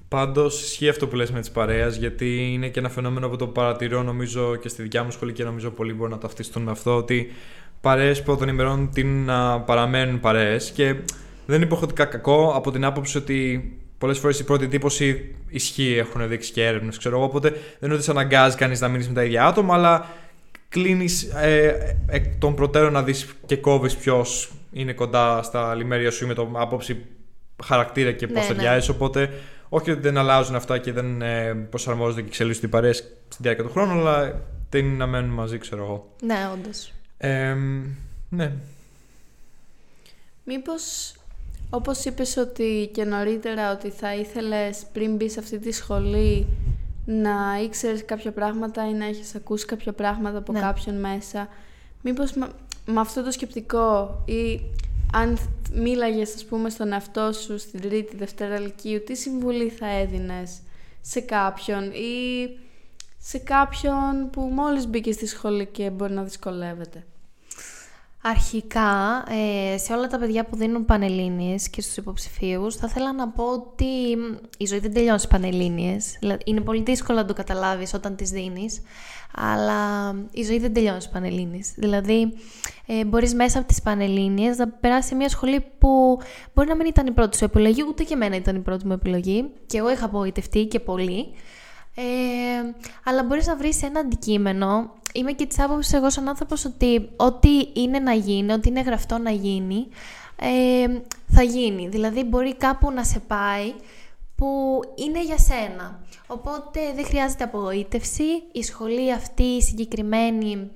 Πάντως 0.08 0.62
ισχύει 0.62 0.90
αυτό 0.90 1.08
που 1.08 1.16
λες 1.16 1.32
με 1.32 1.40
τις 1.40 1.52
παρέες, 1.52 1.96
γιατί 1.98 2.54
είναι 2.54 2.68
και 2.70 2.80
ένα 2.80 2.90
φαινόμενο 2.90 3.30
που 3.30 3.36
το 3.36 3.48
παρατηρώ 3.48 4.04
νομίζω 4.04 4.56
και 4.56 4.68
στη 4.68 4.82
δικιά 4.82 5.04
μου 5.04 5.12
σχολή 5.12 5.34
και 5.34 5.44
νομίζω 5.44 5.70
πολλοί 5.70 5.94
μπορούν 5.94 6.12
να 6.12 6.18
ταυτιστούν 6.18 6.64
με 6.64 6.72
αυτό. 6.72 6.96
Ότι 6.96 7.32
παρέες 7.82 8.24
πρώτων 8.24 8.48
ημερών 8.48 8.90
την 8.94 9.26
να 9.26 9.60
παραμένουν 9.62 10.20
παρέες 10.20 10.72
και 10.72 10.86
δεν 11.46 11.56
είναι 11.56 11.66
υποχρεωτικά 11.66 12.06
κακό 12.06 12.52
από 12.56 12.72
την 12.72 12.86
άποψη 12.86 13.18
ότι 13.18 13.72
πολλές 13.98 14.20
φορές 14.20 14.40
η 14.40 14.44
πρώτη 14.44 14.64
εντύπωση 14.64 15.36
ισχύει, 15.50 15.96
έχουν 15.98 16.28
δείξει 16.28 16.52
και 16.52 16.66
έρευνες, 16.66 16.98
ξέρω 16.98 17.16
εγώ. 17.16 17.26
Οπότε 17.26 17.50
δεν 17.50 17.60
είναι 17.82 17.94
ότι 17.94 18.04
σε 18.04 18.12
αναγκάζει 18.12 18.56
κανείς 18.56 18.82
να 18.82 18.88
μείνεις 18.88 19.08
με 19.08 19.14
τα 19.14 19.24
ίδια 19.24 19.46
άτομα, 19.46 19.74
αλλά 19.74 20.06
κλείνεις 20.70 21.24
ε, 21.24 21.98
εκ 22.08 22.26
των 22.40 22.56
προτέρων 22.56 22.94
να 22.94 23.04
δεις 23.04 23.36
και 23.46 23.58
κόβεις 23.58 23.96
ποιος 23.96 24.52
είναι 24.72 24.94
κοντά 24.94 25.44
στα 25.44 25.76
λιμέρια 25.76 26.12
σου 26.12 26.28
με 26.28 26.34
το 26.34 26.50
άποψη 26.54 27.06
χαρακτήρα 27.64 28.12
και 28.12 28.28
πώς 28.28 28.48
ναι, 28.48 28.54
ταιριάζει. 28.56 28.90
Ναι. 28.90 28.96
Οπότε, 28.96 29.30
όχι 29.70 29.92
ότι 29.92 30.02
δεν 30.02 30.18
αλλάζουν 30.18 30.56
αυτά 30.56 30.78
και 30.78 30.92
δεν 30.92 31.22
ε, 31.22 31.54
προσαρμόζονται 31.54 32.22
και 32.22 32.28
εξελίσσονται 32.28 32.66
οι 32.66 32.70
παρέες 32.70 32.98
στη 33.28 33.44
διάρκεια 33.44 33.64
του 33.64 33.72
χρόνου, 33.72 33.92
αλλά 33.92 34.42
δεν 34.70 34.86
είναι 34.86 34.96
να 34.96 35.08
μένουν 35.08 35.30
μαζί, 35.30 35.58
ξέρω 35.58 35.84
εγώ. 35.84 36.16
Ναι, 36.22 36.50
όντως. 36.54 36.92
Ε, 37.18 37.56
ναι. 38.30 38.52
Μήπως, 40.44 41.14
όπως 41.70 42.06
είπες 42.06 42.38
ότι 42.38 42.90
και 42.94 43.04
νωρίτερα 43.04 43.72
ότι 43.72 43.90
θα 43.90 44.16
ήθελες 44.16 44.84
πριν 44.94 45.16
μπεις 45.16 45.32
σε 45.32 45.40
αυτή 45.40 45.60
τη 45.60 45.72
σχολή 45.72 46.48
να 47.10 47.62
ήξερες 47.64 48.06
κάποια 48.06 48.32
πράγματα 48.32 48.90
ή 48.90 48.94
να 48.94 49.06
έχεις 49.06 49.36
ακούσει 49.36 49.66
κάποια 49.66 49.94
πράγματα 49.94 50.38
από 50.38 50.52
ναι. 50.52 50.60
κάποιον 50.60 51.00
μέσα, 51.00 51.48
μήπως 52.02 52.34
με, 52.86 53.00
αυτό 53.00 53.24
το 53.24 53.32
σκεπτικό 53.32 54.22
ή 54.26 54.62
αν 55.14 55.38
μίλαγες 55.74 56.36
ας 56.36 56.46
πούμε 56.46 56.70
στον 56.70 56.92
εαυτό 56.92 57.32
σου 57.32 57.60
στην 57.60 57.82
τρίτη, 57.82 58.16
δευτέρα 58.16 58.60
λυκείου, 58.60 59.04
τι 59.04 59.16
συμβουλή 59.16 59.70
θα 59.70 59.88
έδινες 59.88 60.60
σε 61.02 61.20
κάποιον 61.20 61.92
ή 61.92 62.50
σε 63.18 63.38
κάποιον 63.38 64.30
που 64.32 64.42
μόλις 64.42 64.88
μπήκε 64.88 65.12
στη 65.12 65.26
σχολή 65.28 65.66
και 65.66 65.90
μπορεί 65.90 66.14
να 66.14 66.24
δυσκολεύεται; 66.24 67.06
Αρχικά, 68.22 69.24
ε, 69.74 69.78
σε 69.78 69.94
όλα 69.94 70.08
τα 70.08 70.18
παιδιά 70.18 70.46
που 70.46 70.56
δίνουν 70.56 70.86
πανελλήνιες 70.86 71.70
και 71.70 71.82
στους 71.82 71.98
υποψηφίους, 71.98 72.76
θα 72.76 72.88
ήθελα 72.90 73.14
να 73.14 73.30
πω 73.30 73.44
ότι 73.44 73.86
η 74.58 74.66
ζωή 74.66 74.80
δεν 74.80 74.94
τελειώνει 74.94 75.20
στις 75.20 75.32
πανελλήνιες. 75.32 76.20
Είναι 76.46 76.62
πολύ 76.62 76.82
δύσκολο 76.82 77.18
να 77.18 77.26
το 77.26 77.34
καταλάβεις 77.34 77.94
όταν 77.94 78.16
τις 78.16 78.30
δίνεις, 78.30 78.82
αλλά 79.36 80.14
η 80.32 80.44
ζωή 80.44 80.60
δεν 80.60 80.74
τελειώνει 80.74 81.02
στις 81.02 81.14
πανελλήνιες. 81.14 81.74
Δηλαδή, 81.76 82.34
ε, 82.86 83.06
μπορείς 83.06 83.34
μέσα 83.34 83.60
από 83.60 83.68
τις 83.68 83.82
πανελλήνιες 83.82 84.58
να 84.58 84.68
περάσει 84.68 85.08
σε 85.08 85.16
μια 85.16 85.30
σχολή 85.30 85.66
που 85.78 86.20
μπορεί 86.54 86.68
να 86.68 86.76
μην 86.76 86.86
ήταν 86.86 87.08
η 87.08 87.12
πρώτη 87.12 87.38
σου 87.38 87.44
επιλογή, 87.44 87.84
ούτε 87.88 88.04
και 88.04 88.14
εμένα 88.14 88.36
ήταν 88.36 88.56
η 88.56 88.60
πρώτη 88.60 88.86
μου 88.86 88.94
επιλογή, 88.94 89.50
και 89.66 89.78
εγώ 89.78 89.92
είχα 89.92 90.06
απογοητευτεί 90.06 90.66
και 90.66 90.80
πολύ. 90.80 91.26
Ε, 92.00 92.04
αλλά 93.04 93.24
μπορείς 93.24 93.48
να 93.48 93.56
βρεις 93.56 93.84
ένα 93.84 94.00
αντικείμενο 94.00 94.92
είμαι 95.14 95.32
και 95.32 95.46
της 95.46 95.60
άποψης 95.60 95.94
εγώ 95.94 96.10
σαν 96.10 96.28
άνθρωπος 96.28 96.66
ότι 96.66 97.10
ό,τι 97.16 97.50
είναι 97.74 98.00
να 98.00 98.14
γίνει, 98.14 98.54
ό,τι 98.54 98.70
είναι 98.70 98.82
γραφτό 98.82 99.18
να 99.18 99.32
γίνει, 99.32 99.88
ε, 100.40 101.00
θα 101.28 101.44
γίνει. 101.44 101.88
Δηλαδή 101.88 102.24
μπορεί 102.24 102.56
κάπου 102.56 102.92
να 102.92 103.04
σε 103.04 103.20
πάει 103.20 103.74
που 104.36 104.80
είναι 104.96 105.24
για 105.24 105.38
σένα. 105.38 106.00
Οπότε 106.28 106.80
δεν 106.96 107.06
χρειάζεται 107.06 107.44
απογοήτευση. 107.44 108.24
Η 108.52 108.64
σχολή 108.64 109.14
αυτή 109.14 109.44
η 109.44 109.62
συγκεκριμένη 109.62 110.70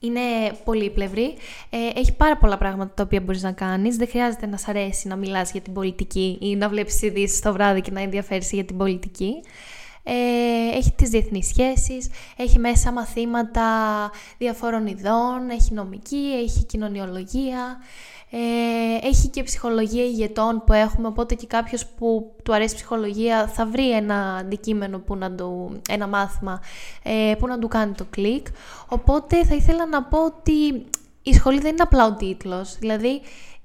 είναι 0.00 0.20
πολύπλευρη. 0.64 1.34
Ε, 1.70 2.00
έχει 2.00 2.12
πάρα 2.12 2.36
πολλά 2.36 2.58
πράγματα 2.58 2.94
τα 2.94 3.02
οποία 3.02 3.20
μπορείς 3.20 3.42
να 3.42 3.52
κάνεις. 3.52 3.96
Δεν 3.96 4.08
χρειάζεται 4.08 4.46
να 4.46 4.56
σ' 4.56 4.68
αρέσει 4.68 5.08
να 5.08 5.16
μιλάς 5.16 5.52
για 5.52 5.60
την 5.60 5.72
πολιτική 5.72 6.38
ή 6.40 6.56
να 6.56 6.68
βλέπεις 6.68 7.02
ειδήσεις 7.02 7.40
το 7.40 7.52
βράδυ 7.52 7.80
και 7.80 7.90
να 7.90 8.00
ενδιαφέρεσαι 8.00 8.54
για 8.54 8.64
την 8.64 8.76
πολιτική. 8.76 9.32
Ε, 10.10 10.76
έχει 10.76 10.92
τις 10.96 11.08
διεθνείς 11.08 11.46
σχέσεις, 11.46 12.10
έχει 12.36 12.58
μέσα 12.58 12.92
μαθήματα 12.92 13.64
διαφόρων 14.38 14.86
ειδών, 14.86 15.50
έχει 15.50 15.74
νομική, 15.74 16.32
έχει 16.42 16.64
κοινωνιολογία, 16.64 17.78
ε, 18.30 19.06
έχει 19.06 19.28
και 19.28 19.42
ψυχολογία 19.42 20.04
ηγετών 20.04 20.62
που 20.66 20.72
έχουμε, 20.72 21.06
οπότε 21.08 21.34
και 21.34 21.46
κάποιος 21.46 21.86
που 21.86 22.32
του 22.42 22.54
αρέσει 22.54 22.74
ψυχολογία 22.74 23.46
θα 23.46 23.66
βρει 23.66 23.90
ένα 23.90 24.34
αντικείμενο, 24.34 24.98
που 24.98 25.16
να 25.16 25.32
του, 25.32 25.80
ένα 25.88 26.06
μάθημα 26.06 26.60
ε, 27.02 27.34
που 27.38 27.46
να 27.46 27.58
του 27.58 27.68
κάνει 27.68 27.92
το 27.92 28.04
κλικ. 28.10 28.46
Οπότε 28.88 29.44
θα 29.44 29.54
ήθελα 29.54 29.86
να 29.86 30.02
πω 30.02 30.24
ότι 30.24 30.86
η 31.22 31.34
σχολή 31.34 31.60
δεν 31.60 31.70
είναι 31.72 31.82
απλά 31.82 32.06
ο 32.06 32.12
τίτλος, 32.12 32.78
δηλαδή 32.78 33.20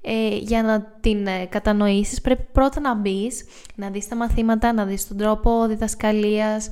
ε, 0.06 0.36
για 0.36 0.62
να 0.62 0.82
την 1.00 1.26
ε, 1.26 1.46
κατανοήσεις 1.46 2.20
πρέπει 2.20 2.46
πρώτα 2.52 2.80
να 2.80 2.94
μπεις, 2.94 3.44
να 3.74 3.90
δεις 3.90 4.08
τα 4.08 4.16
μαθήματα, 4.16 4.72
να 4.72 4.84
δεις 4.84 5.08
τον 5.08 5.16
τρόπο 5.16 5.66
διδασκαλίας 5.66 6.70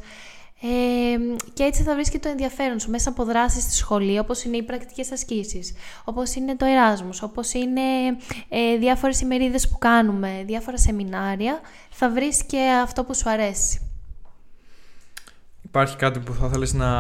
ε, 0.64 1.16
και 1.52 1.62
έτσι 1.62 1.82
θα 1.82 1.94
βρεις 1.94 2.10
και 2.10 2.18
το 2.18 2.28
ενδιαφέρον 2.28 2.80
σου 2.80 2.90
μέσα 2.90 3.10
από 3.10 3.24
δράσεις 3.24 3.62
στη 3.62 3.74
σχολή 3.74 4.18
όπως 4.18 4.44
είναι 4.44 4.56
οι 4.56 4.62
πρακτικές 4.62 5.12
ασκήσεις, 5.12 5.72
όπως 6.04 6.34
είναι 6.34 6.56
το 6.56 6.64
Εράσμος, 6.64 7.22
όπως 7.22 7.52
είναι 7.52 7.80
ε, 8.48 8.76
διάφορες 8.78 9.20
ημερίδες 9.20 9.68
που 9.68 9.78
κάνουμε, 9.78 10.42
διάφορα 10.46 10.78
σεμινάρια, 10.78 11.60
θα 11.90 12.10
βρεις 12.10 12.44
και 12.44 12.58
αυτό 12.82 13.04
που 13.04 13.14
σου 13.14 13.30
αρέσει. 13.30 13.90
Υπάρχει 15.62 15.96
κάτι 15.96 16.18
που 16.18 16.32
θα 16.32 16.48
θέλεις 16.48 16.72
να 16.72 16.90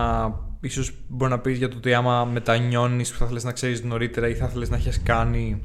ίσως 0.60 0.94
μπορεί 1.08 1.30
να 1.30 1.38
πεις 1.38 1.58
για 1.58 1.68
το 1.68 1.76
ότι 1.76 1.94
άμα 1.94 2.24
μετανιώνεις 2.24 3.12
που 3.12 3.18
θα 3.18 3.26
θέλεις 3.26 3.44
να 3.44 3.52
ξέρεις 3.52 3.82
νωρίτερα 3.82 4.28
ή 4.28 4.34
θα 4.34 4.48
θέλεις 4.48 4.68
να 4.68 4.76
έχεις 4.76 5.02
κάνει 5.02 5.62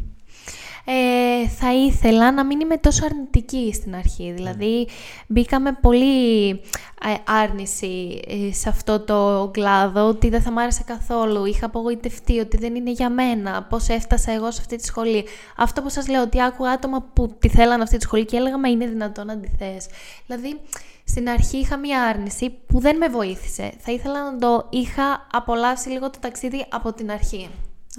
ε, 0.90 1.48
θα 1.48 1.74
ήθελα 1.74 2.32
να 2.32 2.46
μην 2.46 2.60
είμαι 2.60 2.78
τόσο 2.78 3.06
αρνητική 3.06 3.74
στην 3.74 3.96
αρχή. 3.96 4.32
Δηλαδή, 4.32 4.88
μπήκα 5.28 5.60
με 5.60 5.78
πολύ 5.82 6.50
ε, 6.50 7.14
άρνηση 7.26 8.22
ε, 8.28 8.54
σε 8.54 8.70
αυτό 8.70 9.00
το 9.00 9.50
κλάδο, 9.54 10.08
ότι 10.08 10.30
δεν 10.30 10.42
θα 10.42 10.52
μ' 10.52 10.58
άρεσε 10.58 10.84
καθόλου, 10.86 11.46
είχα 11.46 11.66
απογοητευτεί, 11.66 12.40
ότι 12.40 12.58
δεν 12.58 12.76
είναι 12.76 12.92
για 12.92 13.10
μένα, 13.10 13.64
πώς 13.64 13.88
έφτασα 13.88 14.32
εγώ 14.32 14.52
σε 14.52 14.58
αυτή 14.62 14.76
τη 14.76 14.86
σχολή. 14.86 15.26
Αυτό 15.58 15.82
που 15.82 15.90
σας 15.90 16.08
λέω, 16.08 16.22
ότι 16.22 16.42
άκουγα 16.44 16.72
άτομα 16.72 17.06
που 17.14 17.36
τη 17.40 17.50
θέλαν 17.50 17.82
αυτή 17.82 17.98
τη 17.98 18.04
σχολή 18.04 18.26
και 18.26 18.38
έλεγα, 18.38 18.58
μα 18.58 18.68
είναι 18.68 18.88
δυνατόν 18.88 19.26
να 19.26 19.38
τη 19.38 19.48
θες. 19.58 19.88
Δηλαδή, 20.26 20.60
στην 21.04 21.30
αρχή 21.30 21.58
είχα 21.58 21.78
μία 21.78 22.02
άρνηση 22.02 22.50
που 22.68 22.80
δεν 22.80 22.98
με 22.98 23.08
βοήθησε. 23.08 23.74
Θα 23.80 23.92
ήθελα 23.92 24.32
να 24.32 24.38
το 24.38 24.68
είχα 24.70 25.28
απολαύσει 25.32 25.90
λίγο 25.90 26.10
το 26.10 26.18
ταξίδι 26.22 26.66
από 26.70 26.94
την 26.94 27.12
αρχή. 27.12 27.50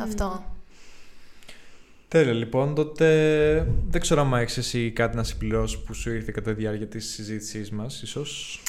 Αυτό. 0.00 0.56
Τέλεια, 2.08 2.32
λοιπόν. 2.32 2.74
Τότε 2.74 3.06
δεν 3.88 4.00
ξέρω 4.00 4.20
αν 4.20 4.32
έχεις 4.32 4.56
εσύ 4.56 4.90
κάτι 4.90 5.16
να 5.16 5.24
συμπληρώσεις 5.24 5.78
που 5.78 5.94
σου 5.94 6.10
ήρθε 6.10 6.32
κατά 6.32 6.54
τη 6.54 6.60
διάρκεια 6.60 6.86
της 6.86 7.10
συζήτησής 7.10 7.70
μας, 7.70 8.02
ίσως. 8.02 8.62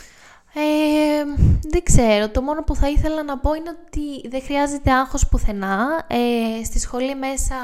Ε, 0.53 1.23
δεν 1.69 1.83
ξέρω. 1.83 2.29
Το 2.29 2.41
μόνο 2.41 2.63
που 2.63 2.75
θα 2.75 2.89
ήθελα 2.89 3.23
να 3.23 3.37
πω 3.37 3.53
είναι 3.53 3.69
ότι 3.69 4.29
δεν 4.29 4.41
χρειάζεται 4.41 4.91
άγχος 4.91 5.27
πουθενά. 5.27 6.05
Ε, 6.07 6.63
στη 6.63 6.79
σχολή 6.79 7.15
μέσα 7.15 7.55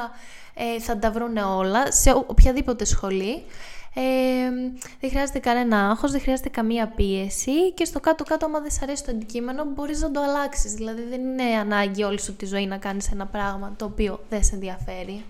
ε, 0.53 0.79
θα 0.79 0.97
τα 0.97 1.11
βρούνε 1.11 1.43
όλα, 1.43 1.91
σε 1.91 2.11
οποιαδήποτε 2.11 2.85
σχολή. 2.85 3.43
Ε, 3.97 4.01
δεν 4.99 5.09
χρειάζεται 5.09 5.39
κανένα 5.39 5.89
άγχος, 5.89 6.11
δεν 6.11 6.21
χρειάζεται 6.21 6.49
καμία 6.49 6.87
πίεση 6.87 7.71
και 7.73 7.85
στο 7.85 7.99
κάτω-κάτω, 7.99 8.45
άμα 8.45 8.59
δεν 8.59 8.71
σε 8.71 8.79
αρέσει 8.83 9.03
το 9.03 9.11
αντικείμενο, 9.11 9.65
μπορείς 9.75 10.01
να 10.01 10.11
το 10.11 10.21
αλλάξεις. 10.21 10.73
Δηλαδή 10.73 11.01
δεν 11.09 11.21
είναι 11.21 11.43
ανάγκη 11.43 12.03
όλη 12.03 12.21
σου 12.21 12.35
τη 12.35 12.45
ζωή 12.45 12.65
να 12.65 12.77
κάνεις 12.77 13.11
ένα 13.11 13.25
πράγμα 13.25 13.73
το 13.77 13.85
οποίο 13.85 14.19
δεν 14.29 14.43
σε 14.43 14.55
ενδιαφέρει. 14.55 15.23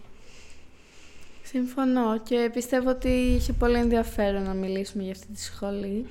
Συμφωνώ 1.55 2.19
και 2.23 2.49
πιστεύω 2.53 2.89
ότι 2.89 3.09
είχε 3.09 3.53
πολύ 3.53 3.77
ενδιαφέρον 3.77 4.43
να 4.43 4.53
μιλήσουμε 4.53 5.03
για 5.03 5.11
αυτή 5.11 5.27
τη 5.33 5.41
σχολή 5.41 6.05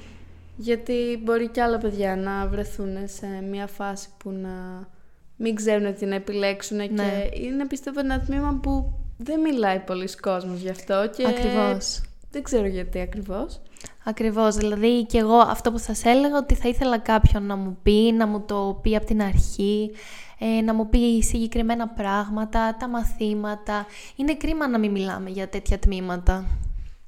γιατί 0.57 1.21
μπορεί 1.23 1.49
και 1.49 1.63
άλλα 1.63 1.79
παιδιά 1.79 2.17
να 2.17 2.47
βρεθούν 2.47 2.97
σε 3.05 3.27
μια 3.27 3.67
φάση 3.67 4.09
που 4.19 4.31
να 4.31 4.89
μην 5.37 5.55
ξέρουν 5.55 5.95
τι 5.95 6.07
να 6.07 6.15
επιλέξουν 6.15 6.77
ναι. 6.77 6.87
και 6.87 7.31
είναι 7.33 7.67
πιστεύω 7.67 8.01
ένα 8.01 8.21
τμήμα 8.21 8.59
που 8.63 8.93
δεν 9.19 9.41
μιλάει 9.41 9.79
πολλοί 9.79 10.17
κόσμος 10.17 10.61
γι' 10.61 10.69
αυτό 10.69 11.11
και 11.17 11.27
Ακριβώς. 11.27 12.01
δεν 12.31 12.43
ξέρω 12.43 12.67
γιατί 12.67 13.01
ακριβώς. 13.01 13.61
Ακριβώς, 14.05 14.57
δηλαδή 14.57 15.05
και 15.07 15.19
εγώ 15.19 15.37
αυτό 15.37 15.73
που 15.73 15.79
σας 15.79 16.05
έλεγα 16.05 16.37
ότι 16.37 16.55
θα 16.55 16.69
ήθελα 16.69 16.99
κάποιον 16.99 17.47
να 17.47 17.57
μου 17.57 17.79
πει, 17.83 18.13
να 18.17 18.27
μου 18.27 18.41
το 18.47 18.79
πει 18.83 18.97
από 18.97 19.07
την 19.07 19.23
αρχή, 19.23 19.91
ε, 20.39 20.61
να 20.61 20.75
μου 20.75 20.89
πει 20.89 21.23
συγκεκριμένα 21.23 21.89
πράγματα, 21.89 22.77
τα 22.79 22.89
μαθήματα. 22.89 23.87
Είναι 24.17 24.35
κρίμα 24.35 24.69
να 24.69 24.79
μην 24.79 24.91
μιλάμε 24.91 25.31
για 25.31 25.49
τέτοια 25.49 25.79
τμήματα. 25.79 26.45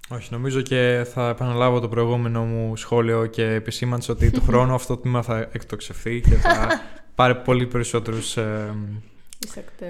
Όχι, 0.09 0.29
νομίζω 0.33 0.61
και 0.61 1.07
θα 1.12 1.29
επαναλάβω 1.29 1.81
το 1.81 1.89
προηγούμενο 1.89 2.45
μου 2.45 2.77
σχόλιο 2.77 3.27
και 3.27 3.45
επισήμανση 3.45 4.11
ότι 4.11 4.31
το 4.31 4.41
χρόνο 4.49 4.74
αυτό 4.74 4.95
το 4.95 5.01
τμήμα 5.01 5.22
θα 5.22 5.49
εκτοξευθεί 5.53 6.20
και 6.20 6.35
θα 6.35 6.68
πάρει 7.14 7.35
πολύ 7.35 7.66
περισσότερους 7.66 8.37
ε, 8.37 8.74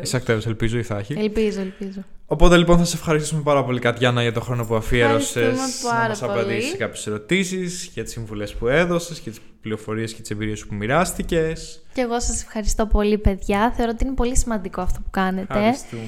εισακτέους. 0.02 0.46
ελπίζω 0.46 0.78
ή 0.78 0.82
θα 0.82 0.98
έχει. 0.98 1.14
Ελπίζω, 1.18 1.61
ελπίζω. 1.61 2.04
Οπότε 2.26 2.57
λοιπόν 2.57 2.78
θα 2.78 2.84
σε 2.84 2.96
ευχαριστήσουμε 2.96 3.42
πάρα 3.42 3.64
πολύ 3.64 3.80
Κατιάνα 3.80 4.22
για 4.22 4.32
το 4.32 4.40
χρόνο 4.40 4.64
που 4.64 4.74
αφιέρωσες 4.74 5.59
να 5.84 6.09
μας 6.09 6.22
απαντήσεις 6.22 6.70
σε 6.70 6.76
κάποιες 6.76 7.07
ερωτήσεις, 7.07 7.90
για 7.94 8.02
τις 8.02 8.12
συμβουλές 8.12 8.54
που 8.54 8.68
έδωσες, 8.68 9.18
για 9.18 9.32
τις 9.32 9.40
πληροφορίες 9.67 10.14
και 10.14 10.21
τις 10.21 10.31
εμπειρίες 10.31 10.67
που 10.67 10.75
μοιράστηκες. 10.75 11.83
Και 11.93 12.01
εγώ 12.01 12.21
σας 12.21 12.43
ευχαριστώ 12.43 12.87
πολύ, 12.87 13.19
παιδιά. 13.19 13.73
Θεωρώ 13.77 13.91
ότι 13.95 14.05
είναι 14.05 14.14
πολύ 14.14 14.37
σημαντικό 14.37 14.81
αυτό 14.81 15.01
που 15.01 15.11
κάνετε. 15.11 15.55
Ευχαριστούμε. 15.55 16.03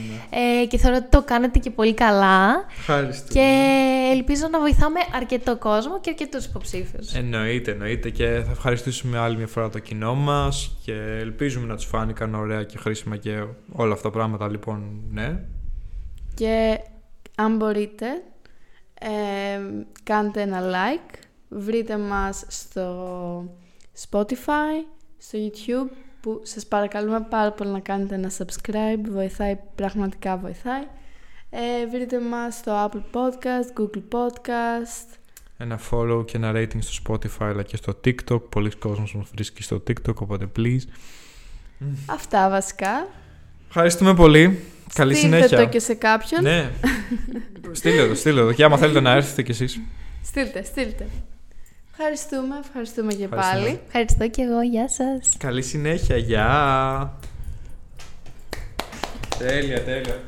Ε, 0.63 0.67
και 0.67 0.79
θεωρώ 0.79 0.97
ότι 0.97 1.09
το 1.09 1.23
κάνετε 1.23 1.59
και 1.59 1.71
πολύ 1.71 1.95
καλά. 1.95 2.65
Ευχαριστούμε. 2.79 3.41
Και 3.41 4.11
ελπίζω 4.13 4.49
να 4.51 4.59
βοηθάμε 4.61 5.01
αρκετό 5.15 5.57
κόσμο 5.57 6.01
και 6.01 6.11
αρκετούς 6.11 6.45
υποψήφιους. 6.45 7.15
Εννοείται, 7.15 7.71
εννοείται. 7.71 8.11
Και 8.11 8.43
θα 8.45 8.51
ευχαριστήσουμε 8.51 9.19
άλλη 9.19 9.37
μια 9.37 9.47
φορά 9.47 9.69
το 9.69 9.79
κοινό 9.79 10.15
μας 10.15 10.77
και 10.85 10.93
ελπίζουμε 11.21 11.67
να 11.67 11.77
τους 11.77 11.85
φάνηκαν 11.85 12.35
ωραία 12.35 12.65
και 12.65 12.79
χρήσιμα 12.79 13.17
και 13.17 13.45
όλα 13.73 13.93
αυτά 13.93 14.11
τα 14.11 14.17
πράγματα. 14.17 14.49
Λοιπόν, 14.49 15.03
ναι. 15.11 15.45
Και 16.35 16.81
αν 17.35 17.57
μπορείτε, 17.57 18.07
ε, 19.01 19.61
κάντε 20.03 20.41
ένα 20.41 20.61
like, 20.61 21.28
βρείτε 21.49 21.99
μας 21.99 22.45
στο 22.49 23.45
Spotify, 24.11 24.85
στο 25.19 25.39
YouTube, 25.39 25.91
που 26.21 26.41
σας 26.43 26.67
παρακαλούμε 26.67 27.27
πάρα 27.31 27.53
πολύ 27.53 27.71
να 27.71 27.81
κάνετε 27.81 28.15
ένα 28.15 28.31
subscribe, 28.39 29.09
βοηθάει, 29.11 29.59
πραγματικά 29.75 30.37
βοηθάει. 30.37 30.83
Ε, 31.51 31.87
βρείτε 31.91 32.21
μας 32.21 32.55
στο 32.55 32.91
Apple 32.91 33.17
Podcast, 33.17 33.81
Google 33.81 34.03
Podcast. 34.13 35.19
Ένα 35.57 35.81
follow 35.91 36.25
και 36.27 36.37
ένα 36.37 36.53
rating 36.55 36.79
στο 36.81 37.03
Spotify 37.07 37.45
αλλά 37.45 37.63
και 37.63 37.77
στο 37.77 38.01
TikTok. 38.05 38.41
Πολλοί 38.49 38.71
κόσμος 38.71 39.15
μας 39.15 39.29
βρίσκει 39.35 39.63
στο 39.63 39.83
TikTok, 39.89 40.15
οπότε 40.15 40.51
please. 40.57 40.83
Αυτά 42.07 42.49
βασικά. 42.49 43.09
Ευχαριστούμε 43.69 44.15
πολύ. 44.15 44.59
Καλή 44.95 45.15
Στείλτε 45.15 45.37
συνέχεια. 45.37 45.59
το 45.59 45.69
και 45.69 45.79
σε 45.79 45.95
κάποιον. 45.95 46.43
Ναι. 46.43 46.71
στείλτε 47.73 48.09
το, 48.09 48.15
στείλτε 48.15 48.41
το. 48.45 48.53
Και 48.53 48.65
άμα 48.65 48.77
θέλετε 48.77 49.01
να 49.01 49.11
έρθετε 49.11 49.43
κι 49.43 49.51
εσείς. 49.51 49.81
Στείλτε, 50.23 50.63
στείλτε. 50.65 51.07
Ευχαριστούμε, 52.01 52.59
ευχαριστούμε 52.59 53.13
και 53.15 53.25
Ευχαριστούμε. 53.25 53.65
πάλι. 53.65 53.81
Ευχαριστώ 53.87 54.29
και 54.29 54.43
εγώ. 54.43 54.63
Γεια 54.63 54.89
σας. 54.89 55.37
Καλή 55.39 55.63
συνέχεια. 55.63 56.17
Γεια. 56.17 57.13
Τέλεια, 59.39 59.83
τέλεια. 59.85 60.23